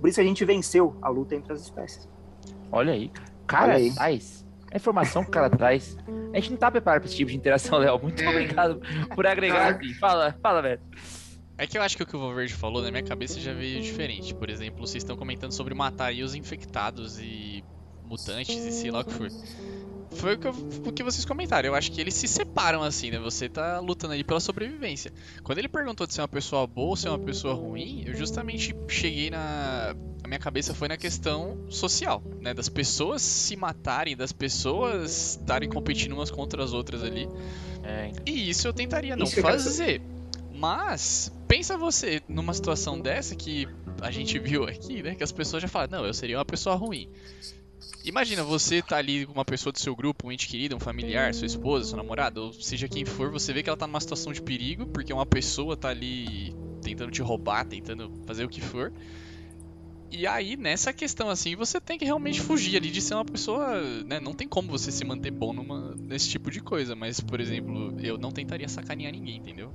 por 0.00 0.08
isso 0.08 0.16
que 0.16 0.22
a 0.22 0.24
gente 0.24 0.42
venceu 0.44 0.96
a 1.02 1.08
luta 1.10 1.36
entre 1.36 1.52
as 1.52 1.60
espécies. 1.60 2.08
Olha 2.72 2.94
aí, 2.94 3.10
cara. 3.10 3.37
Cara, 3.48 3.74
aí. 3.74 3.92
traz. 3.92 4.46
A 4.72 4.76
informação 4.76 5.22
que 5.24 5.30
o 5.30 5.32
cara 5.32 5.48
traz. 5.50 5.96
A 6.32 6.36
gente 6.38 6.50
não 6.50 6.58
tá 6.58 6.70
preparado 6.70 7.00
pra 7.00 7.08
esse 7.08 7.16
tipo 7.16 7.30
de 7.30 7.36
interação, 7.36 7.78
Léo. 7.78 7.98
Muito 8.00 8.22
É. 8.22 8.28
obrigado 8.28 8.80
por 9.14 9.26
agregar 9.26 9.68
aqui. 9.68 9.94
Fala, 9.94 10.36
fala, 10.42 10.60
velho. 10.62 10.80
É 11.56 11.66
que 11.66 11.76
eu 11.76 11.82
acho 11.82 11.96
que 11.96 12.02
o 12.02 12.06
que 12.06 12.14
o 12.14 12.20
Valverde 12.20 12.54
falou 12.54 12.82
na 12.82 12.90
minha 12.90 13.02
cabeça 13.02 13.40
já 13.40 13.52
veio 13.52 13.80
diferente. 13.82 14.32
Por 14.34 14.48
exemplo, 14.48 14.86
vocês 14.86 15.02
estão 15.02 15.16
comentando 15.16 15.52
sobre 15.52 15.74
matar 15.74 16.06
aí 16.06 16.22
os 16.22 16.34
infectados 16.34 17.18
e 17.18 17.64
mutantes 18.04 18.54
e 18.64 18.70
sei 18.70 18.90
lá 18.90 19.00
o 19.00 19.04
que 19.04 19.12
for. 19.12 19.28
Foi 20.12 20.34
o 20.34 20.38
que, 20.38 20.46
eu- 20.46 20.68
o 20.86 20.92
que 20.92 21.02
vocês 21.02 21.24
comentaram. 21.24 21.68
Eu 21.68 21.74
acho 21.74 21.92
que 21.92 22.00
eles 22.00 22.14
se 22.14 22.26
separam 22.26 22.82
assim, 22.82 23.10
né? 23.10 23.18
Você 23.18 23.48
tá 23.48 23.78
lutando 23.80 24.14
aí 24.14 24.24
pela 24.24 24.40
sobrevivência. 24.40 25.12
Quando 25.42 25.58
ele 25.58 25.68
perguntou 25.68 26.06
de 26.06 26.14
ser 26.14 26.20
uma 26.22 26.28
pessoa 26.28 26.66
boa 26.66 26.88
ou 26.90 26.96
ser 26.96 27.08
uma 27.08 27.18
pessoa 27.18 27.54
ruim, 27.54 28.04
eu 28.06 28.14
justamente 28.14 28.74
cheguei 28.88 29.30
na. 29.30 29.94
A 30.24 30.28
minha 30.28 30.40
cabeça 30.40 30.74
foi 30.74 30.88
na 30.88 30.96
questão 30.96 31.58
social, 31.70 32.22
né? 32.40 32.52
Das 32.52 32.68
pessoas 32.68 33.22
se 33.22 33.56
matarem, 33.56 34.16
das 34.16 34.32
pessoas 34.32 35.38
estarem 35.40 35.68
competindo 35.68 36.12
umas 36.12 36.30
contra 36.30 36.62
as 36.62 36.72
outras 36.72 37.02
ali. 37.02 37.28
É, 37.84 38.10
E 38.26 38.50
isso 38.50 38.66
eu 38.66 38.72
tentaria 38.72 39.16
não 39.16 39.24
Isso 39.24 39.36
fazer. 39.42 40.02
Mas, 40.54 41.32
pensa 41.46 41.78
você 41.78 42.20
numa 42.28 42.52
situação 42.52 43.00
dessa 43.00 43.36
que 43.36 43.68
a 44.02 44.10
gente 44.10 44.38
viu 44.38 44.64
aqui, 44.64 45.02
né? 45.02 45.14
Que 45.14 45.22
as 45.22 45.30
pessoas 45.32 45.62
já 45.62 45.68
falam, 45.68 45.88
não, 45.92 46.04
eu 46.04 46.12
seria 46.12 46.36
uma 46.38 46.44
pessoa 46.44 46.74
ruim. 46.74 47.08
Imagina, 48.08 48.42
você 48.42 48.80
tá 48.80 48.96
ali 48.96 49.26
com 49.26 49.34
uma 49.34 49.44
pessoa 49.44 49.70
do 49.70 49.78
seu 49.78 49.94
grupo, 49.94 50.26
um 50.26 50.32
ente 50.32 50.48
querido, 50.48 50.74
um 50.74 50.80
familiar, 50.80 51.34
sua 51.34 51.44
esposa, 51.44 51.88
seu 51.88 51.96
namorado, 51.98 52.44
ou 52.44 52.52
seja 52.54 52.88
quem 52.88 53.04
for, 53.04 53.30
você 53.30 53.52
vê 53.52 53.62
que 53.62 53.68
ela 53.68 53.76
tá 53.76 53.86
numa 53.86 54.00
situação 54.00 54.32
de 54.32 54.40
perigo, 54.40 54.86
porque 54.86 55.12
uma 55.12 55.26
pessoa 55.26 55.76
tá 55.76 55.90
ali 55.90 56.56
tentando 56.80 57.12
te 57.12 57.20
roubar, 57.20 57.66
tentando 57.66 58.10
fazer 58.26 58.46
o 58.46 58.48
que 58.48 58.62
for. 58.62 58.90
E 60.10 60.26
aí, 60.26 60.56
nessa 60.56 60.90
questão 60.90 61.28
assim, 61.28 61.54
você 61.54 61.78
tem 61.78 61.98
que 61.98 62.04
realmente 62.06 62.40
fugir 62.40 62.78
ali 62.78 62.90
de 62.90 63.02
ser 63.02 63.12
uma 63.12 63.26
pessoa, 63.26 63.78
né? 64.06 64.18
Não 64.18 64.32
tem 64.32 64.48
como 64.48 64.70
você 64.70 64.90
se 64.90 65.04
manter 65.04 65.30
bom 65.30 65.52
numa, 65.52 65.94
nesse 65.96 66.30
tipo 66.30 66.50
de 66.50 66.60
coisa, 66.60 66.96
mas, 66.96 67.20
por 67.20 67.38
exemplo, 67.38 67.94
eu 68.00 68.16
não 68.16 68.30
tentaria 68.30 68.70
sacanear 68.70 69.12
ninguém, 69.12 69.36
entendeu? 69.36 69.70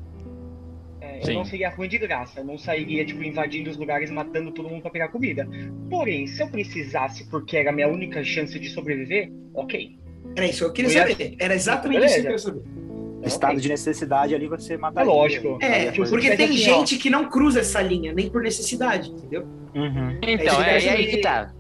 É, 1.14 1.20
eu 1.20 1.26
Sim. 1.26 1.34
não 1.36 1.46
seria 1.46 1.70
ruim 1.70 1.88
de 1.88 1.98
graça. 1.98 2.40
Eu 2.40 2.46
não 2.46 2.58
sairia, 2.58 3.06
tipo, 3.06 3.24
invadindo 3.24 3.70
os 3.70 3.78
lugares, 3.78 4.10
matando 4.10 4.52
todo 4.52 4.70
mundo 4.70 4.82
pra 4.82 4.92
pegar 4.92 5.10
comida. 5.10 5.48
Porém, 5.90 6.26
se 6.28 6.42
eu 6.42 6.48
precisasse, 6.48 7.26
porque 7.30 7.58
era 7.58 7.70
a 7.70 7.74
minha 7.74 7.88
única 7.88 8.24
chance 8.24 8.58
de 8.60 8.70
sobreviver, 8.70 9.32
ok. 9.54 9.98
Era 10.36 10.46
isso 10.48 10.60
que 10.60 10.66
eu 10.66 10.74
queria 10.74 10.90
Eu 10.92 10.94
ia- 11.08 11.08
saber. 11.16 11.36
Era 11.40 11.54
exatamente 11.56 12.00
Beleza. 12.00 12.14
isso 12.36 12.52
que 12.52 12.58
eu 12.58 12.62
queria 12.62 12.72
saber. 12.72 13.28
Estado 13.28 13.62
de 13.62 13.70
necessidade 13.70 14.36
ali 14.36 14.48
você 14.48 14.74
É 14.74 14.78
mataria. 14.78 15.10
lógico. 15.12 15.58
É, 15.62 15.92
Tipo, 15.92 16.10
porque 16.10 16.36
tem 16.36 16.46
assim, 16.50 16.70
ó, 16.72 16.80
gente 16.80 16.98
que 16.98 17.10
não 17.10 17.30
cruza 17.30 17.62
essa 17.62 17.82
linha, 17.82 18.12
nem 18.12 18.30
por 18.30 18.42
necessidade, 18.42 19.10
entendeu? 19.12 19.44
Uhum. 19.74 20.20
Então, 20.22 20.62
É 20.62 20.78
é, 20.78 20.86
é 20.86 20.90
aí 20.90 21.06
que- 21.06 21.12
que 21.18 21.22
tá. 21.22 21.54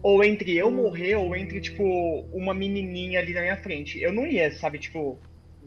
Ou 0.00 0.22
entre 0.22 0.56
eu 0.56 0.70
morrer, 0.70 1.16
ou 1.16 1.34
entre, 1.34 1.60
tipo, 1.60 1.82
uma 2.32 2.54
menininha 2.54 3.18
ali 3.18 3.34
na 3.34 3.40
minha 3.40 3.56
frente. 3.56 4.00
Eu 4.00 4.12
não 4.12 4.24
ia, 4.26 4.50
sabe, 4.52 4.78
tipo, 4.78 5.18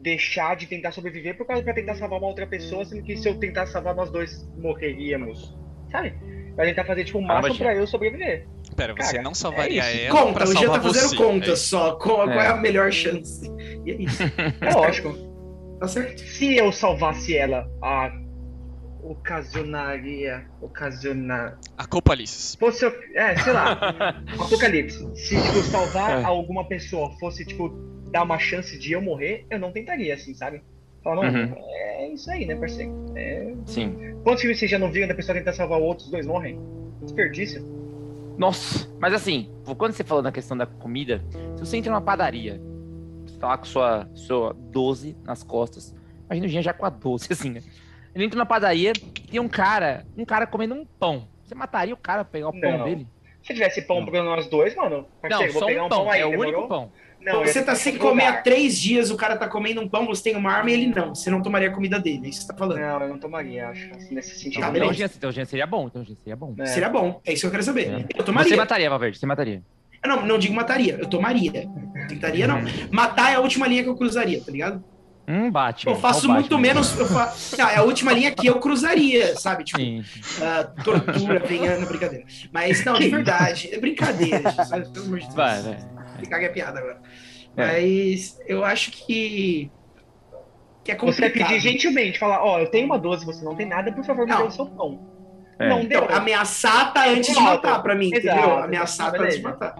deixar 0.02 0.56
de 0.56 0.66
tentar 0.66 0.90
sobreviver 0.92 1.36
por 1.36 1.46
causa 1.46 1.62
pra 1.62 1.72
tentar 1.72 1.94
salvar 1.94 2.18
uma 2.18 2.28
outra 2.28 2.46
pessoa, 2.46 2.84
sendo 2.84 3.02
que 3.02 3.16
se 3.16 3.28
eu 3.28 3.38
tentar 3.38 3.66
salvar 3.66 3.94
nós 3.94 4.10
dois 4.10 4.46
morreríamos. 4.58 5.56
Sabe? 5.90 6.14
Pra 6.56 6.64
tentar 6.66 6.84
fazer, 6.84 7.04
tipo, 7.04 7.18
o 7.18 7.22
Ah, 7.24 7.26
máximo 7.28 7.46
imagina. 7.48 7.70
pra 7.70 7.78
eu 7.78 7.86
sobreviver. 7.86 8.46
Pera, 8.76 8.94
você 8.94 9.12
Cara, 9.12 9.22
não 9.22 9.34
salvaria 9.34 9.82
é 9.84 10.06
ela 10.06 10.18
Conta, 10.20 10.32
pra 10.32 10.44
o 10.44 10.46
Jean 10.48 10.60
salvar 10.60 10.80
tá 10.80 10.88
fazendo 10.88 11.08
você. 11.10 11.16
conta 11.16 11.50
É 11.52 11.56
só. 11.56 11.92
Qual, 11.96 12.16
qual 12.26 12.30
é 12.30 12.46
É. 12.46 12.48
a 12.48 12.56
melhor 12.56 12.90
chance? 12.92 13.46
E 13.86 13.90
é 13.90 13.94
isso. 14.02 14.22
É 14.60 14.74
lógico. 14.74 15.14
Tá 15.80 15.88
certo? 15.88 16.20
Se 16.20 16.56
eu 16.56 16.72
salvasse 16.72 17.36
ela, 17.36 17.68
a 17.82 18.10
ocasionaria. 19.02 20.44
Ocasionar. 20.60 21.58
Acopalices. 21.76 22.54
Fosse. 22.56 22.86
É, 23.14 23.36
sei 23.38 23.52
lá. 23.52 23.72
Apocalipse. 24.40 24.98
Se, 25.16 25.36
tipo, 25.40 25.58
salvar 25.70 26.20
É. 26.20 26.24
alguma 26.24 26.66
pessoa 26.68 27.10
fosse, 27.18 27.44
tipo, 27.44 27.68
dar 28.12 28.22
uma 28.22 28.38
chance 28.38 28.78
de 28.78 28.92
eu 28.92 29.00
morrer, 29.02 29.44
eu 29.50 29.58
não 29.58 29.72
tentaria, 29.72 30.14
assim, 30.14 30.34
sabe? 30.34 30.62
Falar, 31.02 31.16
mano, 31.32 31.56
Uhum. 31.56 31.62
é 31.66 32.08
isso 32.10 32.30
aí, 32.30 32.46
né, 32.46 32.54
parceiro? 32.54 32.92
É... 33.16 33.52
Sim. 33.66 34.14
Quantos 34.22 34.42
filmes 34.42 34.58
vocês 34.58 34.70
já 34.70 34.78
não 34.78 34.92
viram 34.92 35.08
da 35.08 35.14
pessoa 35.14 35.36
tentar 35.36 35.52
salvar 35.52 35.80
o 35.80 35.82
outro, 35.82 36.04
os 36.04 36.10
dois 36.10 36.24
morrem? 36.26 36.60
Desperdício. 37.02 37.60
Nossa, 38.38 38.88
mas 38.98 39.12
assim, 39.12 39.50
quando 39.76 39.92
você 39.92 40.04
falou 40.04 40.22
na 40.22 40.30
questão 40.32 40.56
da 40.56 40.64
comida, 40.66 41.22
se 41.56 41.60
você 41.66 41.76
entra 41.76 41.90
numa 41.90 42.00
padaria, 42.00 42.60
você 43.26 43.36
tá 43.38 43.48
lá 43.48 43.58
com 43.58 43.64
sua, 43.64 44.08
sua 44.14 44.54
12 44.54 45.16
nas 45.24 45.42
costas, 45.42 45.94
imagina 46.26 46.46
o 46.46 46.48
Jean 46.48 46.62
já 46.62 46.72
com 46.72 46.86
a 46.86 46.90
12, 46.90 47.28
assim, 47.32 47.50
né? 47.50 47.62
Ele 48.14 48.24
entra 48.24 48.38
na 48.38 48.46
padaria, 48.46 48.92
tem 49.30 49.40
um 49.40 49.48
cara, 49.48 50.04
um 50.16 50.24
cara 50.24 50.46
comendo 50.46 50.74
um 50.74 50.84
pão. 50.84 51.26
Você 51.44 51.54
mataria 51.54 51.94
o 51.94 51.96
cara 51.96 52.24
pra 52.24 52.32
pegar 52.32 52.48
o 52.48 52.52
pão 52.60 52.78
Não. 52.78 52.84
dele? 52.84 53.06
Se 53.42 53.52
tivesse 53.54 53.82
pão 53.82 54.00
Não. 54.00 54.06
pra 54.06 54.22
nós 54.22 54.46
dois, 54.48 54.74
mano, 54.76 54.98
Não, 54.98 55.04
parceiro, 55.20 55.52
vou 55.52 55.60
só 55.60 55.66
pegar 55.66 55.82
um 55.82 55.86
um 55.86 55.88
pão, 55.88 55.98
pão 56.04 56.10
aí, 56.10 56.20
é 56.20 56.26
o 56.26 56.30
demorou? 56.30 56.52
único 56.52 56.68
pão. 56.68 56.92
Não, 57.24 57.40
você 57.40 57.54
tá 57.54 57.60
ficar 57.60 57.76
sem 57.76 57.94
em 57.94 57.98
comer 57.98 58.26
há 58.26 58.42
três 58.42 58.78
dias, 58.80 59.10
o 59.10 59.16
cara 59.16 59.36
tá 59.36 59.48
comendo 59.48 59.80
um 59.80 59.88
pão, 59.88 60.06
você 60.06 60.22
tem 60.24 60.36
uma 60.36 60.52
arma 60.52 60.70
e 60.70 60.74
ele 60.74 60.86
não. 60.86 61.14
Você 61.14 61.30
não 61.30 61.42
tomaria 61.42 61.68
a 61.68 61.72
comida 61.72 61.98
dele, 61.98 62.26
é 62.26 62.28
isso 62.28 62.40
que 62.40 62.46
você 62.46 62.52
tá 62.52 62.58
falando. 62.58 62.78
Não, 62.80 63.00
eu 63.02 63.08
não 63.08 63.18
tomaria, 63.18 63.68
acho, 63.68 63.90
assim, 63.94 64.14
nesse 64.14 64.38
sentido. 64.38 64.60
Tá, 64.60 64.70
Então, 64.74 64.88
o 64.88 64.92
Jean, 64.92 65.06
então 65.06 65.32
seria 65.46 65.66
bom, 65.66 65.86
então 65.86 66.02
o 66.02 66.04
Jean 66.04 66.16
seria 66.16 66.36
bom. 66.36 66.54
É. 66.58 66.66
Seria 66.66 66.88
bom, 66.88 67.20
é 67.24 67.32
isso 67.32 67.42
que 67.42 67.46
eu 67.46 67.50
quero 67.50 67.62
saber. 67.62 67.88
É. 67.88 67.94
Eu 67.94 68.06
Você 68.16 68.22
tomaria. 68.24 68.56
mataria, 68.56 68.90
Valverde, 68.90 69.18
você 69.18 69.26
mataria. 69.26 69.62
Eu 70.04 70.08
Não, 70.08 70.26
não 70.26 70.38
digo 70.38 70.52
mataria, 70.54 70.96
eu 70.98 71.06
tomaria. 71.06 71.68
Tentaria 72.08 72.48
não. 72.48 72.60
Matar 72.90 73.32
é 73.32 73.36
a 73.36 73.40
última 73.40 73.68
linha 73.68 73.82
que 73.84 73.88
eu 73.88 73.96
cruzaria, 73.96 74.42
tá 74.44 74.50
ligado? 74.50 74.82
Hum, 75.28 75.50
bate. 75.50 75.86
Eu 75.86 75.94
faço 75.94 76.28
muito 76.28 76.58
menos. 76.58 76.98
Eu 76.98 77.06
fa... 77.06 77.32
Não, 77.56 77.68
é 77.68 77.76
a 77.76 77.82
última 77.84 78.12
linha 78.12 78.32
que 78.32 78.46
eu 78.48 78.58
cruzaria, 78.58 79.36
sabe? 79.38 79.62
Tipo, 79.62 79.78
ah, 80.42 80.64
tortura, 80.82 81.38
venhando, 81.38 81.86
brincadeira. 81.86 82.24
Mas 82.52 82.84
não, 82.84 82.94
de 82.98 83.08
verdade, 83.08 83.70
é 83.72 83.78
brincadeira, 83.78 84.50
gente, 84.50 84.66
sabe? 84.66 84.88
Pelo 84.88 85.06
amor 85.06 85.18
de 85.20 85.24
Deus. 85.26 85.36
Vai, 85.36 85.62
vai. 85.62 85.78
Caga 86.26 86.46
a 86.46 86.50
piada 86.50 86.78
agora. 86.78 87.00
É. 87.56 87.66
Mas 87.66 88.38
eu 88.46 88.64
acho 88.64 88.90
que. 88.90 89.70
Que 90.84 90.90
é 90.92 90.96
Você 90.96 91.20
vai 91.20 91.28
complicado. 91.30 91.48
pedir 91.48 91.60
gentilmente, 91.60 92.18
falar, 92.18 92.42
ó, 92.44 92.58
eu 92.58 92.66
tenho 92.68 92.86
uma 92.86 92.98
12, 92.98 93.24
você 93.24 93.44
não 93.44 93.54
tem 93.54 93.66
nada, 93.66 93.92
por 93.92 94.04
favor, 94.04 94.24
me 94.26 94.32
Não. 94.32 94.38
dê 94.42 94.48
o 94.48 94.50
seu 94.50 94.66
pão. 94.66 95.08
É. 95.58 95.68
Não 95.68 95.84
deu. 95.84 96.02
Então, 96.04 96.16
ameaçar 96.16 96.92
tá 96.92 97.06
antes 97.08 97.32
de 97.32 97.40
matar 97.40 97.80
pra 97.82 97.94
mim, 97.94 98.10
Exato. 98.12 98.36
entendeu? 98.38 98.58
Ameaçar 98.58 99.12
tá 99.12 99.22
antes 99.22 99.36
de 99.36 99.42
matar. 99.42 99.74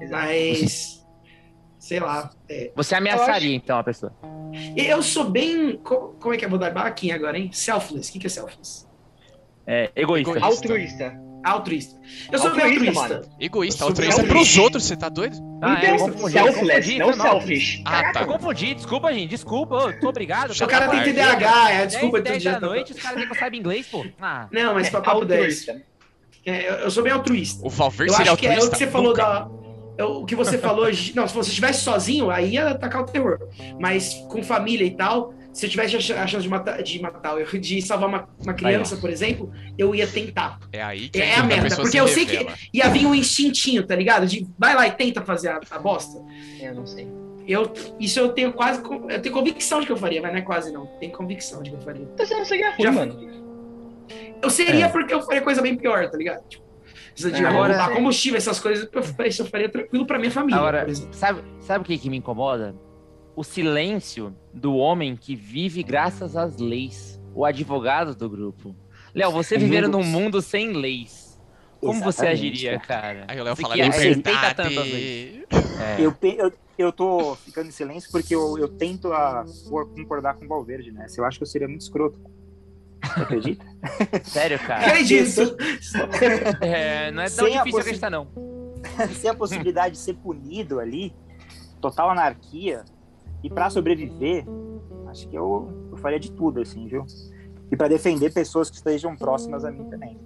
Exato. 0.00 0.26
Mas. 0.26 1.06
Sei 1.78 1.98
lá. 1.98 2.30
é. 2.50 2.70
Você 2.76 2.94
ameaçaria, 2.94 3.54
então, 3.56 3.78
a 3.78 3.82
pessoa. 3.82 4.12
Eu 4.76 5.02
sou 5.02 5.24
bem. 5.24 5.78
co- 5.78 6.14
Como 6.20 6.34
é 6.34 6.36
que 6.36 6.44
é? 6.44 6.48
Vou 6.48 6.58
dar 6.58 6.70
baquinha 6.70 7.14
agora, 7.14 7.38
hein? 7.38 7.48
Selfless. 7.52 8.10
O 8.10 8.12
que 8.12 8.18
que 8.18 8.26
é 8.26 8.30
selfless? 8.30 8.86
É, 9.66 9.90
egoísta. 9.96 10.30
Egoísta. 10.36 10.46
Altruísta. 10.46 11.20
Altruísta. 11.44 11.98
Eu 12.30 12.38
sou 12.38 12.50
bem 12.54 12.60
Altruísta, 12.64 13.00
altruísta. 13.00 13.14
mano. 13.26 13.36
Egoísta, 13.40 13.82
Eu 13.84 13.88
altruísta 13.88 14.22
pros 14.24 14.58
outros, 14.58 14.84
você 14.84 14.96
tá 14.96 15.08
doido? 15.08 15.36
Ah, 15.60 15.84
é, 15.84 15.90
eu 15.92 15.96
confundi, 15.98 16.36
eu 16.36 16.44
selfless, 16.52 16.98
não 16.98 17.12
selfish. 17.14 17.82
Ah, 17.84 18.02
Eu 18.08 18.12
tá. 18.12 18.24
confundi, 18.26 18.74
desculpa, 18.74 19.12
gente, 19.12 19.28
desculpa, 19.30 19.74
ô, 19.76 19.92
tô 19.92 20.08
obrigado. 20.08 20.50
O 20.52 20.66
cara 20.66 20.88
tem 20.88 21.02
TDAH, 21.02 21.70
é, 21.72 21.86
desculpa, 21.86 22.18
todo 22.18 22.24
10 22.24 22.42
dia. 22.42 22.52
da 22.52 22.60
tá- 22.60 22.66
noite, 22.66 22.92
os 22.92 22.98
caras 23.02 23.28
eu 23.28 23.34
saiba 23.34 23.56
inglês, 23.56 23.86
pô. 23.86 24.04
Ah, 24.20 24.46
Não, 24.52 24.74
mas 24.74 24.86
É, 24.86 24.90
pra 24.90 25.00
papo 25.00 25.24
10. 25.24 25.40
altruísta. 25.40 25.82
É, 26.44 26.68
eu 26.70 26.74
eu 26.74 26.90
sou 26.90 27.02
bem 27.02 27.12
altruísta. 27.12 27.64
O 27.66 27.70
Valverde 27.70 28.12
Eu 28.12 28.16
seria 28.16 28.32
acho 28.32 28.40
que 28.40 28.46
é 28.46 28.50
o 28.50 28.52
altruísta? 28.52 28.76
que 28.76 28.84
você 28.84 28.90
falou 28.90 29.08
Nunca. 29.10 29.22
da. 29.22 29.48
é 29.98 30.04
O 30.04 30.24
que 30.24 30.34
você 30.34 30.58
falou. 30.58 30.86
Não, 31.14 31.28
se 31.28 31.34
você 31.34 31.50
estivesse 31.50 31.82
sozinho, 31.84 32.30
aí 32.30 32.54
ia 32.54 32.68
atacar 32.70 33.02
o 33.02 33.06
terror. 33.06 33.38
Mas 33.80 34.14
com 34.28 34.42
família 34.42 34.84
e 34.84 34.90
tal, 34.90 35.34
se 35.52 35.66
eu 35.66 35.70
tivesse 35.70 35.96
a 35.96 36.00
ch- 36.00 36.10
a 36.12 36.26
chance 36.26 36.42
de 36.42 36.48
matar, 36.48 36.82
de, 36.82 37.00
matar 37.02 37.38
eu- 37.38 37.60
de 37.60 37.82
salvar 37.82 38.08
uma, 38.08 38.28
uma 38.42 38.54
criança, 38.54 38.96
por 38.96 39.10
exemplo, 39.10 39.52
eu 39.76 39.94
ia 39.94 40.06
tentar. 40.06 40.58
É 40.72 40.82
aí 40.82 41.08
que 41.08 41.20
É 41.20 41.34
a 41.36 41.42
merda, 41.42 41.64
pessoa 41.64 41.82
porque 41.82 42.00
eu 42.00 42.08
sei 42.08 42.24
que 42.26 42.46
ia 42.72 42.88
vir 42.88 43.06
um 43.06 43.14
instintinho, 43.14 43.86
tá 43.86 43.94
ligado? 43.94 44.26
De 44.26 44.46
vai 44.58 44.74
lá 44.74 44.86
e 44.88 44.92
tenta 44.92 45.20
fazer 45.22 45.48
a, 45.48 45.60
a 45.70 45.78
bosta. 45.78 46.18
Eu 46.60 46.74
não 46.74 46.86
sei. 46.86 47.06
Eu, 47.46 47.72
isso 47.98 48.18
eu 48.20 48.28
tenho 48.32 48.52
quase. 48.52 48.80
Eu 49.08 49.20
tenho 49.20 49.34
convicção 49.34 49.80
de 49.80 49.86
que 49.86 49.92
eu 49.92 49.96
faria, 49.96 50.22
mas 50.22 50.30
não 50.32 50.38
é 50.38 50.42
quase 50.42 50.72
não. 50.72 50.86
Tenho 51.00 51.12
convicção 51.12 51.62
de 51.62 51.70
que 51.70 51.76
eu 51.76 51.80
faria. 51.80 52.02
Então 52.14 52.24
você 52.24 52.34
não 52.34 52.44
seria 52.44 52.70
ruim, 52.70 52.82
Já- 52.82 52.92
mano. 52.92 53.42
Eu 54.40 54.48
seria 54.50 54.86
É. 54.86 54.88
porque 54.88 55.12
eu 55.12 55.22
faria 55.22 55.42
coisa 55.42 55.60
bem 55.60 55.76
pior, 55.76 56.08
tá 56.10 56.16
ligado? 56.16 56.42
Tipo, 56.48 56.62
de 57.14 57.26
É, 57.30 57.46
agora- 57.46 57.76
roubar 57.76 57.94
combustível, 57.94 58.38
essas 58.38 58.58
coisas, 58.58 58.88
eu 58.92 59.02
faria- 59.02 59.28
isso 59.28 59.42
eu 59.42 59.46
faria 59.46 59.68
tranquilo 59.68 60.06
pra 60.06 60.18
minha 60.18 60.30
família, 60.30 60.56
Agora, 60.58 60.86
sabe, 61.12 61.42
sabe 61.60 61.82
o 61.82 61.86
que, 61.86 61.98
que 61.98 62.08
me 62.08 62.16
incomoda? 62.16 62.74
O 63.34 63.42
silêncio 63.42 64.36
do 64.52 64.76
homem 64.76 65.16
que 65.16 65.34
vive 65.34 65.82
graças 65.82 66.36
às 66.36 66.58
leis. 66.58 67.20
O 67.34 67.44
advogado 67.46 68.14
do 68.14 68.28
grupo. 68.28 68.76
Léo, 69.14 69.30
você 69.32 69.56
mundo- 69.56 69.88
num 69.88 70.04
mundo 70.04 70.42
sem 70.42 70.72
leis. 70.72 71.40
Como 71.80 71.94
você 72.00 72.26
Exatamente, 72.26 72.32
agiria, 72.68 72.78
cara. 72.78 73.24
Aí 73.26 73.40
o 73.40 73.44
Léo 73.44 73.56
Você 73.56 73.62
fala 73.62 73.74
liberdade. 73.74 74.54
tanto 74.54 74.78
as 74.80 74.86
leis. 74.86 75.42
É. 75.80 75.96
Eu, 75.98 76.12
pe- 76.12 76.36
eu, 76.38 76.52
eu 76.78 76.92
tô 76.92 77.34
ficando 77.36 77.68
em 77.68 77.72
silêncio 77.72 78.10
porque 78.12 78.34
eu, 78.34 78.56
eu 78.58 78.68
tento 78.68 79.12
a, 79.12 79.44
por- 79.68 79.88
concordar 79.92 80.34
com 80.34 80.44
o 80.44 80.48
Valverde, 80.48 80.92
né? 80.92 81.06
Eu 81.16 81.24
acho 81.24 81.38
que 81.38 81.42
eu 81.42 81.46
seria 81.48 81.66
muito 81.66 81.80
escroto. 81.80 82.20
Você 83.02 83.20
acredita? 83.20 83.64
Sério, 84.24 84.58
cara? 84.60 84.86
Acredito. 84.86 85.56
É, 86.60 87.10
não 87.10 87.22
é 87.22 87.30
tão 87.30 87.46
Sem 87.46 87.56
difícil 87.56 87.80
acreditar, 87.80 88.10
não. 88.10 88.28
Sem 89.18 89.30
a 89.30 89.34
possibilidade 89.34 89.94
de 89.94 90.00
ser 90.00 90.14
punido 90.14 90.78
ali, 90.78 91.12
total 91.80 92.10
anarquia, 92.10 92.84
e 93.42 93.50
pra 93.50 93.70
sobreviver, 93.70 94.44
acho 95.08 95.28
que 95.28 95.36
eu, 95.36 95.88
eu 95.90 95.96
faria 95.98 96.18
de 96.18 96.30
tudo, 96.30 96.60
assim, 96.60 96.86
viu? 96.86 97.04
E 97.70 97.76
pra 97.76 97.88
defender 97.88 98.32
pessoas 98.32 98.70
que 98.70 98.76
estejam 98.76 99.16
próximas 99.16 99.64
a 99.64 99.70
mim 99.70 99.84
também. 99.84 100.18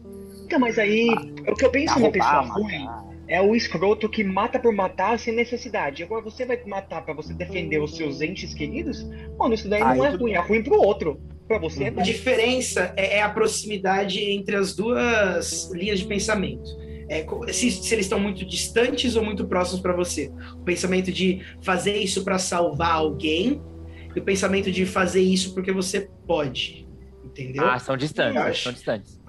Então, 0.44 0.60
mas 0.60 0.78
aí, 0.78 1.08
o 1.48 1.54
que 1.54 1.64
eu 1.64 1.70
penso 1.70 1.98
numa 1.98 2.10
pessoa 2.10 2.40
Roubar, 2.40 2.58
ruim 2.60 2.84
matar. 2.84 3.04
é 3.26 3.40
o 3.42 3.54
escroto 3.54 4.08
que 4.08 4.22
mata 4.22 4.58
por 4.58 4.72
matar 4.72 5.18
sem 5.18 5.34
necessidade. 5.34 6.02
Agora, 6.02 6.22
você 6.22 6.44
vai 6.44 6.60
matar 6.66 7.04
pra 7.04 7.14
você 7.14 7.34
defender 7.34 7.80
os 7.80 7.96
seus 7.96 8.20
entes 8.20 8.54
queridos? 8.54 9.04
Mano, 9.38 9.54
isso 9.54 9.68
daí 9.68 9.82
Aí 9.82 9.98
não 9.98 10.04
é 10.04 10.10
ruim, 10.10 10.32
é 10.32 10.40
ruim 10.40 10.62
pro 10.62 10.80
outro. 10.80 11.20
Pra 11.48 11.58
você 11.58 11.84
é 11.84 11.88
A 11.88 12.02
diferença 12.02 12.92
é, 12.96 13.18
é 13.18 13.22
a 13.22 13.28
proximidade 13.28 14.20
entre 14.20 14.56
as 14.56 14.74
duas 14.74 15.70
linhas 15.72 16.00
de 16.00 16.06
pensamento. 16.06 16.85
É, 17.08 17.24
se, 17.52 17.70
se 17.70 17.94
eles 17.94 18.06
estão 18.06 18.18
muito 18.18 18.44
distantes 18.44 19.14
ou 19.16 19.24
muito 19.24 19.46
próximos 19.46 19.80
para 19.80 19.92
você. 19.94 20.30
O 20.54 20.64
pensamento 20.64 21.12
de 21.12 21.40
fazer 21.62 21.96
isso 21.98 22.24
para 22.24 22.38
salvar 22.38 22.92
alguém 22.96 23.60
e 24.14 24.18
o 24.18 24.22
pensamento 24.24 24.70
de 24.72 24.84
fazer 24.84 25.20
isso 25.22 25.54
porque 25.54 25.72
você 25.72 26.10
pode. 26.26 26.86
Entendeu? 27.24 27.64
Ah, 27.66 27.78
são 27.78 27.96
distantes, 27.96 28.62
são 28.62 28.72
distantes. 28.72 29.20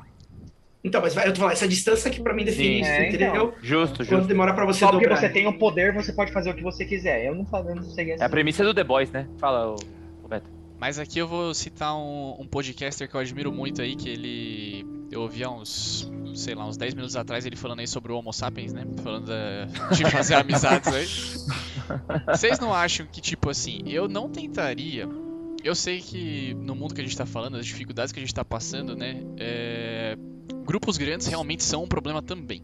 Então, 0.84 1.02
mas 1.02 1.14
vai- 1.14 1.28
eu 1.28 1.34
tô 1.34 1.40
falando, 1.40 1.54
essa 1.54 1.68
distância 1.68 2.10
que 2.10 2.22
para 2.22 2.34
mim 2.34 2.46
define 2.46 2.76
Sim. 2.76 2.82
isso, 2.82 2.90
É, 2.92 3.10
entendeu? 3.10 3.54
Justo, 3.62 3.98
Quando 3.98 4.10
justo. 4.10 4.28
demora 4.28 4.54
para 4.54 4.66
você 4.66 4.80
Só 4.80 4.92
porque 4.92 5.10
você 5.10 5.28
tem 5.28 5.46
o 5.46 5.58
poder, 5.58 5.94
você 5.94 6.14
pode 6.14 6.32
fazer 6.32 6.50
o 6.52 6.54
que 6.56 6.64
você 6.64 6.86
quiser. 6.86 7.26
Eu 7.26 7.36
não 7.36 7.46
falo, 7.46 7.70
eu 7.70 7.76
não 7.76 7.84
sei 7.84 8.14
assim. 8.14 8.24
É 8.24 8.26
a 8.26 8.30
premissa 8.30 8.64
do 8.64 8.74
The 8.74 8.84
Boys, 8.86 9.12
né? 9.12 9.28
Fala, 9.38 9.72
ô, 9.72 9.76
ô 10.24 10.28
Beto. 10.28 10.50
Mas 10.80 10.98
aqui 11.00 11.20
eu 11.20 11.28
vou 11.28 11.54
citar 11.54 11.96
um, 11.98 12.38
um 12.40 12.48
podcaster 12.48 13.10
que 13.10 13.16
eu 13.16 13.20
admiro 13.20 13.52
muito 13.52 13.82
aí, 13.82 13.96
que 13.96 14.08
ele. 14.08 14.86
Eu 15.12 15.22
ouvi 15.22 15.44
há 15.44 15.50
uns, 15.50 16.10
sei 16.38 16.56
lá, 16.56 16.66
uns 16.68 16.78
10 16.78 16.94
minutos 16.94 17.16
atrás 17.16 17.46
ele 17.46 17.56
falando 17.56 17.80
aí 17.80 17.88
sobre 17.88 18.12
o 18.12 18.18
Homo 18.18 18.32
sapiens, 18.32 18.72
né? 18.74 18.86
Falando 19.04 19.26
da- 19.28 19.66
de 19.96 20.06
fazer 20.10 20.36
amizades 20.36 20.94
aí. 20.94 21.08
Vocês 22.36 22.60
não 22.60 22.74
acham 22.74 23.06
que, 23.06 23.20
tipo 23.22 23.50
assim, 23.50 23.82
eu 23.86 24.08
não 24.08 24.30
tentaria. 24.30 25.08
Eu 25.64 25.76
sei 25.76 26.00
que 26.02 26.54
no 26.56 26.76
mundo 26.76 26.94
que 26.94 27.02
a 27.02 27.04
gente 27.04 27.18
tá 27.18 27.26
falando, 27.26 27.58
as 27.58 27.66
dificuldades 27.66 28.12
que 28.12 28.20
a 28.20 28.22
gente 28.22 28.34
tá 28.34 28.46
passando, 28.46 28.96
né? 28.96 29.22
é, 29.38 30.16
Grupos 30.66 30.98
grandes 30.98 31.28
realmente 31.28 31.64
são 31.64 31.84
um 31.84 31.88
problema 31.88 32.22
também. 32.22 32.62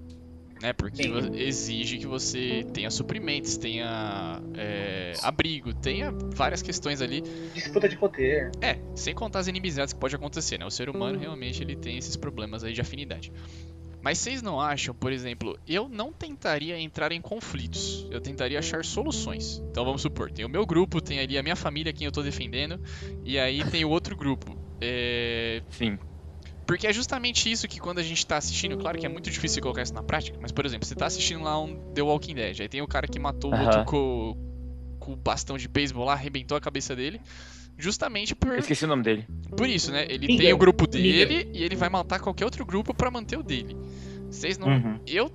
Né? 0.63 0.71
Porque 0.71 1.04
Sim. 1.04 1.36
exige 1.36 1.97
que 1.97 2.08
você 2.08 2.65
tenha 2.73 2.89
suprimentos, 2.89 3.58
tenha 3.58 4.41
é, 4.56 5.13
abrigo, 5.21 5.73
tenha 5.73 6.10
várias 6.34 6.62
questões 6.62 7.02
ali 7.02 7.21
Disputa 7.54 7.89
de 7.89 7.97
poder. 7.97 8.49
é, 8.62 8.80
sem 8.95 9.13
contar 9.13 9.39
as 9.39 9.47
inimizades 9.47 9.93
que 9.93 9.99
pode 9.99 10.15
acontecer, 10.15 10.58
né? 10.58 10.65
O 10.65 10.71
ser 10.71 10.89
humano 10.89 11.19
realmente 11.19 11.62
ele 11.62 11.76
tem 11.76 11.97
esses 11.97 12.15
problemas 12.15 12.63
aí 12.63 12.71
de 12.71 12.80
afinidade. 12.80 13.30
Mas 14.02 14.19
vocês 14.19 14.41
não 14.41 14.60
acham, 14.60 14.95
por 14.95 15.12
exemplo, 15.12 15.58
eu 15.67 15.89
não 15.89 16.13
tentaria 16.13 16.80
entrar 16.80 17.12
em 17.12 17.21
conflitos. 17.21 18.08
Eu 18.10 18.21
tentaria 18.21 18.60
achar 18.60 18.86
soluções. 18.86 19.62
Então 19.69 19.84
vamos 19.84 20.02
supor, 20.02 20.32
tem 20.32 20.45
o 20.45 20.49
meu 20.49 20.65
grupo, 20.65 21.02
tem 21.02 21.19
ali 21.19 21.38
a 21.38 21.43
minha 21.43 21.58
família 21.58 21.91
quem 21.91 22.06
eu 22.06 22.12
tô 22.12 22.21
defendendo, 22.21 22.80
e 23.26 23.38
aí 23.38 23.63
tem 23.69 23.84
o 23.84 23.89
outro 23.89 24.15
grupo. 24.15 24.58
É, 24.80 25.62
Sim. 25.69 25.97
Porque 26.65 26.88
é 26.88 26.93
justamente 26.93 27.52
isso 27.52 27.67
que 27.67 27.80
quando 27.80 27.99
a 27.99 28.04
gente 28.04 28.26
tá 28.26 28.38
assistindo, 28.38 28.78
claro 28.78 28.97
que 28.97 29.06
é 29.06 29.10
muito 29.10 29.30
difícil 29.30 29.62
colocar 29.62 29.82
isso 29.82 29.93
na 29.93 30.04
prática, 30.04 30.38
mas 30.41 30.52
por 30.52 30.65
exemplo, 30.65 30.88
você 30.88 30.95
tá 30.95 31.06
assistindo 31.06 31.43
lá 31.43 31.60
um 31.60 31.93
The 31.93 32.02
Walking 32.02 32.36
Dead, 32.36 32.62
aí 32.62 32.69
tem 32.69 32.82
o 32.82 32.88
cara 32.88 33.08
que 33.08 33.19
matou 33.19 33.52
o 33.52 33.54
Aham. 33.56 33.63
outro 33.63 33.86
com, 33.86 34.38
com 34.99 35.13
o 35.13 35.15
bastão 35.15 35.58
de 35.58 35.67
beisebol 35.67 36.06
lá, 36.06 36.13
arrebentou 36.13 36.56
a 36.58 36.62
cabeça 36.62 36.95
dele, 36.95 37.19
justamente 37.78 38.36
por, 38.36 38.54
Eu 38.54 38.60
esqueci 38.60 38.86
o 38.86 38.88
nome 38.88 39.04
dele. 39.04 39.28
por 39.56 39.67
isso, 39.67 39.91
né? 39.91 40.06
Ele 40.10 40.28
Negan. 40.28 40.43
tem 40.43 40.54
o 40.54 40.58
grupo 40.58 40.88
dele 40.88 41.49
e 41.54 41.63
ele 41.63 41.76
vai 41.76 41.89
matar 41.89 42.19
qualquer 42.19 42.45
outro 42.45 42.65
grupo 42.65 42.93
pra 42.93 43.10
manter 43.12 43.38
o 43.38 43.43
dele. 43.43 43.76
Vocês 44.30 44.58
não. 44.58 44.67
Uhum. 44.67 44.99
Eu 45.06 45.32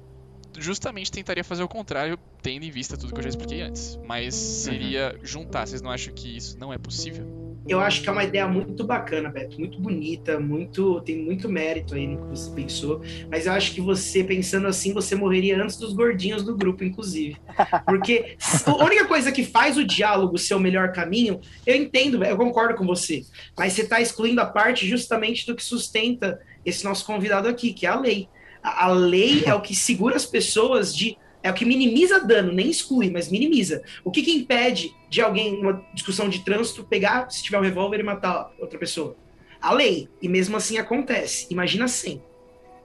justamente 0.58 1.10
tentaria 1.10 1.44
fazer 1.44 1.62
o 1.62 1.68
contrário, 1.68 2.18
tendo 2.42 2.64
em 2.64 2.70
vista 2.70 2.96
tudo 2.96 3.12
que 3.12 3.18
eu 3.18 3.22
já 3.22 3.28
expliquei 3.28 3.62
antes. 3.62 3.98
Mas 4.04 4.34
seria 4.34 5.16
juntar. 5.22 5.66
Vocês 5.66 5.80
não 5.82 5.90
acham 5.90 6.12
que 6.12 6.36
isso 6.36 6.58
não 6.58 6.72
é 6.72 6.78
possível? 6.78 7.47
Eu 7.68 7.80
acho 7.80 8.02
que 8.02 8.08
é 8.08 8.12
uma 8.12 8.24
ideia 8.24 8.48
muito 8.48 8.82
bacana, 8.84 9.28
Beto, 9.28 9.58
muito 9.58 9.78
bonita, 9.78 10.40
muito 10.40 11.00
tem 11.02 11.18
muito 11.18 11.48
mérito 11.48 11.94
aí 11.94 12.06
no 12.06 12.16
que 12.16 12.28
você 12.30 12.50
pensou. 12.50 13.02
Mas 13.30 13.46
eu 13.46 13.52
acho 13.52 13.72
que 13.72 13.80
você 13.80 14.24
pensando 14.24 14.66
assim, 14.66 14.92
você 14.94 15.14
morreria 15.14 15.62
antes 15.62 15.76
dos 15.76 15.92
gordinhos 15.92 16.42
do 16.42 16.56
grupo, 16.56 16.82
inclusive. 16.82 17.36
Porque 17.84 18.36
a 18.64 18.84
única 18.84 19.04
coisa 19.04 19.30
que 19.30 19.44
faz 19.44 19.76
o 19.76 19.84
diálogo 19.84 20.38
ser 20.38 20.54
o 20.54 20.60
melhor 20.60 20.92
caminho, 20.92 21.40
eu 21.66 21.76
entendo, 21.76 22.24
eu 22.24 22.36
concordo 22.36 22.74
com 22.74 22.86
você. 22.86 23.22
Mas 23.56 23.74
você 23.74 23.82
está 23.82 24.00
excluindo 24.00 24.40
a 24.40 24.46
parte 24.46 24.86
justamente 24.86 25.46
do 25.46 25.54
que 25.54 25.62
sustenta 25.62 26.40
esse 26.64 26.84
nosso 26.84 27.04
convidado 27.04 27.48
aqui, 27.48 27.72
que 27.72 27.86
é 27.86 27.90
a 27.90 27.98
lei. 27.98 28.28
A, 28.62 28.88
lei 28.88 29.44
é 29.46 29.54
o 29.54 29.60
que 29.60 29.74
segura 29.74 30.16
as 30.16 30.26
pessoas 30.26 30.94
de. 30.94 31.16
É 31.42 31.50
o 31.50 31.54
que 31.54 31.64
minimiza 31.64 32.20
dano, 32.20 32.52
nem 32.52 32.68
exclui, 32.68 33.10
mas 33.10 33.30
minimiza. 33.30 33.82
O 34.04 34.10
que, 34.10 34.22
que 34.22 34.32
impede 34.32 34.94
de 35.08 35.20
alguém, 35.20 35.62
numa 35.62 35.84
discussão 35.94 36.28
de 36.28 36.44
trânsito, 36.44 36.84
pegar, 36.84 37.30
se 37.30 37.42
tiver 37.42 37.58
um 37.58 37.62
revólver 37.62 38.00
e 38.00 38.02
matar 38.02 38.50
outra 38.58 38.78
pessoa? 38.78 39.16
A 39.60 39.72
lei. 39.72 40.08
E 40.20 40.28
mesmo 40.28 40.56
assim 40.56 40.78
acontece. 40.78 41.46
Imagina 41.50 41.86
sem. 41.86 42.22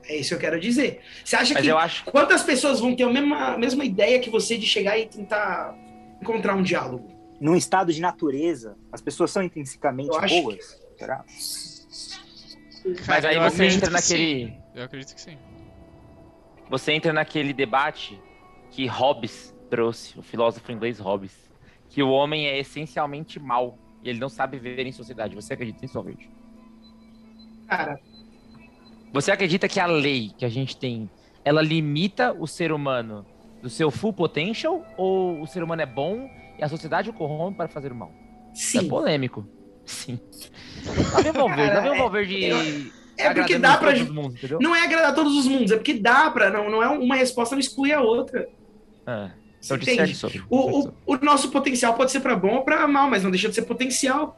É 0.07 0.17
isso 0.17 0.29
que 0.29 0.35
eu 0.35 0.39
quero 0.39 0.59
dizer. 0.59 1.01
Você 1.23 1.35
acha 1.35 1.53
Mas 1.53 1.63
que 1.63 1.69
eu 1.69 1.77
acho. 1.77 2.05
quantas 2.05 2.43
pessoas 2.43 2.79
vão 2.79 2.95
ter 2.95 3.03
a 3.03 3.09
mesma, 3.09 3.53
a 3.53 3.57
mesma 3.57 3.85
ideia 3.85 4.19
que 4.19 4.29
você 4.29 4.57
de 4.57 4.65
chegar 4.65 4.97
e 4.97 5.07
tentar 5.07 5.75
encontrar 6.21 6.55
um 6.55 6.61
diálogo? 6.61 7.11
Num 7.39 7.55
estado 7.55 7.91
de 7.91 8.01
natureza, 8.01 8.77
as 8.91 9.01
pessoas 9.01 9.31
são 9.31 9.41
intrinsecamente 9.41 10.09
boas? 10.09 10.79
Será? 10.97 11.23
Mas 13.07 13.25
aí 13.25 13.39
você 13.39 13.65
entra 13.65 13.91
que 13.91 14.01
sim. 14.01 14.13
naquele. 14.13 14.53
Eu 14.75 14.83
acredito 14.83 15.15
que 15.15 15.21
sim. 15.21 15.37
Você 16.69 16.91
entra 16.91 17.13
naquele 17.13 17.53
debate 17.53 18.19
que 18.73 18.87
Hobbes 18.87 19.55
trouxe, 19.69 20.17
o 20.17 20.23
filósofo 20.23 20.71
inglês 20.71 20.99
Hobbes, 20.99 21.31
que 21.89 22.01
o 22.01 22.09
homem 22.09 22.47
é 22.47 22.59
essencialmente 22.59 23.39
mau 23.39 23.77
e 24.03 24.09
ele 24.09 24.19
não 24.19 24.29
sabe 24.29 24.57
viver 24.57 24.85
em 24.85 24.91
sociedade. 24.91 25.35
Você 25.35 25.53
acredita 25.53 25.79
nisso, 25.81 25.93
Valverde? 25.93 26.29
Cara, 27.67 27.99
Você 29.13 29.31
acredita 29.31 29.67
que 29.67 29.79
a 29.79 29.85
lei 29.85 30.31
que 30.35 30.43
a 30.43 30.49
gente 30.49 30.75
tem, 30.75 31.07
ela 31.45 31.61
limita 31.61 32.33
o 32.33 32.47
ser 32.47 32.71
humano 32.71 33.25
do 33.61 33.69
seu 33.69 33.91
full 33.91 34.11
potential 34.11 34.83
ou 34.97 35.39
o 35.39 35.47
ser 35.47 35.63
humano 35.63 35.83
é 35.83 35.85
bom 35.85 36.27
e 36.57 36.63
a 36.63 36.67
sociedade 36.67 37.11
o 37.11 37.13
corrompe 37.13 37.57
para 37.57 37.67
fazer 37.67 37.91
o 37.91 37.95
mal? 37.95 38.11
É 38.51 38.55
sim. 38.55 38.87
polêmico. 38.87 39.47
Sim. 39.85 40.19
Lá 41.13 41.21
vem 41.21 41.31
o 41.31 41.33
Valverde, 41.33 41.75
lá 41.75 41.81
vem 41.81 41.91
o 41.91 41.93
Cara, 41.93 41.97
Valverde 42.03 42.91
É 43.17 43.33
porque 43.33 43.53
agradando 43.53 43.61
dá 43.61 43.77
pra. 43.77 44.13
mundos? 44.13 44.41
Não 44.59 44.75
é 44.75 44.83
agradar 44.83 45.13
todos 45.13 45.37
os 45.37 45.45
mundos, 45.45 45.71
é 45.71 45.75
porque 45.75 45.93
dá 45.93 46.31
pra. 46.31 46.49
Não, 46.49 46.71
não 46.71 46.81
é 46.81 46.87
uma 46.89 47.15
resposta, 47.15 47.53
não 47.55 47.59
exclui 47.59 47.91
a 47.91 48.01
outra. 48.01 48.49
Você 49.61 49.75
então 49.75 49.77
entende? 49.93 50.15
sobre. 50.15 50.43
O, 50.49 50.87
o, 50.87 50.93
o 51.05 51.17
nosso 51.17 51.49
potencial 51.51 51.93
pode 51.93 52.11
ser 52.11 52.19
pra 52.19 52.35
bom 52.35 52.55
ou 52.55 52.63
pra 52.63 52.87
mal, 52.87 53.09
mas 53.09 53.23
não 53.23 53.31
deixa 53.31 53.47
de 53.49 53.55
ser 53.55 53.61
potencial. 53.63 54.37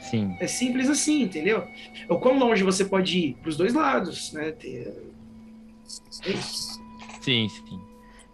Sim. 0.00 0.36
É 0.40 0.46
simples 0.46 0.88
assim, 0.90 1.22
entendeu? 1.22 1.66
O 2.08 2.18
quão 2.18 2.38
longe 2.38 2.62
você 2.62 2.84
pode 2.84 3.18
ir 3.18 3.34
pros 3.42 3.56
dois 3.56 3.72
lados, 3.74 4.32
né? 4.32 4.52
Ter- 4.52 4.92
É. 6.26 6.32
Sim, 7.20 7.48
sim. 7.48 7.80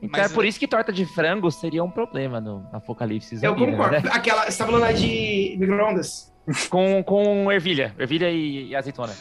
Então 0.03 0.19
Mas 0.23 0.33
é 0.33 0.35
por 0.35 0.45
isso 0.47 0.59
que 0.59 0.67
torta 0.67 0.93
de 0.93 1.05
frango 1.05 1.51
seria 1.51 1.85
um 1.85 1.91
problema 1.91 2.41
no 2.41 2.67
Apocalipse 2.73 3.35
Eu 3.43 3.51
zumbi, 3.53 3.67
concordo. 3.73 3.93
né? 3.97 4.03
Aquela, 4.13 4.51
você 4.51 4.57
tá 4.59 4.65
falando 4.67 4.83
lá 4.83 4.93
de 4.93 5.57
micro-ondas? 5.59 6.33
Com, 6.71 7.03
com 7.05 7.53
ervilha. 7.53 7.95
Ervilha 7.99 8.31
e, 8.31 8.69
e 8.69 8.75
azeitona. 8.77 9.13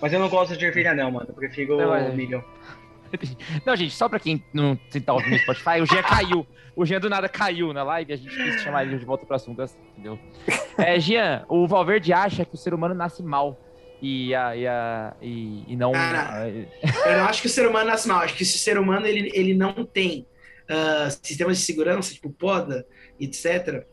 Mas 0.00 0.12
eu 0.12 0.20
não 0.20 0.28
gosto 0.28 0.56
de 0.56 0.64
ervilha, 0.64 0.94
não, 0.94 1.10
mano. 1.10 1.26
Eu 1.30 1.34
prefiro 1.34 1.78
Não, 1.78 1.94
é- 1.94 2.10
o 2.10 2.14
milho. 2.14 2.44
Não, 3.64 3.76
gente, 3.76 3.94
só 3.94 4.08
pra 4.08 4.18
quem 4.18 4.42
não 4.52 4.76
tá 5.04 5.12
ouvindo 5.12 5.32
no 5.32 5.38
Spotify, 5.38 5.80
o 5.80 5.86
Jean 5.86 6.02
caiu. 6.04 6.46
O 6.74 6.84
Jean 6.84 7.00
do 7.00 7.08
nada 7.08 7.28
caiu 7.28 7.72
na 7.72 7.82
live 7.82 8.10
e 8.10 8.14
a 8.14 8.16
gente 8.16 8.36
quis 8.36 8.62
chamar 8.62 8.84
ele 8.84 8.98
de 8.98 9.04
volta 9.04 9.24
pro 9.24 9.34
assunto, 9.34 9.62
entendeu? 9.92 10.18
É, 10.76 11.00
Jean, 11.00 11.44
o 11.48 11.66
Valverde 11.66 12.12
acha 12.12 12.44
que 12.44 12.54
o 12.54 12.58
ser 12.58 12.74
humano 12.74 12.94
nasce 12.94 13.22
mal. 13.22 13.58
E, 14.02 14.34
a, 14.34 14.54
e, 14.54 14.66
a, 14.66 15.16
e, 15.22 15.64
e 15.68 15.74
não. 15.74 15.92
Cara, 15.92 16.48
Eu 16.48 17.16
não 17.16 17.24
acho 17.28 17.40
que 17.40 17.46
o 17.46 17.50
ser 17.50 17.66
humano 17.66 17.88
nasce 17.88 18.06
mal. 18.06 18.18
Acho 18.18 18.34
que 18.34 18.44
se 18.44 18.56
o 18.56 18.58
ser 18.58 18.78
humano 18.78 19.06
ele, 19.06 19.30
ele 19.34 19.54
não 19.54 19.86
tem 19.86 20.26
ah, 20.68 21.08
sistemas 21.22 21.58
de 21.58 21.64
segurança, 21.64 22.12
tipo 22.12 22.30
poda, 22.30 22.86
etc., 23.20 23.86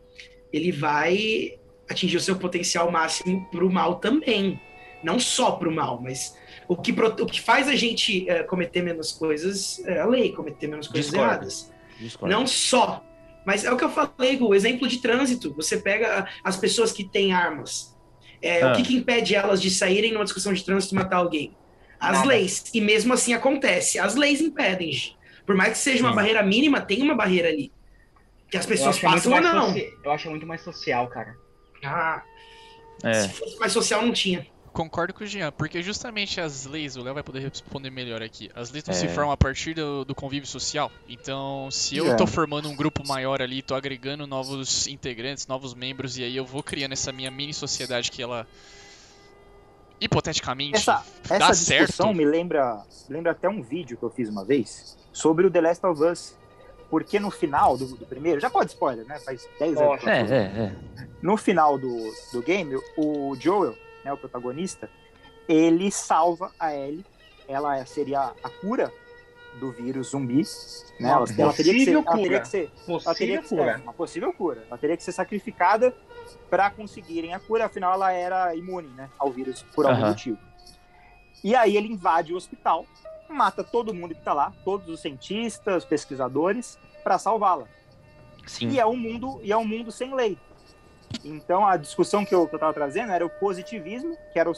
ele 0.51 0.71
vai 0.71 1.59
atingir 1.89 2.17
o 2.17 2.21
seu 2.21 2.35
potencial 2.35 2.91
máximo 2.91 3.47
pro 3.49 3.71
mal 3.71 3.95
também. 3.95 4.59
Não 5.03 5.19
só 5.19 5.51
pro 5.51 5.71
mal, 5.71 5.99
mas 6.01 6.37
o 6.67 6.75
que, 6.77 6.91
o 6.91 7.25
que 7.25 7.41
faz 7.41 7.67
a 7.67 7.75
gente 7.75 8.29
eh, 8.29 8.43
cometer 8.43 8.81
menos 8.81 9.11
coisas 9.11 9.79
é 9.85 9.99
a 9.99 10.05
lei, 10.05 10.31
cometer 10.31 10.67
menos 10.67 10.87
coisas 10.87 11.11
Discordo. 11.11 11.31
erradas. 11.33 11.71
Discordo. 11.99 12.33
Não 12.35 12.47
só. 12.47 13.03
Mas 13.45 13.65
é 13.65 13.71
o 13.71 13.75
que 13.77 13.83
eu 13.83 13.89
falei, 13.89 14.37
o 14.39 14.55
exemplo 14.55 14.87
de 14.87 14.99
trânsito. 14.99 15.53
Você 15.55 15.77
pega 15.77 16.27
as 16.43 16.55
pessoas 16.55 16.91
que 16.93 17.03
têm 17.03 17.33
armas. 17.33 17.93
É, 18.41 18.61
Ah. 18.61 18.71
O 18.71 18.75
que, 18.75 18.83
que 18.83 18.95
impede 18.95 19.35
elas 19.35 19.61
de 19.61 19.69
saírem 19.69 20.13
numa 20.13 20.23
discussão 20.23 20.53
de 20.53 20.63
trânsito 20.63 20.95
e 20.95 20.97
matar 20.97 21.17
alguém? 21.17 21.55
As 21.99 22.17
Nada. 22.19 22.27
leis. 22.29 22.63
E 22.73 22.79
mesmo 22.81 23.13
assim 23.13 23.33
acontece. 23.33 23.99
As 23.99 24.15
leis 24.15 24.39
impedem. 24.41 24.91
gente. 24.91 25.17
Por 25.45 25.55
mais 25.55 25.73
que 25.73 25.77
seja 25.79 26.01
uma 26.03 26.11
Sim. 26.11 26.15
barreira 26.15 26.41
mínima, 26.43 26.79
tem 26.79 27.01
uma 27.01 27.15
barreira 27.15 27.49
ali. 27.49 27.71
Que 28.49 28.55
as 28.57 28.65
pessoas 28.65 28.97
é 28.97 29.01
passam 29.01 29.33
ou 29.33 29.41
não. 29.41 29.67
soci- 29.67 29.89
eu 30.05 30.11
acho 30.11 30.29
muito 30.29 30.45
mais 30.47 30.61
social, 30.61 31.07
cara. 31.09 31.35
Ah, 31.83 32.21
É. 33.03 33.13
Se 33.13 33.29
fosse 33.33 33.59
mais 33.59 33.71
social, 33.73 34.01
não 34.01 34.13
tinha. 34.13 34.47
Concordo 34.73 35.13
com 35.13 35.23
o 35.23 35.27
Jean, 35.27 35.51
porque 35.51 35.83
justamente 35.83 36.41
as 36.41 36.65
leis, 36.65 36.97
o 36.97 37.03
Léo 37.03 37.13
vai 37.13 37.21
poder 37.21 37.39
responder 37.41 37.91
melhor 37.91 38.23
aqui. 38.23 38.49
As 38.55 38.71
leis 38.71 38.83
não 38.85 38.93
se 38.93 39.05
É. 39.05 39.09
formam 39.09 39.31
a 39.31 39.37
partir 39.37 39.75
do, 39.75 40.03
do 40.03 40.15
convívio 40.15 40.47
social. 40.47 40.91
Então, 41.07 41.69
se 41.69 41.95
eu 41.95 42.11
É. 42.11 42.15
tô 42.15 42.25
formando 42.25 42.67
um 42.67 42.75
grupo 42.75 43.07
maior 43.07 43.39
ali, 43.39 43.61
tô 43.61 43.75
agregando 43.75 44.25
novos 44.25 44.87
integrantes, 44.87 45.45
novos 45.45 45.75
membros, 45.75 46.17
e 46.17 46.23
aí 46.23 46.35
eu 46.35 46.43
vou 46.43 46.63
criando 46.63 46.93
essa 46.93 47.11
minha 47.11 47.29
mini 47.29 47.53
sociedade 47.53 48.09
que 48.11 48.21
ela. 48.23 48.47
Hipoteticamente, 50.01 50.75
Essa, 50.77 51.03
dá 51.29 51.35
essa 51.35 51.53
certo. 51.53 51.85
discussão 51.87 52.13
me 52.13 52.25
lembra, 52.25 52.83
lembra 53.07 53.31
até 53.31 53.47
um 53.47 53.61
vídeo 53.61 53.95
que 53.95 54.03
eu 54.03 54.09
fiz 54.09 54.27
uma 54.27 54.43
vez 54.43 54.97
sobre 55.13 55.45
o 55.47 55.51
The 55.51 55.61
Last 55.61 55.85
of 55.85 56.03
Us. 56.03 56.35
Porque 56.89 57.19
no 57.19 57.31
final 57.31 57.77
do, 57.77 57.85
do 57.95 58.05
primeiro, 58.05 58.39
já 58.39 58.49
pode 58.49 58.71
spoiler, 58.71 59.05
né? 59.07 59.17
Faz 59.19 59.47
10 59.59 59.77
anos. 59.77 60.03
É, 60.05 60.19
é, 60.21 60.35
é. 60.35 60.75
No 61.23 61.37
final 61.37 61.77
do, 61.77 62.11
do 62.31 62.41
game, 62.43 62.75
o 62.97 63.35
Joel, 63.39 63.75
né, 64.03 64.11
o 64.11 64.17
protagonista, 64.17 64.89
ele 65.47 65.91
salva 65.91 66.51
a 66.59 66.73
Ellie. 66.73 67.05
Ela 67.47 67.85
seria 67.85 68.33
a 68.43 68.49
cura 68.49 68.91
do 69.59 69.71
vírus 69.71 70.09
zumbi. 70.09 70.43
Né? 70.99 71.09
Ela, 71.09 71.25
ela 71.37 71.53
teria 71.53 71.73
que 71.73 71.85
ser, 71.85 71.93
possível 71.93 72.03
ela 72.05 72.15
teria 72.15 72.27
cura. 72.27 72.39
que 72.39 72.47
ser 72.47 72.71
ela 72.87 73.15
teria 73.15 73.41
Possível 73.41 73.41
que 73.41 73.47
ser 73.47 73.59
é, 73.59 73.75
uma 73.77 73.93
possível 73.93 74.33
cura. 74.33 74.63
Ela 74.67 74.77
teria 74.77 74.97
que 74.97 75.03
ser 75.03 75.11
sacrificada 75.11 75.95
para 76.49 76.69
conseguirem 76.69 77.33
a 77.33 77.39
cura, 77.39 77.65
afinal 77.65 77.93
ela 77.93 78.11
era 78.11 78.55
imune 78.55 78.87
né, 78.89 79.09
ao 79.17 79.31
vírus 79.31 79.63
por 79.75 79.85
algum 79.85 80.07
motivo. 80.07 80.37
E 81.43 81.55
aí 81.55 81.75
ele 81.75 81.91
invade 81.91 82.33
o 82.33 82.37
hospital, 82.37 82.85
mata 83.29 83.63
todo 83.63 83.93
mundo 83.93 84.15
que 84.15 84.21
tá 84.21 84.33
lá, 84.33 84.53
todos 84.63 84.87
os 84.87 85.01
cientistas, 85.01 85.83
pesquisadores, 85.83 86.79
para 87.03 87.17
salvá-la. 87.17 87.67
Sim. 88.45 88.69
E 88.69 88.79
é 88.79 88.85
um 88.85 88.95
mundo 88.95 89.39
e 89.43 89.51
é 89.51 89.57
um 89.57 89.65
mundo 89.65 89.91
sem 89.91 90.13
lei. 90.13 90.37
Então 91.23 91.65
a 91.65 91.77
discussão 91.77 92.25
que 92.25 92.33
eu, 92.33 92.47
que 92.47 92.55
eu 92.55 92.59
tava 92.59 92.73
trazendo 92.73 93.11
era 93.11 93.25
o 93.25 93.29
positivismo, 93.29 94.17
que 94.31 94.39
era 94.39 94.49
o, 94.49 94.53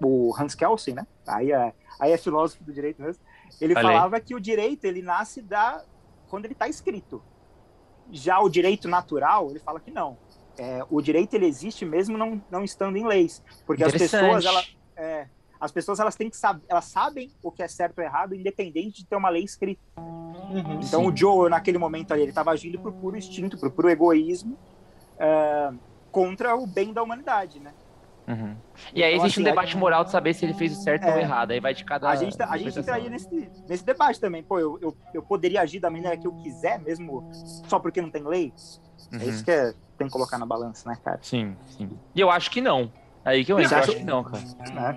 o, 0.00 0.06
o 0.06 0.34
Hans 0.38 0.54
Kelsen, 0.54 0.94
né? 0.94 1.06
Aí 1.26 1.52
é, 1.52 1.72
aí 1.98 2.12
é 2.12 2.18
filósofo 2.18 2.64
do 2.64 2.72
direito 2.72 3.00
mesmo. 3.02 3.22
Ele 3.60 3.74
falava 3.74 4.20
que 4.20 4.34
o 4.34 4.40
direito 4.40 4.84
ele 4.84 5.02
nasce 5.02 5.42
da 5.42 5.84
quando 6.28 6.44
ele 6.44 6.54
está 6.54 6.68
escrito. 6.68 7.22
Já 8.10 8.40
o 8.40 8.48
direito 8.48 8.88
natural, 8.88 9.50
ele 9.50 9.58
fala 9.58 9.80
que 9.80 9.90
não. 9.90 10.16
É, 10.58 10.84
o 10.90 11.00
direito 11.00 11.34
ele 11.34 11.46
existe 11.46 11.84
mesmo 11.84 12.18
não, 12.18 12.42
não 12.50 12.64
estando 12.64 12.96
em 12.96 13.06
leis, 13.06 13.42
porque 13.66 13.84
as 13.84 13.92
pessoas 13.92 14.44
ela, 14.44 14.62
é, 14.96 15.26
as 15.60 15.70
pessoas 15.70 16.00
elas 16.00 16.16
têm 16.16 16.28
que 16.28 16.36
saber, 16.36 16.62
elas 16.68 16.86
sabem 16.86 17.30
o 17.42 17.50
que 17.50 17.62
é 17.62 17.68
certo 17.68 17.98
ou 17.98 18.04
errado, 18.04 18.34
independente 18.34 18.98
de 18.98 19.06
ter 19.06 19.16
uma 19.16 19.28
lei 19.28 19.44
escrita. 19.44 19.80
Uhum. 19.96 20.80
Então 20.82 21.02
Sim. 21.02 21.08
o 21.08 21.16
Joe, 21.16 21.50
naquele 21.50 21.78
momento 21.78 22.12
ali, 22.12 22.22
ele 22.22 22.30
estava 22.30 22.50
agindo 22.50 22.78
por 22.78 22.92
puro 22.92 23.16
instinto, 23.16 23.58
por 23.58 23.70
puro 23.70 23.88
egoísmo, 23.88 24.58
é, 25.20 25.70
contra 26.10 26.56
o 26.56 26.66
bem 26.66 26.92
da 26.92 27.02
humanidade, 27.02 27.60
né? 27.60 27.72
Uhum. 28.26 28.54
E 28.94 29.02
aí 29.02 29.12
Então, 29.14 29.24
existe 29.26 29.40
um 29.40 29.42
assim, 29.42 29.50
debate 29.50 29.76
moral 29.76 30.04
de 30.04 30.10
saber 30.12 30.34
se 30.34 30.44
ele 30.44 30.54
fez 30.54 30.72
o 30.78 30.82
certo 30.82 31.04
ou 31.04 31.14
É. 31.14 31.20
errado. 31.20 31.50
Aí 31.50 31.58
vai 31.60 31.74
de 31.74 31.84
cada. 31.84 32.08
A 32.08 32.14
gente, 32.16 32.36
tá- 32.36 32.46
a 32.48 32.56
gente 32.56 32.78
entraria 32.78 33.10
nesse, 33.10 33.50
nesse 33.68 33.84
debate 33.84 34.20
também. 34.20 34.42
Pô, 34.42 34.58
eu, 34.60 34.78
eu, 34.80 34.96
eu 35.12 35.22
poderia 35.22 35.60
agir 35.62 35.80
da 35.80 35.90
maneira 35.90 36.16
que 36.16 36.26
eu 36.26 36.32
quiser, 36.32 36.78
mesmo 36.80 37.24
só 37.68 37.78
porque 37.80 38.00
não 38.00 38.10
tem 38.10 38.22
lei? 38.22 38.52
É 39.12 39.16
Uhum. 39.16 39.28
isso 39.28 39.44
que 39.44 39.50
é, 39.50 39.74
tem 39.98 40.06
que 40.06 40.12
colocar 40.12 40.38
na 40.38 40.46
balança, 40.46 40.88
né, 40.88 40.96
cara? 41.04 41.18
Sim, 41.22 41.56
sim. 41.76 41.90
E 42.14 42.20
eu 42.20 42.30
acho 42.30 42.50
que 42.50 42.60
não. 42.60 42.92
Aí 43.24 43.44
que 43.44 43.50
eu 43.52 43.56
Não, 43.56 43.64
entro, 43.64 43.76
eu 43.76 43.80
acho- 43.80 43.90
acho 43.90 43.98
que 43.98 44.04
não, 44.04 44.22
cara. 44.22 44.42
Né? 44.72 44.96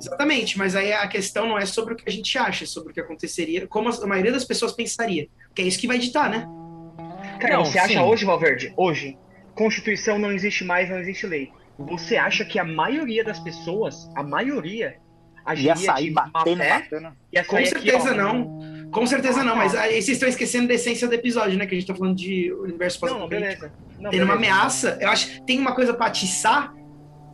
Exatamente, 0.00 0.56
mas 0.56 0.74
aí 0.74 0.94
a 0.94 1.06
questão 1.06 1.46
não 1.46 1.58
é 1.58 1.66
sobre 1.66 1.92
o 1.92 1.96
que 1.96 2.04
a 2.08 2.12
gente 2.12 2.38
acha, 2.38 2.64
é 2.64 2.66
sobre 2.66 2.90
o 2.90 2.94
que 2.94 3.00
aconteceria, 3.00 3.66
como 3.68 3.90
a 3.90 4.06
maioria 4.06 4.32
das 4.32 4.44
pessoas 4.46 4.72
pensaria. 4.72 5.28
Que 5.54 5.60
é 5.60 5.66
isso 5.66 5.78
que 5.78 5.86
vai 5.86 5.98
ditar, 5.98 6.30
né? 6.30 6.46
Cara, 7.40 7.56
Não, 7.56 7.64
você 7.64 7.78
acha 7.78 7.88
sim. 7.94 7.98
hoje, 7.98 8.24
Valverde, 8.24 8.72
hoje, 8.76 9.16
Constituição 9.54 10.18
não 10.18 10.30
existe 10.32 10.64
mais, 10.64 10.88
não 10.88 10.98
existe 10.98 11.26
lei. 11.26 11.50
Você 11.78 12.16
acha 12.16 12.44
que 12.44 12.58
a 12.58 12.64
maioria 12.64 13.24
das 13.24 13.38
pessoas, 13.40 14.10
a 14.14 14.22
maioria, 14.22 14.96
agiria 15.44 15.70
Ia 15.70 15.76
sair 15.76 16.04
de 16.08 16.10
batendo, 16.10 16.56
fé? 16.58 16.68
batendo. 16.90 17.12
Ia 17.32 17.44
Com 17.44 17.56
sair 17.56 17.66
certeza 17.66 18.10
aqui, 18.10 18.20
ó, 18.20 18.32
não. 18.32 18.90
Com 18.90 19.06
certeza 19.06 19.42
não, 19.44 19.56
mas 19.56 19.74
aí 19.74 19.92
vocês 19.94 20.08
estão 20.10 20.28
esquecendo 20.28 20.68
da 20.68 20.74
essência 20.74 21.06
do 21.08 21.14
episódio, 21.14 21.56
né? 21.58 21.64
Que 21.66 21.74
a 21.74 21.78
gente 21.78 21.86
tá 21.86 21.94
falando 21.94 22.16
de 22.16 22.52
universo 22.52 22.98
Não, 23.06 23.08
não, 23.20 23.28
pós-apocalíptico. 23.28 23.60
beleza. 23.62 23.72
Não, 24.00 24.10
Tem 24.10 24.20
uma 24.22 24.36
beleza. 24.36 24.52
ameaça, 24.54 24.98
eu 25.00 25.08
acho 25.08 25.26
que 25.30 25.42
tem 25.46 25.58
uma 25.58 25.74
coisa 25.74 25.94
pra 25.94 26.06
atiçar, 26.06 26.72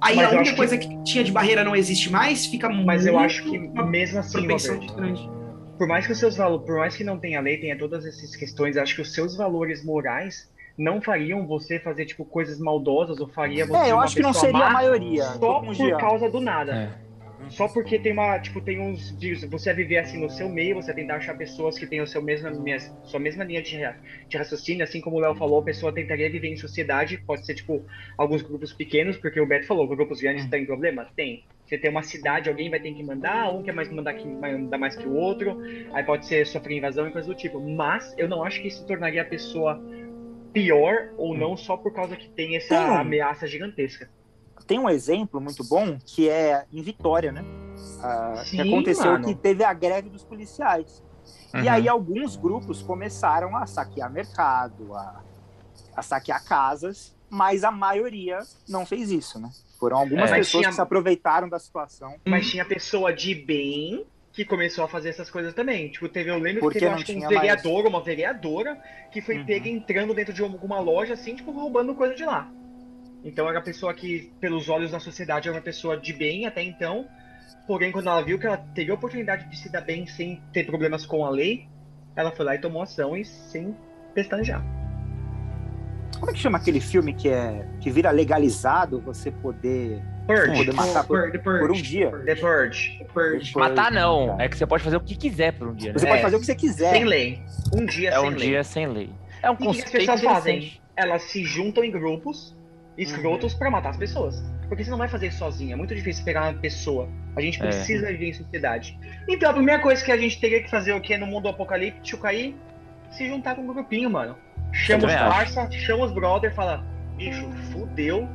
aí 0.00 0.16
Mas 0.16 0.26
a 0.26 0.28
única 0.28 0.40
acho 0.42 0.50
que- 0.50 0.56
coisa 0.56 0.78
que... 0.78 1.02
tinha 1.04 1.24
de 1.24 1.32
barreira 1.32 1.64
não 1.64 1.74
existe 1.74 2.10
mais, 2.10 2.46
fica 2.46 2.68
Mas 2.68 3.06
eu 3.06 3.18
acho 3.18 3.42
que 3.44 3.58
mesmo 3.58 4.18
assim, 4.20 4.46
Valverde, 4.46 4.86
grande. 4.94 5.30
Por 5.78 5.86
mais 5.86 6.06
que 6.06 6.12
os 6.12 6.18
seus 6.18 6.36
valores, 6.36 6.66
por 6.66 6.76
mais 6.76 6.96
que 6.96 7.04
não 7.04 7.18
tenha 7.18 7.40
lei, 7.40 7.58
tenha 7.58 7.78
todas 7.78 8.04
essas 8.06 8.34
questões, 8.36 8.76
acho 8.76 8.94
que 8.94 9.02
os 9.02 9.12
seus 9.12 9.36
valores 9.36 9.84
morais 9.84 10.36
não 10.78 11.00
fariam 11.00 11.46
você 11.46 11.78
fazer 11.78 12.04
tipo 12.06 12.24
coisas 12.24 12.58
maldosas 12.58 13.18
ou 13.18 13.28
faria 13.28 13.64
você 13.66 13.78
É, 13.78 13.90
eu 13.92 13.96
uma 13.96 14.04
acho 14.04 14.16
que 14.16 14.22
não 14.22 14.32
pessoa 14.32 14.44
seria 14.46 14.58
má 14.60 14.66
a 14.66 14.72
maioria. 14.72 15.22
só 15.38 15.60
por 15.60 15.98
causa 15.98 16.30
do 16.30 16.40
nada. 16.40 16.74
É. 16.74 17.06
Só 17.50 17.68
porque 17.68 17.98
tem 17.98 18.12
uma, 18.12 18.38
tipo, 18.38 18.60
tem 18.60 18.80
uns 18.80 19.08
dias, 19.18 19.42
você 19.42 19.70
vai 19.70 19.76
viver 19.82 19.98
assim 19.98 20.18
no 20.18 20.28
seu 20.28 20.48
meio, 20.48 20.74
você 20.74 20.86
vai 20.92 21.02
tentar 21.02 21.16
achar 21.16 21.34
pessoas 21.34 21.78
que 21.78 21.86
têm 21.86 22.00
o 22.00 22.06
seu 22.06 22.20
mesma, 22.22 22.50
mes- 22.50 22.90
sua 23.04 23.20
mesma 23.20 23.44
linha 23.44 23.62
de, 23.62 23.76
de 24.28 24.36
raciocínio, 24.36 24.82
assim 24.82 25.00
como 25.00 25.16
o 25.16 25.20
Léo 25.20 25.34
falou, 25.36 25.60
a 25.60 25.64
pessoa 25.64 25.94
tentaria 25.94 26.30
viver 26.30 26.48
em 26.48 26.56
sociedade, 26.56 27.18
pode 27.26 27.44
ser, 27.46 27.54
tipo, 27.54 27.84
alguns 28.18 28.42
grupos 28.42 28.72
pequenos, 28.72 29.16
porque 29.16 29.40
o 29.40 29.46
Beto 29.46 29.66
falou, 29.66 29.86
grupos 29.86 30.20
grandes 30.20 30.48
tem 30.48 30.66
problema? 30.66 31.08
Tem. 31.14 31.44
Você 31.66 31.76
tem 31.76 31.90
uma 31.90 32.02
cidade, 32.02 32.48
alguém 32.48 32.70
vai 32.70 32.78
ter 32.78 32.94
que 32.94 33.02
mandar, 33.02 33.52
um 33.52 33.62
quer 33.62 33.72
mais 33.74 33.90
mandar, 33.90 34.14
que, 34.14 34.26
mandar 34.28 34.78
mais 34.78 34.94
que 34.94 35.06
o 35.06 35.14
outro, 35.14 35.58
aí 35.92 36.04
pode 36.04 36.24
ser 36.26 36.46
sofrer 36.46 36.78
invasão 36.78 37.08
e 37.08 37.10
coisa 37.12 37.26
do 37.26 37.34
tipo. 37.34 37.60
Mas 37.60 38.14
eu 38.16 38.28
não 38.28 38.44
acho 38.44 38.62
que 38.62 38.68
isso 38.68 38.86
tornaria 38.86 39.22
a 39.22 39.24
pessoa 39.24 39.82
pior 40.52 41.12
ou 41.18 41.36
não 41.36 41.56
só 41.56 41.76
por 41.76 41.92
causa 41.92 42.16
que 42.16 42.28
tem 42.30 42.56
essa 42.56 42.68
Tem 42.68 42.86
um- 42.88 42.98
ameaça 42.98 43.46
gigantesca. 43.46 44.08
Tem 44.66 44.78
um 44.78 44.88
exemplo 44.88 45.40
muito 45.40 45.64
bom 45.64 45.98
que 46.06 46.28
é 46.28 46.64
em 46.72 46.82
Vitória, 46.82 47.32
né? 47.32 47.44
Ah, 48.00 48.42
que 48.48 48.56
Sim, 48.56 48.68
aconteceu 48.68 49.12
mano. 49.12 49.24
que 49.24 49.34
teve 49.34 49.64
a 49.64 49.72
greve 49.74 50.08
dos 50.08 50.24
policiais. 50.24 51.02
E 51.54 51.58
Uhum. 51.58 51.70
aí 51.70 51.88
alguns 51.88 52.36
grupos 52.36 52.80
começaram 52.82 53.56
a 53.56 53.66
saquear 53.66 54.10
mercado, 54.10 54.94
a, 54.94 55.22
a 55.96 56.02
saquear 56.02 56.44
casas, 56.44 57.14
mas 57.28 57.64
a 57.64 57.70
maioria 57.70 58.38
não 58.68 58.86
fez 58.86 59.10
isso, 59.10 59.38
né? 59.40 59.50
Foram 59.78 59.98
algumas 59.98 60.30
É. 60.32 60.36
pessoas 60.36 60.60
tinha- 60.62 60.68
que 60.70 60.74
se 60.74 60.80
aproveitaram 60.80 61.48
da 61.48 61.58
situação. 61.58 62.14
Mas 62.24 62.48
tinha 62.50 62.64
pessoa 62.64 63.12
de 63.12 63.34
bem 63.34 64.04
que 64.32 64.44
começou 64.44 64.84
a 64.84 64.88
fazer 64.88 65.08
essas 65.10 65.30
coisas 65.30 65.54
também. 65.54 65.88
Tipo, 65.90 66.08
teve, 66.08 66.30
eu 66.30 66.38
lembro 66.38 66.60
Porque 66.60 66.74
que 66.78 66.80
teve 66.80 66.90
não 66.90 66.96
acho 66.96 67.04
que 67.06 67.12
um 67.12 67.16
tinha 67.16 67.28
mais- 67.28 67.40
vereador, 67.40 67.86
uma 67.86 68.02
vereadora, 68.02 68.78
que 69.10 69.20
foi 69.22 69.38
Uhum. 69.38 69.46
pega 69.46 69.68
entrando 69.68 70.12
dentro 70.14 70.32
de 70.32 70.42
alguma 70.42 70.78
loja, 70.78 71.14
assim, 71.14 71.34
tipo, 71.34 71.50
roubando 71.50 71.94
coisa 71.94 72.14
de 72.14 72.24
lá. 72.24 72.50
Então 73.24 73.48
era 73.48 73.58
a 73.58 73.62
pessoa 73.62 73.92
que, 73.94 74.30
pelos 74.40 74.68
olhos 74.68 74.90
da 74.90 75.00
sociedade, 75.00 75.48
era 75.48 75.56
uma 75.56 75.62
pessoa 75.62 75.96
de 75.96 76.12
bem 76.12 76.46
até 76.46 76.62
então. 76.62 77.06
Porém, 77.66 77.90
quando 77.90 78.08
ela 78.08 78.22
viu 78.22 78.38
que 78.38 78.46
ela 78.46 78.56
teria 78.58 78.92
a 78.92 78.94
oportunidade 78.94 79.48
de 79.50 79.56
se 79.58 79.70
dar 79.72 79.80
bem 79.80 80.06
sem 80.06 80.40
ter 80.52 80.64
problemas 80.64 81.04
com 81.06 81.24
a 81.24 81.30
lei, 81.30 81.66
ela 82.14 82.30
foi 82.30 82.44
lá 82.44 82.54
e 82.54 82.58
tomou 82.60 82.82
ação 82.82 83.16
e 83.16 83.24
sem 83.24 83.74
pestanejar. 84.14 84.62
Como 86.18 86.30
é 86.30 86.34
que 86.34 86.40
chama 86.40 86.58
aquele 86.58 86.80
filme 86.80 87.12
que 87.12 87.28
é 87.28 87.66
que 87.80 87.90
vira 87.90 88.10
legalizado 88.10 89.00
você 89.00 89.30
poder 89.30 90.02
Purge. 90.26 90.56
poder 90.64 90.72
matar 90.74 91.04
por, 91.04 91.30
por 91.40 91.70
um 91.70 91.74
dia? 91.74 92.10
The 92.24 92.34
Purge. 92.36 92.96
The 92.98 93.04
Purge. 93.04 93.56
Matar 93.58 93.92
não, 93.92 94.40
é 94.40 94.48
que 94.48 94.56
você 94.56 94.66
pode 94.66 94.82
fazer 94.82 94.96
o 94.96 95.00
que 95.00 95.14
quiser 95.16 95.52
por 95.52 95.68
um 95.68 95.74
dia, 95.74 95.92
né? 95.92 95.98
Você 95.98 96.06
É. 96.06 96.10
pode 96.10 96.22
fazer 96.22 96.36
o 96.36 96.40
que 96.40 96.46
você 96.46 96.54
quiser. 96.54 96.90
Sem 96.92 97.04
lei. 97.04 97.42
Um 97.74 97.84
dia 97.84 98.08
É 98.10 98.12
sem 98.12 98.20
um 98.20 98.28
lei. 98.30 98.38
dia 98.48 98.64
sem 98.64 98.86
lei. 98.86 99.10
É 99.42 99.50
um 99.50 99.54
E 99.54 99.56
o 99.56 99.58
que 99.58 99.68
as 99.68 99.76
conceito 99.84 99.92
pessoas 100.12 100.20
fazem? 100.22 100.72
Elas 100.96 101.22
se 101.22 101.44
juntam 101.44 101.84
em 101.84 101.90
grupos 101.90 102.56
escrotos 102.96 103.52
Uhum. 103.52 103.58
pra 103.58 103.70
matar 103.70 103.90
as 103.90 103.96
pessoas. 103.98 104.42
Porque 104.68 104.82
você 104.82 104.90
não 104.90 104.98
vai 104.98 105.08
fazer 105.08 105.30
sozinho, 105.32 105.74
é 105.74 105.76
muito 105.76 105.94
difícil 105.94 106.24
pegar 106.24 106.44
uma 106.50 106.54
pessoa. 106.54 107.08
A 107.36 107.40
gente 107.40 107.58
É. 107.62 107.66
precisa 107.66 108.06
viver 108.08 108.30
em 108.30 108.32
sociedade. 108.32 108.98
Então 109.28 109.50
a 109.50 109.52
primeira 109.52 109.80
coisa 109.80 110.02
que 110.04 110.10
a 110.10 110.16
gente 110.16 110.40
teria 110.40 110.62
que 110.62 110.70
fazer 110.70 110.92
o 110.92 111.00
que 111.00 111.16
no 111.18 111.26
mundo 111.26 111.46
apocalíptico 111.48 112.26
aí, 112.26 112.56
se 113.12 113.28
juntar 113.28 113.54
com 113.54 113.62
um 113.62 113.66
grupinho, 113.66 114.10
mano. 114.10 114.34
Chama 114.72 115.06
os 115.06 115.14
parça, 115.14 115.70
chama 115.70 116.04
os 116.04 116.12
brother, 116.12 116.54
fala, 116.54 116.84
bicho, 117.16 117.48
fudeu, 117.72 118.28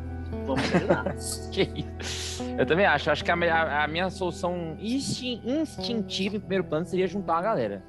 vamos 0.45 0.63
ajudar. 0.75 1.03
Que 1.51 1.85
isso? 1.99 2.43
Eu 2.57 2.65
também 2.65 2.85
acho. 2.85 3.11
Acho 3.11 3.23
que 3.23 3.31
a, 3.31 3.35
a- 3.35 3.83
a 3.83 3.87
minha 3.87 4.09
solução 4.09 4.75
instin- 4.79 5.41
instintiva 5.45 6.37
em 6.37 6.39
primeiro 6.39 6.63
plano 6.63 6.85
seria 6.85 7.07
juntar 7.07 7.33
uma 7.33 7.41
galera. 7.41 7.83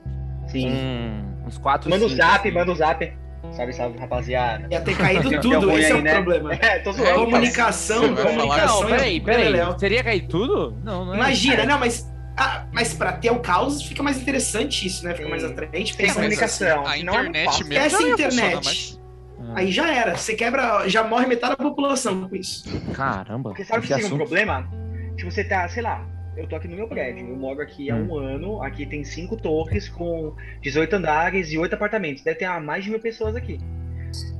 Sim. 0.49 0.71
Um- 0.73 1.47
uns 1.47 1.59
quatro, 1.59 1.89
Manda 1.91 2.05
o 2.05 2.09
cinco, 2.09 2.21
zap, 2.23 2.47
assim. 2.49 2.51
manda 2.59 2.73
o 2.73 2.75
zap. 2.75 3.13
Salve, 3.51 3.73
salve, 3.73 3.99
rapaziada. 3.99 4.69
Ia 4.71 4.81
ter 4.81 4.97
caído 4.97 5.29
Tem 5.29 5.41
tudo, 5.41 5.71
esse 5.73 5.91
é 5.91 5.95
aí, 5.95 6.01
o 6.01 6.03
né? 6.03 6.15
problema. 6.15 6.55
É, 6.63 6.79
tô 6.79 6.91
É, 6.91 6.93
zoando. 6.93 7.25
Comunicação, 7.25 8.01
vai 8.15 8.23
falar- 8.23 8.31
comunicação. 8.37 8.81
Não, 8.83 8.89
peraí, 8.89 9.17
é 9.17 9.21
peraí. 9.21 9.45
beleléu. 9.45 9.75
Teria 9.75 10.05
caído 10.05 10.29
tudo? 10.29 10.79
Não, 10.85 11.05
não 11.07 11.15
é. 11.15 11.17
Imagina, 11.17 11.65
não, 11.67 11.79
mas. 11.79 12.12
Ah, 12.37 12.67
mas 12.73 12.95
pra 12.95 13.13
ter 13.13 13.31
o 13.31 13.41
caos 13.41 13.83
fica 13.83 14.03
mais 14.03 14.21
interessante 14.21 14.87
isso, 14.87 15.05
né? 15.05 15.15
Fica 15.15 15.29
mais 15.29 15.45
atraente. 15.45 15.97
Tem 15.97 16.07
pensando 16.07 16.23
comunicação. 16.23 16.87
A 16.87 16.97
é 16.97 17.01
internet 17.01 17.45
fácil. 17.47 17.67
mesmo 17.67 17.85
Essa 17.85 17.99
já 18.01 18.07
ia 18.07 18.13
internet. 18.13 18.99
Ah, 19.39 19.53
Aí 19.57 19.73
já 19.73 19.93
era. 19.93 20.17
Você 20.17 20.35
quebra, 20.35 20.89
já 20.89 21.03
morre 21.05 21.27
metade 21.27 21.57
da 21.57 21.63
população 21.63 22.29
com 22.29 22.37
isso. 22.37 22.65
Caramba. 22.93 23.51
Porque 23.51 23.65
sabe 23.65 23.81
o 23.81 23.83
que 23.83 23.89
seria 23.89 24.07
um 24.07 24.17
problema? 24.17 24.69
Tipo, 25.17 25.31
você 25.31 25.45
tá, 25.45 25.69
sei 25.69 25.83
lá, 25.83 26.07
eu 26.37 26.47
tô 26.47 26.57
aqui 26.57 26.69
no 26.69 26.77
meu 26.77 26.89
prédio, 26.89 27.29
eu 27.29 27.37
moro 27.37 27.61
aqui 27.61 27.91
há 27.91 27.95
um 27.97 28.17
ano, 28.17 28.63
aqui 28.63 28.87
tem 28.87 29.05
cinco 29.05 29.37
torres 29.37 29.89
com 29.89 30.35
18 30.63 30.95
andares 30.97 31.53
e 31.53 31.59
8 31.59 31.75
apartamentos. 31.75 32.23
Deve 32.23 32.39
ter 32.39 32.45
ah, 32.47 32.59
mais 32.61 32.85
de 32.85 32.91
mil 32.91 33.01
pessoas 33.01 33.37
aqui. 33.37 33.61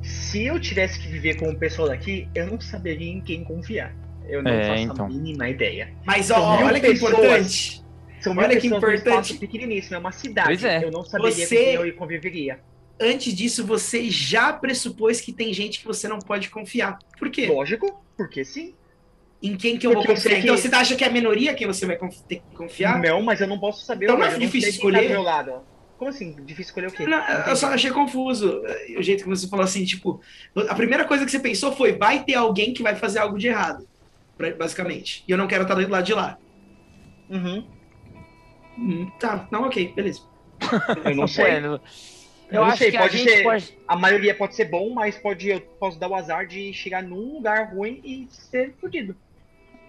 Se 0.01 0.45
eu 0.45 0.59
tivesse 0.59 0.99
que 0.99 1.07
viver 1.07 1.35
com 1.37 1.45
uma 1.45 1.55
pessoa 1.55 1.89
daqui, 1.89 2.27
eu 2.33 2.47
não 2.47 2.59
saberia 2.59 3.11
em 3.11 3.21
quem 3.21 3.43
confiar. 3.43 3.93
Eu 4.27 4.41
não 4.41 4.51
É, 4.51 4.67
faço 4.67 4.81
então. 4.83 5.05
a 5.05 5.09
mínima 5.09 5.49
ideia. 5.49 5.89
Mas 6.05 6.27
São 6.27 6.41
ó, 6.41 6.63
olha 6.63 6.79
que 6.79 6.87
pessoas. 6.87 7.13
importante. 7.13 7.82
São 8.23 8.37
Olha 8.37 8.59
que 8.59 8.67
importante. 8.67 9.33
pequeniníssimo, 9.35 9.95
é 9.95 9.99
uma 9.99 10.11
cidade. 10.11 10.47
Pois 10.47 10.63
é. 10.63 10.83
Eu 10.83 10.91
não 10.91 11.03
saberia 11.03 11.45
Você- 11.45 11.55
com 11.75 11.81
quem 11.81 11.89
eu 11.89 11.95
conviveria. 11.95 12.59
Antes 12.99 13.33
disso, 13.35 13.65
você 13.65 14.09
já 14.09 14.53
pressupôs 14.53 15.19
que 15.19 15.33
tem 15.33 15.53
gente 15.53 15.79
que 15.79 15.85
você 15.85 16.07
não 16.07 16.19
pode 16.19 16.49
confiar. 16.49 16.97
Por 17.19 17.29
quê? 17.29 17.47
Lógico, 17.47 18.03
porque 18.15 18.45
sim. 18.45 18.73
Em 19.41 19.57
quem 19.57 19.77
que 19.77 19.85
eu 19.85 19.91
vou 19.91 19.99
Porque 20.01 20.13
eu 20.13 20.15
sei 20.17 20.31
confiar? 20.35 20.43
Então 20.45 20.55
que- 20.55 20.61
você 20.69 20.73
acha 20.75 20.95
que 20.95 21.03
é 21.03 21.07
a 21.07 21.11
minoria 21.11 21.53
quem 21.53 21.67
você 21.67 21.85
vai 21.85 21.97
conf- 21.97 22.21
ter 22.21 22.35
que 22.37 22.55
confiar? 22.55 23.01
Não, 23.01 23.21
mas 23.21 23.41
eu 23.41 23.47
não 23.47 23.59
posso 23.59 23.83
saber. 23.83 24.05
Então 24.05 24.17
não 24.17 24.25
é 24.25 24.33
eu 24.35 24.39
difícil 24.39 24.69
tá 24.69 24.75
escolher? 24.75 25.01
do 25.03 25.09
meu 25.09 25.21
lado. 25.21 25.61
Como 25.97 26.09
assim? 26.09 26.33
Difícil 26.45 26.69
escolher 26.69 26.87
o 26.87 26.91
quê? 26.91 27.05
Não, 27.05 27.21
eu 27.47 27.55
só 27.55 27.67
achei 27.67 27.91
confuso 27.91 28.61
eh, 28.65 28.95
o 28.97 29.03
jeito 29.03 29.23
que 29.23 29.29
você 29.29 29.47
falou 29.49 29.63
assim, 29.65 29.83
tipo, 29.83 30.21
a 30.69 30.75
primeira 30.75 31.03
coisa 31.05 31.25
que 31.25 31.31
você 31.31 31.39
pensou 31.39 31.71
foi, 31.75 31.93
vai 31.93 32.23
ter 32.23 32.35
alguém 32.35 32.73
que 32.73 32.83
vai 32.83 32.95
fazer 32.95 33.19
algo 33.19 33.37
de 33.37 33.47
errado, 33.47 33.85
basicamente. 34.57 35.23
E 35.27 35.31
eu 35.31 35.37
não 35.37 35.47
quero 35.47 35.63
estar 35.63 35.75
do 35.75 35.87
lado 35.89 36.05
de 36.05 36.13
lá. 36.13 36.37
Uhum. 37.29 37.65
Hum, 38.77 39.09
tá, 39.19 39.47
não, 39.51 39.63
ok, 39.63 39.93
beleza. 39.93 40.21
Eu 41.05 41.15
não 41.15 41.27
sei. 41.27 41.57
Eu 41.57 41.79
Eu 42.49 42.61
não 42.61 42.63
acho 42.65 42.77
sei, 42.77 42.91
que 42.91 42.97
a 42.97 43.01
pode 43.01 43.17
gente 43.17 43.29
ser- 43.31 43.43
pode. 43.43 43.77
A 43.87 43.95
maioria 43.95 44.35
pode 44.35 44.55
ser 44.55 44.65
bom, 44.65 44.93
mas 44.93 45.17
pode, 45.17 45.49
eu 45.49 45.61
posso 45.79 45.99
dar 45.99 46.07
o 46.09 46.15
azar 46.15 46.45
de 46.45 46.73
chegar 46.73 47.01
num 47.03 47.35
lugar 47.35 47.73
ruim 47.73 47.99
e 48.03 48.27
ser 48.29 48.75
fodido. 48.79 49.15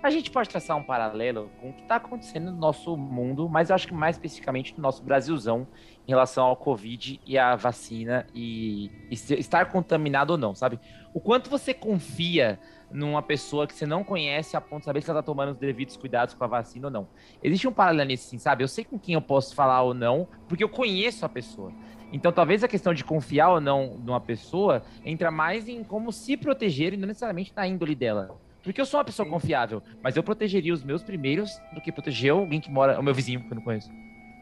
A 0.02 0.10
gente 0.10 0.30
pode 0.30 0.50
traçar 0.50 0.76
um 0.76 0.82
paralelo 0.82 1.50
com 1.60 1.70
o 1.70 1.72
que 1.72 1.80
está 1.80 1.96
acontecendo 1.96 2.50
no 2.52 2.58
nosso 2.58 2.94
mundo, 2.94 3.48
mas 3.48 3.70
eu 3.70 3.74
acho 3.74 3.88
que 3.88 3.94
mais 3.94 4.16
especificamente 4.16 4.74
no 4.76 4.82
nosso 4.82 5.02
Brasilzão, 5.02 5.66
em 6.06 6.10
relação 6.10 6.44
ao 6.44 6.56
Covid 6.56 7.18
e 7.26 7.38
à 7.38 7.56
vacina 7.56 8.26
e, 8.34 8.90
e 9.10 9.14
estar 9.14 9.64
contaminado 9.72 10.32
ou 10.32 10.38
não, 10.38 10.54
sabe? 10.54 10.78
O 11.14 11.20
quanto 11.20 11.48
você 11.48 11.72
confia 11.72 12.58
numa 12.94 13.20
pessoa 13.20 13.66
que 13.66 13.74
você 13.74 13.84
não 13.84 14.04
conhece 14.04 14.56
a 14.56 14.60
ponto 14.60 14.78
de 14.78 14.84
saber 14.84 15.02
se 15.02 15.10
ela 15.10 15.18
está 15.18 15.26
tomando 15.26 15.50
os 15.50 15.58
devidos 15.58 15.96
cuidados 15.96 16.32
com 16.32 16.44
a 16.44 16.46
vacina 16.46 16.86
ou 16.86 16.92
não. 16.92 17.08
Existe 17.42 17.66
um 17.66 17.72
paralelo 17.72 18.06
nisso, 18.06 18.28
sim, 18.28 18.38
sabe? 18.38 18.62
Eu 18.62 18.68
sei 18.68 18.84
com 18.84 18.96
quem 18.96 19.14
eu 19.14 19.20
posso 19.20 19.52
falar 19.52 19.82
ou 19.82 19.92
não, 19.92 20.28
porque 20.48 20.62
eu 20.62 20.68
conheço 20.68 21.26
a 21.26 21.28
pessoa. 21.28 21.72
Então, 22.12 22.30
talvez 22.30 22.62
a 22.62 22.68
questão 22.68 22.94
de 22.94 23.02
confiar 23.02 23.48
ou 23.48 23.60
não 23.60 23.98
numa 23.98 24.20
pessoa 24.20 24.84
entra 25.04 25.32
mais 25.32 25.66
em 25.66 25.82
como 25.82 26.12
se 26.12 26.36
proteger 26.36 26.94
e 26.94 26.96
não 26.96 27.08
necessariamente 27.08 27.52
na 27.56 27.66
índole 27.66 27.96
dela. 27.96 28.38
Porque 28.62 28.80
eu 28.80 28.86
sou 28.86 28.98
uma 28.98 29.04
pessoa 29.04 29.28
confiável, 29.28 29.82
mas 30.00 30.16
eu 30.16 30.22
protegeria 30.22 30.72
os 30.72 30.84
meus 30.84 31.02
primeiros 31.02 31.50
do 31.74 31.80
que 31.80 31.90
proteger 31.90 32.30
alguém 32.30 32.60
que 32.60 32.70
mora, 32.70 32.98
o 33.00 33.02
meu 33.02 33.12
vizinho, 33.12 33.40
que 33.40 33.50
eu 33.50 33.56
não 33.56 33.62
conheço. 33.62 33.90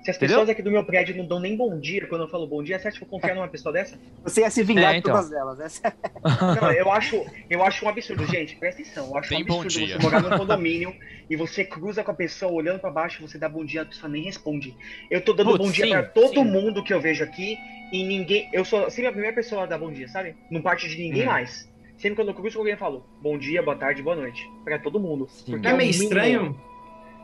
Se 0.03 0.11
as 0.11 0.17
Entendeu? 0.17 0.39
pessoas 0.39 0.49
aqui 0.51 0.63
do 0.63 0.71
meu 0.71 0.85
prédio 0.85 1.17
não 1.17 1.25
dão 1.25 1.39
nem 1.39 1.57
bom 1.57 1.79
dia 1.79 2.07
quando 2.09 2.23
eu 2.23 2.29
falo 2.29 2.45
bom 2.45 2.61
dia, 2.61 2.77
você 2.77 2.89
acha 2.89 2.99
que 2.99 3.05
eu 3.05 3.09
vou 3.09 3.21
confiar 3.21 3.37
numa 3.37 3.47
pessoa 3.47 3.73
dessa? 3.73 3.97
Você 4.25 4.41
ia 4.41 4.51
se 4.51 4.63
vingar 4.65 4.95
É, 4.95 4.99
então. 4.99 5.15
de 5.15 5.21
todas 5.29 5.33
elas. 5.33 5.61
Essa 5.61 5.89
é 5.89 5.93
Não, 6.61 6.73
eu 6.73 6.91
acho, 6.91 7.25
eu 7.49 7.63
acho 7.63 7.85
um 7.85 7.89
absurdo, 7.89 8.27
gente. 8.27 8.57
Presta 8.57 8.83
atenção. 8.83 9.07
Eu 9.11 9.17
acho 9.17 9.29
Tem 9.29 9.43
um 9.45 9.47
bom 9.47 9.63
absurdo 9.63 9.87
dia. 9.87 9.97
você 9.97 10.03
morar 10.03 10.21
num 10.21 10.37
condomínio 10.37 10.93
e 11.31 11.37
você 11.37 11.65
cruza 11.65 12.03
com 12.03 12.11
a 12.11 12.15
pessoa 12.15 12.51
olhando 12.51 12.81
pra 12.81 12.91
baixo, 12.91 13.23
você 13.27 13.39
dá 13.39 13.49
bom 13.49 13.65
dia, 13.65 13.83
a 13.83 13.87
pessoa 13.87 14.11
nem 14.11 14.25
responde. 14.25 14.75
Eu 15.09 15.21
tô 15.21 15.33
dando 15.33 15.53
Putz, 15.53 15.65
bom 15.67 15.71
dia 15.71 15.85
sim, 15.85 15.91
pra 15.93 16.03
todo 16.03 16.35
sim. 16.41 16.45
mundo 16.45 16.83
que 16.83 16.93
eu 16.93 17.01
vejo 17.01 17.23
aqui 17.23 17.57
e 17.93 18.03
ninguém. 18.03 18.49
Eu 18.53 18.65
sou 18.65 18.91
sempre 18.91 19.07
a 19.07 19.13
primeira 19.13 19.37
pessoa 19.37 19.63
a 19.63 19.67
dar 19.67 19.79
bom 19.79 19.93
dia, 19.93 20.09
sabe? 20.09 20.35
Não 20.51 20.61
parte 20.61 20.89
de 20.89 20.97
ninguém 20.99 21.23
Hum. 21.23 21.27
mais. 21.27 21.71
Sempre 21.97 22.17
quando 22.17 22.29
eu 22.31 22.35
cruzo 22.35 22.55
com 22.55 22.59
alguém, 22.63 22.73
eu 22.73 22.79
falo 22.79 23.07
bom 23.23 23.39
dia, 23.39 23.63
boa 23.63 23.77
tarde, 23.77 24.03
boa 24.03 24.17
noite. 24.17 24.51
Pra 24.65 24.81
todo 24.81 24.99
mundo. 24.99 25.29
Sim. 25.31 25.53
Porque 25.53 25.69
é 25.69 25.73
o 25.73 25.77
meio 25.77 25.91
mínimo- 25.91 26.03
estranho? 26.09 26.61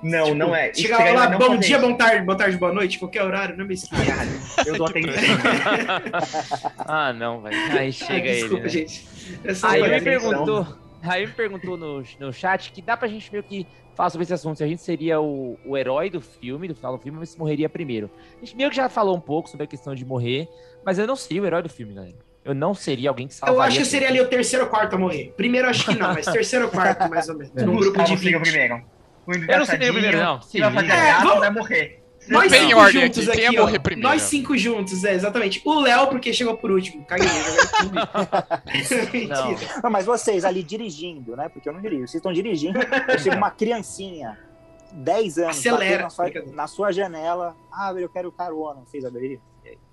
Não, 0.02 0.24
Tipo, 0.26 0.36
não 0.36 0.54
é. 0.54 0.70
Estranho 0.70 1.14
lá, 1.14 1.28
não 1.30 1.38
bom 1.38 1.56
dia, 1.56 1.76
isso. 1.76 1.86
bom 1.86 1.94
tarde, 1.96 2.24
boa 2.24 2.38
tarde, 2.38 2.56
boa 2.56 2.72
noite, 2.72 2.98
qualquer 2.98 3.22
horário, 3.24 3.56
não 3.56 3.66
é 3.66 3.72
estranho. 3.72 4.06
Caralho, 4.06 4.30
eu 4.66 4.76
dou 4.78 4.86
até 4.86 5.00
ah, 6.78 7.12
não, 7.12 7.40
velho. 7.42 7.56
Aí 7.78 7.92
chega 7.92 8.32
desculpa, 8.32 8.54
ele. 8.56 8.62
né? 8.62 8.68
gente. 8.68 9.08
É 9.44 9.52
Aí 9.62 9.80
me 9.82 9.86
atenção. 9.96 10.04
perguntou, 10.30 10.66
aí 11.02 11.26
me 11.26 11.32
perguntou 11.32 11.76
no, 11.76 12.02
no 12.20 12.32
chat 12.32 12.72
que 12.72 12.80
dá 12.82 12.96
pra 12.96 13.08
gente 13.08 13.30
meio 13.30 13.42
que 13.42 13.66
falar 13.94 14.10
sobre 14.10 14.22
esse 14.24 14.32
assunto. 14.34 14.58
Se 14.58 14.64
a 14.64 14.68
gente 14.68 14.82
seria 14.82 15.20
o, 15.20 15.58
o 15.64 15.76
herói 15.76 16.08
do 16.10 16.20
filme, 16.20 16.68
do 16.68 16.74
final 16.74 16.96
do 16.96 17.02
filme, 17.02 17.18
ou 17.18 17.26
se 17.26 17.38
morreria 17.38 17.68
primeiro. 17.68 18.10
A 18.40 18.44
gente 18.44 18.56
meio 18.56 18.70
que 18.70 18.76
já 18.76 18.88
falou 18.88 19.16
um 19.16 19.20
pouco 19.20 19.48
sobre 19.48 19.64
a 19.64 19.66
questão 19.66 19.94
de 19.94 20.04
morrer, 20.04 20.48
mas 20.84 20.98
eu 20.98 21.06
não 21.06 21.16
seria 21.16 21.42
o 21.42 21.46
herói 21.46 21.62
do 21.62 21.68
filme, 21.68 21.94
galera. 21.94 22.14
Eu 22.44 22.54
não 22.54 22.72
seria 22.72 23.10
alguém 23.10 23.26
que 23.26 23.34
salvaria. 23.34 23.58
Eu 23.58 23.62
acho 23.62 23.78
que 23.78 23.84
seria 23.84 24.08
ali 24.08 24.20
o 24.20 24.28
terceiro 24.28 24.64
ou 24.64 24.70
quarto 24.70 24.94
a 24.94 24.98
morrer. 24.98 25.34
Primeiro 25.36 25.68
acho 25.68 25.84
que 25.84 25.98
não, 25.98 26.14
mas 26.14 26.24
terceiro 26.26 26.66
ou 26.66 26.70
quarto, 26.70 27.08
mais 27.10 27.28
ou 27.28 27.36
menos. 27.36 27.52
Num 27.52 27.76
grupo 27.76 27.98
de 28.04 28.12
Gustavo 28.12 28.18
seria 28.18 28.36
o 28.38 28.40
20. 28.40 28.48
primeiro. 28.50 28.82
O 29.28 29.32
Eu 29.32 29.58
não 29.58 29.66
primeiro, 29.66 30.18
não. 30.18 30.38
Que 30.40 30.58
vai 30.60 30.72
fazer. 30.72 30.86
É, 30.86 30.90
graça, 30.90 31.24
vamos- 31.24 31.38
vai 31.40 31.50
morrer. 31.50 32.02
Nós 32.28 32.52
cinco 32.52 32.78
ordem 32.78 33.02
juntos 33.02 33.18
aqui, 33.20 33.30
aqui, 33.30 33.40
quem 33.40 33.52
ia 33.54 33.60
ó. 33.60 33.64
morrer 33.64 33.78
primeiro? 33.78 34.08
Nós 34.08 34.22
cinco 34.22 34.56
juntos, 34.56 35.04
é, 35.04 35.14
exatamente. 35.14 35.62
O 35.64 35.80
Léo, 35.80 36.08
porque 36.08 36.32
chegou 36.32 36.56
por 36.56 36.70
último. 36.70 37.04
Caguei, 37.06 37.26
joguei 37.28 37.66
tudo. 39.26 39.28
Não. 39.28 39.56
Não, 39.84 39.90
mas 39.90 40.04
vocês 40.06 40.44
ali 40.44 40.62
dirigindo, 40.62 41.36
né? 41.36 41.48
Porque 41.48 41.68
eu 41.68 41.72
não 41.72 41.80
dirijo. 41.80 42.02
Vocês 42.02 42.16
estão 42.16 42.32
dirigindo, 42.32 42.78
eu 43.08 43.18
chego 43.18 43.36
uma 43.36 43.50
criancinha 43.50 44.38
10 44.92 45.38
anos, 45.38 45.56
Acelera. 45.58 46.02
na 46.04 46.10
sua, 46.10 46.30
na 46.54 46.66
sua 46.66 46.92
janela, 46.92 47.56
ah, 47.72 47.92
eu 47.96 48.08
quero 48.08 48.30
carona, 48.32 48.82
fez 48.90 49.04
aderir? 49.04 49.40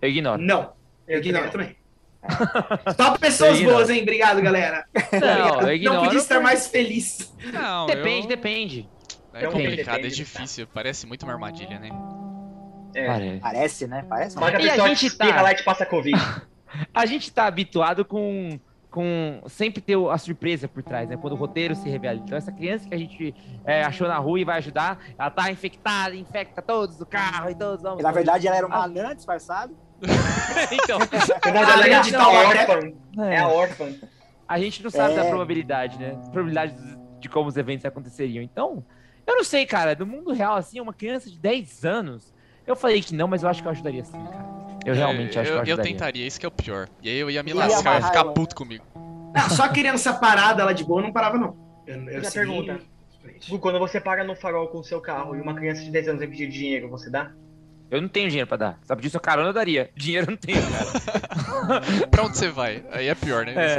Eu 0.01 0.09
ignoro. 0.09 0.41
Não. 0.41 0.73
Eu 1.07 1.19
ignoro 1.19 1.49
também. 1.51 1.75
Só 2.97 3.17
pessoas 3.17 3.61
boas, 3.61 3.89
hein? 3.89 4.01
Obrigado, 4.01 4.41
galera. 4.41 4.85
Não, 5.11 5.69
eu 5.71 5.93
Não 5.93 6.03
podia 6.05 6.19
estar 6.19 6.39
mais 6.41 6.67
feliz. 6.67 7.33
Não, 7.53 7.85
Depende, 7.85 8.23
eu... 8.23 8.27
depende. 8.29 8.89
É 9.35 9.39
Então, 9.39 9.51
complicado, 9.51 10.05
é 10.05 10.07
difícil. 10.07 10.65
Parece 10.73 11.05
muito 11.05 11.23
uma 11.23 11.33
armadilha, 11.33 11.77
né? 11.77 11.89
É. 12.95 13.05
Parece. 13.07 13.39
Parece, 13.41 13.87
né? 13.87 14.05
Parece. 14.07 14.37
Que 14.37 14.43
a 14.43 14.61
E 14.61 14.69
a 14.69 14.87
gente 14.93 15.17
tá- 15.17 15.41
lá 15.41 15.51
e 15.51 15.55
te 15.55 15.63
passa 15.63 15.85
Covid. 15.85 16.17
A 16.93 17.05
gente 17.05 17.31
tá 17.31 17.45
habituado 17.45 18.03
com, 18.03 18.59
com 18.91 19.41
sempre 19.47 19.81
ter 19.81 19.97
a 20.09 20.17
surpresa 20.17 20.67
por 20.67 20.83
trás, 20.83 21.07
né? 21.07 21.15
Quando 21.15 21.31
o 21.33 21.35
roteiro 21.37 21.73
se 21.73 21.87
revela. 21.89 22.19
Então, 22.19 22.37
essa 22.37 22.51
criança 22.51 22.87
que 22.89 22.93
a 22.93 22.97
gente 22.97 23.33
é, 23.63 23.81
achou 23.83 24.09
na 24.09 24.17
rua 24.17 24.41
e 24.41 24.43
vai 24.43 24.57
ajudar, 24.57 24.99
ela 25.17 25.29
tá 25.29 25.49
infectada, 25.49 26.13
infecta 26.15 26.61
todos 26.61 26.97
do 26.97 27.05
carro 27.05 27.49
e 27.49 27.55
todos 27.55 27.81
vamos. 27.81 28.01
E, 28.01 28.03
na 28.03 28.11
verdade, 28.11 28.45
ela 28.47 28.57
era 28.57 28.67
uma 28.67 28.83
anã 28.83 29.15
disfarçada. 29.15 29.71
então, 30.71 30.99
Na 30.99 31.05
Ah, 31.05 31.51
verdade, 31.51 31.89
não, 31.89 31.99
a 31.99 32.03
gente 32.03 32.11
tá 32.11 32.17
não, 32.19 32.33
órfã. 32.33 33.23
É 33.29 33.33
é, 33.35 33.37
a 33.39 33.47
órfã. 33.47 33.85
a 34.47 34.59
gente 34.59 34.83
não 34.83 34.89
sabe 34.89 35.13
É. 35.13 35.15
da 35.15 35.25
probabilidade, 35.29 35.97
né? 35.97 36.09
Probabilidade 36.33 36.75
de 37.21 37.29
como 37.29 37.47
os 37.47 37.55
eventos 37.55 37.85
aconteceriam. 37.85 38.43
Então, 38.43 38.83
eu 39.27 39.35
não 39.35 39.43
sei, 39.43 39.65
cara. 39.65 39.95
No 39.95 40.05
mundo 40.05 40.31
real, 40.33 40.55
assim, 40.55 40.79
uma 40.79 40.93
criança 40.93 41.29
de 41.29 41.37
10 41.37 41.85
anos, 41.85 42.33
eu 42.65 42.75
falei 42.75 43.01
que 43.01 43.13
não, 43.15 43.27
mas 43.27 43.43
eu 43.43 43.49
acho 43.49 43.61
que 43.61 43.67
eu 43.67 43.71
ajudaria 43.71 44.03
sim, 44.03 44.11
cara. 44.23 44.45
Eu 44.85 44.93
realmente 44.93 45.37
É, 45.37 45.41
acho 45.41 45.51
que 45.51 45.57
eu 45.57 45.57
eu, 45.57 45.57
eu 45.57 45.61
ajudaria. 45.63 45.91
tentaria, 45.93 46.27
isso 46.27 46.39
que 46.39 46.45
é 46.45 46.49
o 46.49 46.51
pior. 46.51 46.87
E 47.01 47.09
aí 47.09 47.17
eu 47.17 47.29
ia 47.31 47.41
me 47.41 47.49
Ia 47.51 47.55
lascar, 47.55 47.91
ia 47.91 47.97
amarrar 47.97 48.11
ficar 48.17 48.25
puto 48.33 48.55
comigo. 48.55 48.85
Não, 48.95 49.49
só 49.49 49.63
a 49.63 49.69
criança 49.69 50.13
parada 50.13 50.63
lá 50.63 50.73
de 50.73 50.83
boa 50.83 51.01
não 51.01 51.11
parava, 51.11 51.37
não. 51.37 51.57
Eu, 51.87 51.95
eu 52.09 52.23
Já 52.23 52.29
segui 52.29 52.45
pergunta. 52.45 52.79
Quando 53.59 53.79
você 53.79 53.99
para 53.99 54.23
no 54.23 54.35
farol 54.35 54.67
com 54.67 54.79
o 54.79 54.83
seu 54.83 55.01
carro 55.01 55.35
e 55.35 55.41
uma 55.41 55.55
criança 55.55 55.81
de 55.83 55.89
10 55.91 56.07
anos 56.09 56.19
vem 56.19 56.29
pedir 56.29 56.47
dinheiro, 56.47 56.87
você 56.89 57.09
dá? 57.09 57.31
Eu 57.91 58.01
não 58.01 58.07
tenho 58.09 58.27
dinheiro 58.29 58.47
pra 58.47 58.57
dar. 58.57 58.79
Sabe 58.83 59.01
disso, 59.03 59.19
carona 59.19 59.49
eu 59.49 59.53
daria. 59.53 59.89
Dinheiro 59.95 60.25
eu 60.27 60.31
não 60.31 60.37
tenho, 60.37 60.57
cara. 60.61 61.81
Pra 62.09 62.23
onde 62.23 62.37
você 62.37 62.49
vai? 62.49 62.83
Aí 62.91 63.07
é 63.07 63.15
pior, 63.15 63.45
né? 63.45 63.53
É. 63.55 63.77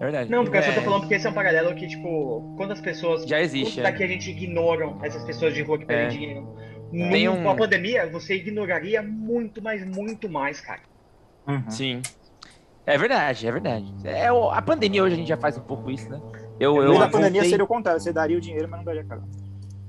É 0.00 0.04
verdade. 0.04 0.30
Não, 0.30 0.44
porque 0.44 0.58
eu 0.58 0.62
só 0.62 0.72
tô 0.72 0.80
É, 0.80 0.84
falando 0.84 1.00
porque 1.00 1.14
esse 1.14 1.26
é 1.26 1.30
um 1.30 1.34
paralelo 1.34 1.74
que, 1.74 1.88
tipo, 1.88 2.54
quando 2.56 2.72
as 2.72 2.80
pessoas. 2.80 3.24
Já 3.24 3.40
existe, 3.40 3.76
Quantos 3.80 3.90
daqui 3.90 4.04
a 4.04 4.06
gente 4.06 4.30
ignoram 4.30 4.98
essas 5.02 5.24
pessoas 5.24 5.54
de 5.54 5.62
rua 5.62 5.78
que 5.78 5.86
pedem 5.86 6.04
É. 6.04 6.08
dinheiro? 6.08 6.54
Tem 7.10 7.28
um- 7.28 7.42
Com 7.42 7.50
a 7.50 7.54
pandemia, 7.56 8.06
você 8.10 8.34
ignoraria 8.36 9.02
muito, 9.02 9.62
mas 9.62 9.84
muito 9.84 10.28
mais, 10.28 10.60
cara. 10.60 10.80
Uhum. 11.46 11.70
Sim. 11.70 12.02
É 12.86 12.96
verdade, 12.96 13.46
é 13.46 13.52
verdade. 13.52 13.94
É, 14.04 14.28
a 14.28 14.62
pandemia 14.62 15.02
hoje 15.02 15.14
a 15.14 15.18
gente 15.18 15.28
já 15.28 15.36
faz 15.36 15.56
um 15.58 15.62
pouco 15.62 15.90
isso, 15.90 16.08
né? 16.10 16.20
Eu, 16.58 16.76
eu, 16.76 16.88
meio 16.88 16.98
da 16.98 17.08
pandemia 17.08 17.40
voltei, 17.42 17.50
seria 17.50 17.64
o 17.64 17.68
contrário, 17.68 18.00
você 18.00 18.12
daria 18.12 18.36
o 18.36 18.40
dinheiro, 18.40 18.66
mas 18.68 18.78
não 18.78 18.84
daria 18.84 19.04
carona. 19.04 19.28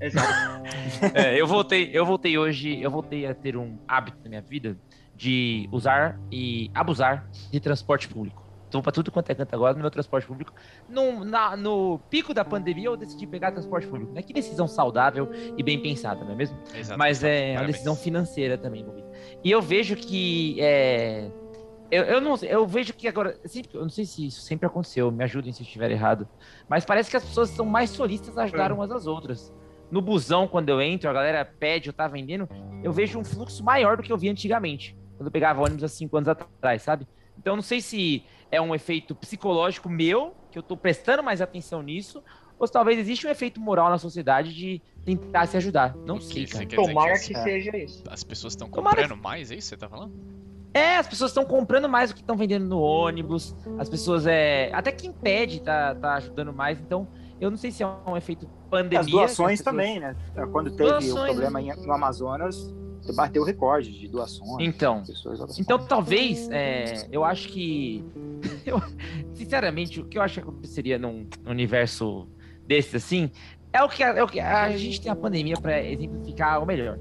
Exato. 0.02 0.64
é, 1.14 1.40
eu 1.40 1.46
voltei, 1.48 1.90
eu 1.94 2.06
voltei 2.06 2.38
hoje, 2.38 2.82
eu 2.82 2.90
voltei 2.92 3.26
a 3.26 3.34
ter 3.34 3.56
um 3.58 3.78
hábito 3.88 4.18
na 4.24 4.30
minha 4.30 4.42
vida 4.42 4.78
de 5.16 5.68
usar 5.72 6.20
e 6.32 6.70
abusar 6.74 7.30
de 7.52 7.60
transporte 7.60 8.08
público. 8.08 8.44
Então, 8.70 8.82
pra 8.84 8.92
tudo 8.92 9.12
quanto 9.12 9.30
é 9.32 9.36
canto 9.36 9.54
agora, 9.56 9.74
no 9.74 9.82
meu 9.82 9.90
transporte 9.90 10.28
público. 10.28 10.54
No, 10.88 11.26
na- 11.26 11.58
no 11.58 12.00
pico 12.10 12.36
da 12.36 12.46
pandemia, 12.46 12.86
eu 12.86 12.96
decidi 12.96 13.26
pegar 13.26 13.52
transporte 13.52 13.88
público. 13.88 14.12
Né? 14.14 14.22
Que 14.22 14.32
decisão 14.32 14.68
saudável 14.68 15.28
e 15.58 15.64
bem 15.64 15.82
pensada, 15.82 16.24
não 16.24 16.34
é 16.34 16.36
mesmo? 16.36 16.56
Exato, 16.76 16.98
Mas 17.00 17.24
é 17.24 17.46
uma 17.48 17.54
parabéns. 17.56 17.72
decisão 17.78 17.96
financeira 17.96 18.60
também 18.60 18.82
envolvida. 18.82 19.08
E 19.44 19.50
eu 19.50 19.60
vejo 19.60 19.96
que. 19.96 20.56
É, 20.62 21.32
eu, 21.90 22.04
eu 22.04 22.22
não 22.22 22.36
eu 22.44 22.68
vejo 22.68 22.94
que 22.94 23.08
agora. 23.08 23.40
Sempre, 23.44 23.76
eu 23.76 23.82
não 23.82 23.90
sei 23.90 24.06
se 24.06 24.28
isso 24.28 24.42
sempre 24.42 24.68
aconteceu, 24.68 25.12
me 25.12 25.24
ajudem 25.24 25.52
se 25.52 25.62
eu 25.64 25.66
estiver 25.66 25.90
errado. 25.90 26.28
Mas 26.70 26.86
parece 26.86 27.10
que 27.10 27.18
as 27.18 27.26
pessoas 27.26 27.50
são 27.50 27.66
mais 27.66 27.90
solistas 27.90 28.38
a 28.38 28.44
ajudar 28.44 28.70
É. 28.70 28.74
umas 28.76 28.92
às 28.92 29.08
outras. 29.08 29.52
No 29.92 30.02
busão, 30.02 30.48
quando 30.48 30.70
eu 30.70 30.82
entro, 30.82 31.10
a 31.10 31.14
galera 31.14 31.44
pede, 31.44 31.90
eu 31.90 31.94
tá 31.94 32.08
vendendo, 32.08 32.48
eu 32.84 32.92
vejo 32.92 33.18
um 33.20 33.24
fluxo 33.24 33.64
maior 33.64 33.98
do 33.98 34.04
que 34.04 34.12
eu 34.12 34.18
vi 34.18 34.30
antigamente. 34.30 34.96
Quando 35.18 35.28
eu 35.28 35.32
pegava 35.32 35.62
ônibus 35.62 35.84
há 35.84 35.88
cinco 35.88 36.16
anos 36.18 36.30
atrás, 36.30 36.82
sabe? 36.84 37.08
Então 37.38 37.54
eu 37.54 37.56
não 37.58 37.64
sei 37.64 37.82
se 37.82 38.24
é 38.52 38.62
um 38.62 38.74
efeito 38.76 39.16
psicológico 39.16 39.90
meu, 39.90 40.34
que 40.52 40.58
eu 40.58 40.64
tô 40.64 40.78
prestando 40.78 41.24
mais 41.24 41.42
atenção 41.42 41.82
nisso, 41.82 42.24
ou 42.58 42.68
se 42.68 42.74
talvez 42.74 43.00
existe 43.00 43.26
um 43.26 43.30
efeito 43.30 43.60
moral 43.60 43.90
na 43.90 43.98
sociedade 43.98 44.54
de 44.54 44.82
tentar 45.06 45.46
se 45.48 45.56
ajudar. 45.58 45.96
Não 46.06 46.16
O 46.18 46.22
sei, 46.22 46.46
que 46.46 46.52
cara. 46.52 46.68
Tomara 46.68 47.14
que 47.20 47.34
que 47.34 47.40
seja 47.40 47.76
isso. 47.78 48.04
as 48.10 48.24
pessoas 48.24 48.54
estão 48.54 48.70
Tomara- 48.70 48.98
comprando 49.04 49.22
mais, 49.22 49.50
é 49.52 49.56
isso 49.56 49.70
que 49.70 49.76
você 49.76 49.78
tá 49.78 49.90
falando? 49.90 50.14
É, 50.74 50.98
as 50.98 51.08
pessoas 51.08 51.32
estão 51.32 51.46
comprando 51.46 51.90
mais 51.90 52.12
do 52.12 52.14
que 52.16 52.22
estão 52.22 52.38
vendendo 52.38 52.66
no 52.66 52.80
ônibus. 52.80 53.56
As 53.80 53.90
pessoas 53.90 54.28
é. 54.28 54.70
Até 54.72 54.92
quem 54.92 55.12
pede 55.12 55.62
tá, 55.62 55.96
tá 55.96 56.14
ajudando 56.16 56.54
mais. 56.54 56.80
Então, 56.80 57.08
eu 57.40 57.50
não 57.50 57.58
sei 57.58 57.72
se 57.72 57.84
é 57.84 57.88
um 58.08 58.16
efeito 58.18 58.48
pandemia. 58.70 59.00
As 59.00 59.08
doações 59.08 59.60
as 59.60 59.66
pessoas- 59.66 59.76
também, 59.76 60.00
né? 60.00 60.16
Quando 60.52 60.72
teve 60.72 60.90
Doações, 60.90 61.14
o 61.14 61.26
problema 61.26 61.62
em- 61.62 61.76
no 61.86 61.94
Amazonas, 61.94 62.74
bateu 63.16 63.42
o 63.42 63.46
recorde 63.46 63.92
de 63.98 64.08
doações. 64.08 64.58
Então. 64.60 65.04
Então, 65.58 65.80
talvez, 65.80 66.50
é, 66.52 67.08
eu 67.12 67.24
acho 67.24 67.48
que. 67.50 68.04
eu- 68.66 68.82
sinceramente, 69.34 70.00
o 70.00 70.06
que 70.06 70.18
eu 70.18 70.22
acho 70.22 70.36
que 70.36 70.40
aconteceria 70.42 70.98
num 71.00 71.28
universo 71.46 72.28
desse 72.68 72.98
assim 72.98 73.32
é 73.74 73.84
o 73.84 73.90
que, 73.90 74.04
a- 74.04 74.16
é 74.16 74.24
o 74.24 74.28
que 74.28 74.40
a 74.40 74.70
gente 74.78 75.02
tem 75.02 75.12
a 75.12 75.16
pandemia 75.16 75.56
para 75.60 75.82
exemplificar 75.84 76.62
o 76.62 76.66
melhor. 76.66 77.00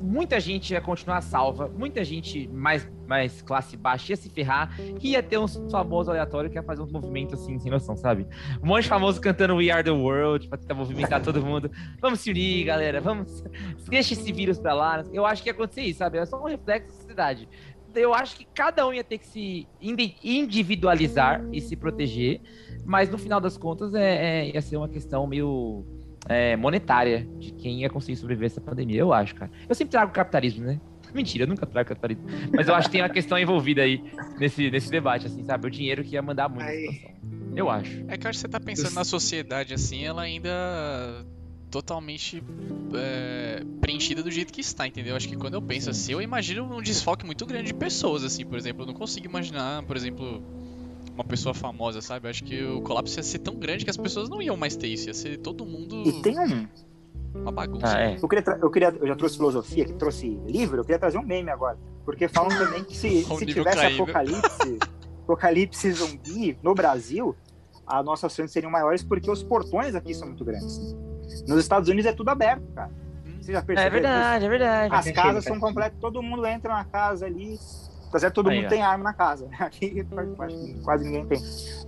Muita 0.00 0.40
gente 0.40 0.72
ia 0.72 0.80
continuar 0.80 1.20
salva, 1.20 1.68
muita 1.68 2.02
gente 2.02 2.48
mais, 2.48 2.88
mais 3.12 3.42
classe 3.42 3.76
baixa 3.76 4.12
ia 4.12 4.16
se 4.16 4.30
ferrar, 4.30 4.74
e 5.00 5.10
ia 5.10 5.22
ter 5.22 5.36
uns 5.38 5.60
famosos 5.70 6.08
aleatórios 6.08 6.50
que 6.50 6.58
ia 6.58 6.62
fazer 6.62 6.80
uns 6.80 6.90
movimentos 6.90 7.38
assim, 7.40 7.58
sem 7.58 7.70
noção, 7.70 7.94
sabe? 7.94 8.26
Um 8.62 8.66
monte 8.66 8.84
de 8.84 8.88
famoso 8.88 9.20
cantando 9.20 9.56
We 9.56 9.70
Are 9.70 9.84
the 9.84 9.90
World 9.90 10.48
pra 10.48 10.56
tentar 10.56 10.74
movimentar 10.74 11.20
todo 11.22 11.44
mundo. 11.44 11.70
Vamos 12.00 12.20
se 12.20 12.30
unir, 12.30 12.64
galera, 12.64 13.02
vamos. 13.02 13.44
Deixa 13.88 14.14
esse 14.14 14.32
vírus 14.32 14.58
pra 14.58 14.72
lá. 14.72 15.04
Eu 15.12 15.26
acho 15.26 15.42
que 15.42 15.50
ia 15.50 15.52
acontecer 15.52 15.82
isso, 15.82 15.98
sabe? 15.98 16.16
É 16.16 16.24
só 16.24 16.40
um 16.42 16.46
reflexo 16.46 16.88
da 16.88 16.94
sociedade 16.94 17.48
eu 17.94 18.14
acho 18.14 18.36
que 18.36 18.46
cada 18.54 18.88
um 18.88 18.92
ia 18.94 19.04
ter 19.04 19.18
que 19.18 19.26
se 19.26 19.68
indi- 19.78 20.16
individualizar 20.24 21.44
e 21.52 21.60
se 21.60 21.76
proteger, 21.76 22.40
mas 22.86 23.10
no 23.10 23.18
final 23.18 23.38
das 23.38 23.58
contas 23.58 23.94
é, 23.94 24.46
é- 24.46 24.50
ia 24.54 24.62
ser 24.62 24.78
uma 24.78 24.88
questão 24.88 25.26
meio 25.26 25.84
é, 26.26 26.56
monetária 26.56 27.28
de 27.38 27.52
quem 27.52 27.80
ia 27.80 27.90
conseguir 27.90 28.16
sobreviver 28.16 28.46
essa 28.46 28.62
pandemia, 28.62 29.00
eu 29.00 29.12
acho, 29.12 29.34
cara. 29.34 29.50
Eu 29.68 29.74
sempre 29.74 29.90
trago 29.90 30.10
capitalismo, 30.10 30.64
né? 30.64 30.80
Mentira, 31.14 31.44
eu 31.44 31.48
nunca 31.48 31.66
trago 31.66 31.88
capitalismo. 31.88 32.24
Mas 32.52 32.68
eu 32.68 32.74
acho 32.74 32.88
que 32.88 32.92
tem 32.92 33.02
uma 33.02 33.08
questão 33.08 33.38
envolvida 33.38 33.82
aí 33.82 34.02
nesse, 34.38 34.70
nesse 34.70 34.90
debate, 34.90 35.26
assim, 35.26 35.44
sabe? 35.44 35.66
O 35.66 35.70
dinheiro 35.70 36.02
que 36.02 36.14
ia 36.14 36.22
mandar 36.22 36.48
muito 36.48 36.64
na 36.64 36.70
Aí. 36.70 36.86
situação. 36.86 37.12
Eu 37.54 37.70
acho. 37.70 38.04
É 38.08 38.16
que 38.16 38.26
eu 38.26 38.30
acho 38.30 38.38
que 38.38 38.42
você 38.42 38.48
tá 38.48 38.58
pensando 38.58 38.94
na 38.94 39.04
sociedade 39.04 39.74
assim, 39.74 40.04
ela 40.04 40.22
ainda 40.22 40.50
totalmente 41.70 42.42
é, 42.94 43.62
preenchida 43.80 44.22
do 44.22 44.30
jeito 44.30 44.52
que 44.52 44.60
está, 44.60 44.86
entendeu? 44.86 45.16
Acho 45.16 45.28
que 45.28 45.36
quando 45.36 45.54
eu 45.54 45.62
penso 45.62 45.90
assim, 45.90 46.12
eu 46.12 46.20
imagino 46.20 46.64
um 46.64 46.82
desfoque 46.82 47.24
muito 47.24 47.44
grande 47.46 47.68
de 47.68 47.74
pessoas, 47.74 48.24
assim, 48.24 48.44
por 48.44 48.58
exemplo, 48.58 48.82
eu 48.82 48.86
não 48.86 48.94
consigo 48.94 49.26
imaginar, 49.26 49.82
por 49.84 49.96
exemplo, 49.96 50.42
uma 51.14 51.24
pessoa 51.24 51.54
famosa, 51.54 52.00
sabe? 52.00 52.26
Eu 52.26 52.30
acho 52.30 52.44
que 52.44 52.62
o 52.62 52.82
colapso 52.82 53.18
ia 53.18 53.22
ser 53.22 53.38
tão 53.38 53.56
grande 53.56 53.84
que 53.84 53.90
as 53.90 53.96
pessoas 53.96 54.28
não 54.28 54.40
iam 54.40 54.56
mais 54.56 54.76
ter 54.76 54.88
isso, 54.88 55.08
ia 55.08 55.14
ser 55.14 55.38
todo 55.38 55.64
mundo 55.64 56.02
E 56.06 56.22
tem 56.22 56.38
um. 56.38 56.66
Uma 57.34 57.52
bagunça. 57.52 57.96
Ah, 57.96 58.00
é. 58.00 58.18
Eu 58.20 58.28
queria, 58.28 58.58
eu 58.60 58.70
queria, 58.70 58.94
eu 59.00 59.06
já 59.06 59.16
trouxe 59.16 59.36
filosofia, 59.36 59.84
que 59.84 59.92
trouxe 59.94 60.28
livro, 60.46 60.78
eu 60.78 60.84
queria 60.84 60.98
trazer 60.98 61.18
um 61.18 61.22
meme 61.22 61.50
agora. 61.50 61.78
Porque 62.04 62.28
falam 62.28 62.50
também 62.50 62.84
que 62.84 62.96
se, 62.96 63.22
se 63.24 63.46
tivesse 63.46 63.78
caiu. 63.78 64.02
apocalipse, 64.02 64.78
apocalipse 65.24 65.92
zumbi 65.92 66.58
no 66.62 66.74
Brasil, 66.74 67.34
as 67.86 68.04
nossas 68.04 68.32
chances 68.34 68.52
seriam 68.52 68.70
maiores 68.70 69.02
porque 69.02 69.30
os 69.30 69.42
portões 69.42 69.94
aqui 69.94 70.14
são 70.14 70.28
muito 70.28 70.44
grandes. 70.44 70.96
Nos 71.46 71.60
Estados 71.60 71.88
Unidos 71.88 72.06
é 72.06 72.12
tudo 72.12 72.28
aberto, 72.28 72.64
cara. 72.74 72.90
Você 73.40 73.52
já 73.52 73.62
percebeu? 73.62 73.86
É 73.86 73.90
verdade, 73.90 74.44
é 74.44 74.48
verdade. 74.48 74.94
As 74.94 75.10
casas 75.10 75.44
são 75.44 75.58
completas, 75.58 75.98
todo 76.00 76.22
mundo 76.22 76.46
entra 76.46 76.74
na 76.74 76.84
casa 76.84 77.26
ali. 77.26 77.58
Tá 78.10 78.18
certo? 78.18 78.34
Todo 78.34 78.50
Aí, 78.50 78.56
mundo 78.56 78.66
ó. 78.66 78.68
tem 78.68 78.82
arma 78.82 79.04
na 79.04 79.14
casa. 79.14 79.48
Aqui 79.58 80.06
quase 80.84 81.04
ninguém 81.04 81.26
tem. 81.26 81.40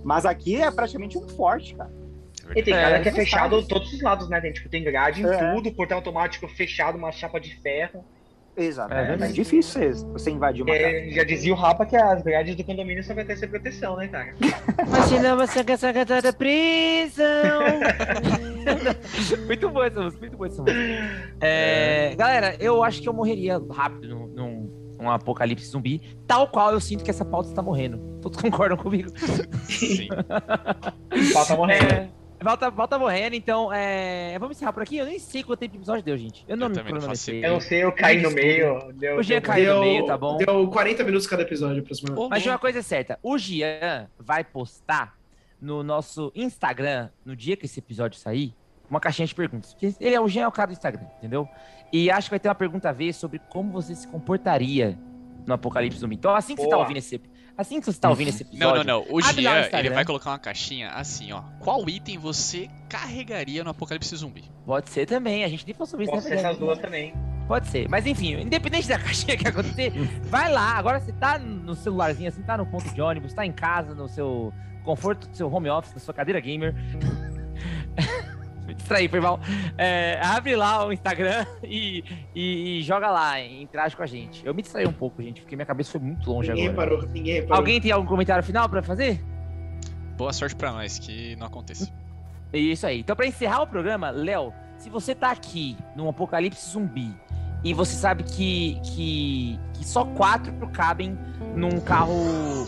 Mas 0.03 0.25
aqui 0.25 0.59
é 0.61 0.71
praticamente 0.71 1.17
um 1.17 1.27
forte, 1.29 1.75
cara. 1.75 1.91
E 2.53 2.61
tem 2.61 2.73
É, 2.73 2.99
que 2.99 3.09
é 3.09 3.11
fechado 3.11 3.55
sabe. 3.55 3.67
todos 3.67 3.93
os 3.93 4.01
lados, 4.01 4.29
né? 4.29 4.41
Tem, 4.41 4.51
tipo, 4.51 4.69
tem 4.69 4.83
grade 4.83 5.21
em 5.21 5.25
É. 5.25 5.53
tudo, 5.53 5.71
portão 5.71 5.97
automático 5.97 6.47
fechado, 6.47 6.97
uma 6.97 7.11
chapa 7.11 7.39
de 7.39 7.55
ferro. 7.61 8.03
Exato. 8.57 8.93
É 8.93 9.13
É, 9.13 9.17
mais 9.17 9.35
difícil 9.35 9.81
você- 10.13 10.31
invadir 10.31 10.61
uma 10.63 10.73
casa. 10.73 10.87
É, 10.87 11.09
já 11.11 11.23
dizia 11.25 11.51
o 11.51 11.57
Rapa 11.57 11.85
que 11.85 11.95
as 11.97 12.21
grades 12.23 12.55
do 12.55 12.63
condomínio 12.63 13.03
só 13.03 13.13
vai 13.13 13.25
ter 13.25 13.33
essa 13.33 13.45
proteção, 13.47 13.97
né, 13.97 14.07
cara? 14.07 14.33
Mas 14.89 15.05
se 15.05 15.19
não 15.19 15.35
você 15.35 15.61
quer 15.61 15.77
sair 15.77 16.05
da 16.05 16.31
prisão. 16.31 17.25
muito 19.45 19.69
boa 19.69 19.87
essa 19.87 19.99
música, 20.01 20.19
muito 20.21 20.37
boa 20.37 20.47
essa 20.47 20.61
música. 20.61 20.79
É, 21.41 22.15
Galera, 22.15 22.55
eu 22.59 22.81
acho 22.81 23.01
que 23.01 23.09
eu 23.09 23.13
morreria 23.13 23.59
rápido 23.71 24.07
num, 24.07 24.27
num- 24.27 24.95
num 25.01 25.09
apocalipse 25.11 25.65
zumbi, 25.67 26.01
tal 26.25 26.47
qual 26.47 26.71
eu 26.71 26.79
sinto 26.79 27.03
que 27.03 27.09
essa 27.09 27.25
pauta 27.25 27.49
está 27.49 27.61
morrendo. 27.61 27.97
Todos 28.21 28.41
concordam 28.41 28.77
comigo? 28.77 29.09
Sim. 29.65 30.07
Falta 31.33 31.57
morrendo. 31.57 32.09
Volta, 32.45 32.69
volta 32.69 32.99
morrendo, 32.99 33.35
então 33.35 33.73
é, 33.73 34.37
vamos 34.37 34.55
encerrar 34.55 34.71
por 34.71 34.83
aqui. 34.83 34.97
Eu 34.97 35.05
nem 35.07 35.17
sei 35.17 35.41
quanto 35.41 35.59
tempo 35.61 35.71
de 35.71 35.77
episódio 35.79 36.03
deu, 36.03 36.15
gente. 36.15 36.45
Eu 36.47 36.55
não 36.55 36.67
Eu 36.67 36.75
me 36.75 36.83
cronometrei. 36.83 37.43
Eu 37.43 37.49
não 37.53 37.59
sei, 37.59 37.83
eu 37.83 37.91
caí 37.91 38.21
no 38.21 38.29
meio. 38.29 38.93
Deu, 38.93 39.17
O 39.17 39.23
Jean 39.23 39.39
deu- 39.39 39.49
caiu 39.49 39.75
no 39.75 39.81
meio, 39.81 40.05
tá 40.05 40.15
bom? 40.15 40.37
Deu 40.37 40.67
40 40.67 41.03
minutos 41.03 41.25
cada 41.25 41.41
episódio, 41.41 41.81
aproximadamente. 41.81 42.29
Mas 42.29 42.45
uma 42.45 42.59
coisa 42.59 42.77
é 42.77 42.81
certa, 42.83 43.17
o 43.23 43.35
Gian 43.35 44.07
vai 44.19 44.43
postar 44.43 45.17
no 45.59 45.81
nosso 45.81 46.31
Instagram, 46.35 47.09
no 47.25 47.35
dia 47.35 47.57
que 47.57 47.65
esse 47.65 47.79
episódio 47.79 48.19
sair, 48.19 48.53
uma 48.87 48.99
caixinha 48.99 49.25
de 49.25 49.33
perguntas. 49.33 49.73
Porque 49.73 49.95
Ele 49.99 50.13
é 50.13 50.21
o 50.21 50.27
Jean 50.27 50.43
é 50.43 50.47
o 50.47 50.51
cara 50.51 50.67
do 50.67 50.73
Instagram, 50.73 51.05
entendeu? 51.17 51.49
E 51.91 52.11
acho 52.11 52.27
que 52.27 52.31
vai 52.31 52.39
ter 52.39 52.47
uma 52.47 52.53
pergunta 52.53 52.89
a 52.89 52.93
ver 52.93 53.11
sobre 53.13 53.39
como 53.49 53.71
você 53.71 53.95
se 53.95 54.07
comportaria 54.07 54.95
no 55.47 55.53
apocalipse 55.55 55.97
zumbi. 55.99 56.13
Então, 56.15 56.35
assim 56.35 56.53
que 56.55 56.61
você 56.61 56.67
tá 56.69 56.75
Boa. 56.75 56.83
ouvindo 56.83 56.97
esse 56.97 57.19
assim 57.57 57.79
que 57.79 57.85
você 57.85 57.99
tá 57.99 58.09
ouvindo 58.09 58.29
esse 58.29 58.43
Uhum. 58.43 58.49
Não, 58.53 58.69
episódio, 58.69 58.83
não, 58.91 58.99
não. 59.05 59.13
O 59.15 59.19
lá 59.19 59.33
no 59.33 59.41
Jean, 59.41 59.69
ele 59.79 59.89
vai 59.89 60.05
colocar 60.05 60.31
uma 60.31 60.39
caixinha 60.39 60.89
assim, 60.89 61.31
ó. 61.31 61.41
Qual 61.59 61.87
item 61.89 62.17
você 62.17 62.69
carregaria 62.89 63.63
no 63.63 63.69
apocalipse 63.69 64.15
zumbi? 64.15 64.43
pode 64.65 64.89
ser 64.89 65.05
também. 65.05 65.43
A 65.43 65.47
gente 65.47 65.65
nem 65.65 65.73
falou 65.73 65.87
sobre 65.87 66.05
isso, 66.05 66.13
Posso 66.13 66.27
né? 66.29 66.37
ser 66.37 66.45
essas 66.45 66.57
duas 66.57 66.79
também. 66.79 67.13
Pode 67.47 67.67
ser. 67.67 67.87
Mas 67.87 68.05
enfim, 68.07 68.33
independente 68.41 68.87
da 68.87 68.97
caixinha 68.99 69.37
que 69.37 69.47
acontecer, 69.47 69.91
vai 70.23 70.51
lá. 70.51 70.71
Agora 70.77 70.99
você 70.99 71.11
tá 71.11 71.37
no 71.37 71.75
celularzinho, 71.75 72.29
assim, 72.29 72.41
tá 72.41 72.57
no 72.57 72.65
ponto 72.65 72.91
de 72.93 72.99
ônibus, 73.01 73.33
tá 73.33 73.45
em 73.45 73.51
casa, 73.51 73.93
no 73.93 74.07
seu 74.09 74.51
conforto 74.83 75.27
do 75.27 75.35
seu 75.37 75.51
home 75.51 75.69
office, 75.69 75.93
na 75.93 75.99
sua 75.99 76.13
cadeira 76.13 76.39
gamer. 76.39 76.73
Distraí, 78.77 79.07
foi 79.07 79.19
mal. 79.19 79.39
É, 79.77 80.19
abre 80.23 80.55
lá 80.55 80.85
o 80.85 80.93
Instagram 80.93 81.45
e, 81.63 82.03
e- 82.35 82.79
e 82.79 82.81
joga 82.83 83.09
lá, 83.09 83.41
interage 83.41 83.95
com 83.95 84.03
a 84.03 84.05
gente. 84.05 84.45
Eu 84.45 84.53
me 84.53 84.61
distraí 84.61 84.85
um 84.85 84.93
pouco, 84.93 85.21
gente, 85.23 85.41
porque 85.41 85.55
minha 85.55 85.65
cabeça 85.65 85.91
foi 85.91 86.01
muito 86.01 86.29
longe 86.29 86.49
Ninguém 86.49 86.67
agora. 86.69 86.91
reparou, 86.91 87.09
ninguém 87.11 87.33
reparou. 87.35 87.57
Alguém 87.57 87.81
tem 87.81 87.91
algum 87.91 88.07
comentário 88.07 88.43
final 88.43 88.69
pra 88.69 88.83
fazer? 88.83 89.23
Boa 90.17 90.31
sorte 90.31 90.55
pra 90.55 90.71
nós, 90.71 90.99
que 90.99 91.35
não 91.37 91.47
aconteça. 91.47 91.91
É 92.53 92.57
Isso 92.59 92.85
aí. 92.85 92.99
Então, 92.99 93.15
pra 93.15 93.25
encerrar 93.25 93.63
o 93.63 93.67
programa, 93.67 94.11
Léo, 94.11 94.53
se 94.77 94.89
você 94.89 95.13
tá 95.15 95.31
aqui 95.31 95.75
num 95.95 96.07
apocalipse 96.07 96.69
zumbi 96.69 97.13
e 97.63 97.73
você 97.73 97.95
sabe 97.95 98.23
que, 98.23 98.79
que, 98.83 99.59
que 99.73 99.83
só 99.85 100.05
quatro 100.05 100.53
cabem 100.69 101.17
num 101.55 101.79
carro. 101.81 102.13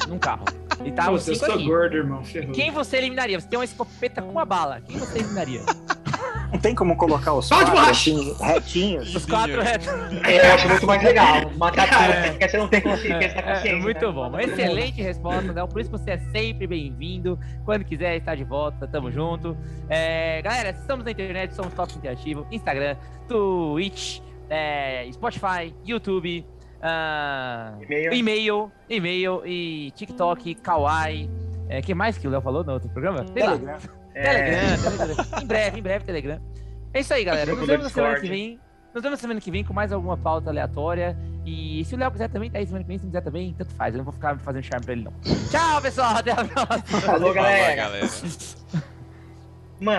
num 0.10 0.18
carro. 0.18 0.44
E 0.86 0.92
tá 0.92 1.06
Puta, 1.10 1.32
eu 1.32 1.36
sou 1.36 1.54
aqui. 1.54 1.66
gordo, 1.66 1.96
irmão. 1.96 2.24
Ferrou. 2.24 2.54
Quem 2.54 2.70
você 2.70 2.98
eliminaria? 2.98 3.40
Você 3.40 3.48
tem 3.48 3.58
uma 3.58 3.66
escopeta 3.66 4.22
com 4.22 4.30
uma 4.30 4.46
bala. 4.46 4.82
Quem 4.82 4.98
você 4.98 5.20
eliminaria? 5.20 5.62
Não 6.68 6.72
tem 6.72 6.76
como 6.76 6.98
colocar 6.98 7.34
os 7.34 7.48
de 7.48 7.56
quatro 7.56 7.80
assim, 7.80 8.36
retinhos. 8.42 9.16
Os 9.16 9.26
quatro 9.26 9.62
retos. 9.62 9.88
É, 9.88 10.50
eu 10.50 10.54
acho 10.54 10.68
muito 10.68 10.86
mais 10.86 11.02
legal. 11.02 11.52
Matar 11.56 11.88
tudo, 11.88 12.32
porque 12.32 12.50
você 12.50 12.58
não 12.58 12.68
tem 12.68 12.82
consciência, 12.82 13.18
peso 13.20 13.36
na 13.36 13.42
É, 13.42 13.54
consciência. 13.56 13.82
muito 13.82 14.06
né? 14.08 14.12
bom. 14.12 14.28
Uma 14.28 14.44
excelente 14.44 15.02
resposta, 15.02 15.54
Léo. 15.54 15.68
Por 15.70 15.80
isso 15.80 15.90
você 15.90 16.12
é 16.12 16.18
sempre 16.18 16.68
bem-vindo. 16.68 17.40
Quando 17.64 17.86
quiser 17.86 18.18
estar 18.18 18.36
de 18.36 18.44
volta, 18.44 18.86
tamo 18.86 19.10
junto. 19.10 19.58
É, 19.88 20.42
galera, 20.42 20.72
estamos 20.72 21.06
na 21.06 21.12
internet, 21.12 21.56
somos 21.56 21.74
Top 21.74 21.94
Interativo, 21.96 22.46
Instagram, 22.52 22.98
Twitch, 23.30 24.20
é, 24.50 25.08
Spotify, 25.14 25.74
YouTube, 25.86 26.46
ah, 26.82 27.76
E-mail. 27.82 28.14
e-mail, 28.14 28.72
e-mail 28.90 29.42
e 29.46 29.92
TikTok, 29.92 30.56
Kawaii. 30.56 31.30
É, 31.70 31.82
que 31.82 31.94
mais 31.94 32.18
que 32.18 32.28
o 32.28 32.30
Léo 32.30 32.42
falou 32.42 32.62
no 32.62 32.74
outro 32.74 32.90
programa? 32.90 33.26
Sei 33.34 33.44
lá. 33.44 33.58
Telegram. 34.24 34.58
É, 34.58 34.78
Telegram, 34.78 34.98
Telegram. 34.98 35.42
em 35.42 35.46
breve, 35.46 35.80
em 35.80 35.82
breve, 35.82 36.06
Telegram. 36.06 36.42
É 36.94 37.00
isso 37.00 37.14
aí, 37.14 37.24
galera. 37.24 37.54
Nos 37.54 37.68
vemos 37.68 37.84
na 37.84 37.90
semana 37.90 38.20
que 38.20 38.30
vem. 38.30 38.60
Nos 38.94 39.04
vemos 39.04 39.18
na 39.18 39.22
semana 39.22 39.42
que 39.42 39.52
vem 39.52 39.64
com 39.64 39.74
mais 39.74 39.92
alguma 39.92 40.18
pauta 40.18 40.50
aleatória. 40.50 41.18
E 41.46 41.84
se 41.86 41.96
o 41.96 41.98
Léo 41.98 42.12
quiser 42.12 42.30
também, 42.30 42.50
tá 42.50 42.58
aí 42.58 42.66
semana 42.66 42.84
que 42.84 42.88
vem. 42.88 42.98
Se 42.98 43.04
não 43.06 43.12
quiser 43.12 43.24
também, 43.24 43.54
tanto 43.58 43.74
faz. 43.76 43.94
Eu 43.94 44.00
não 44.00 44.06
vou 44.06 44.14
ficar 44.14 44.38
fazendo 44.40 44.64
charme 44.64 44.86
pra 44.86 44.94
ele, 44.94 45.04
não. 45.04 45.14
Tchau, 45.50 45.82
pessoal. 45.82 46.16
Até 46.18 46.32
a 46.32 46.44
próxima. 46.44 47.02
Falou, 47.02 47.34
galera. 47.34 47.76
galera. 47.76 48.08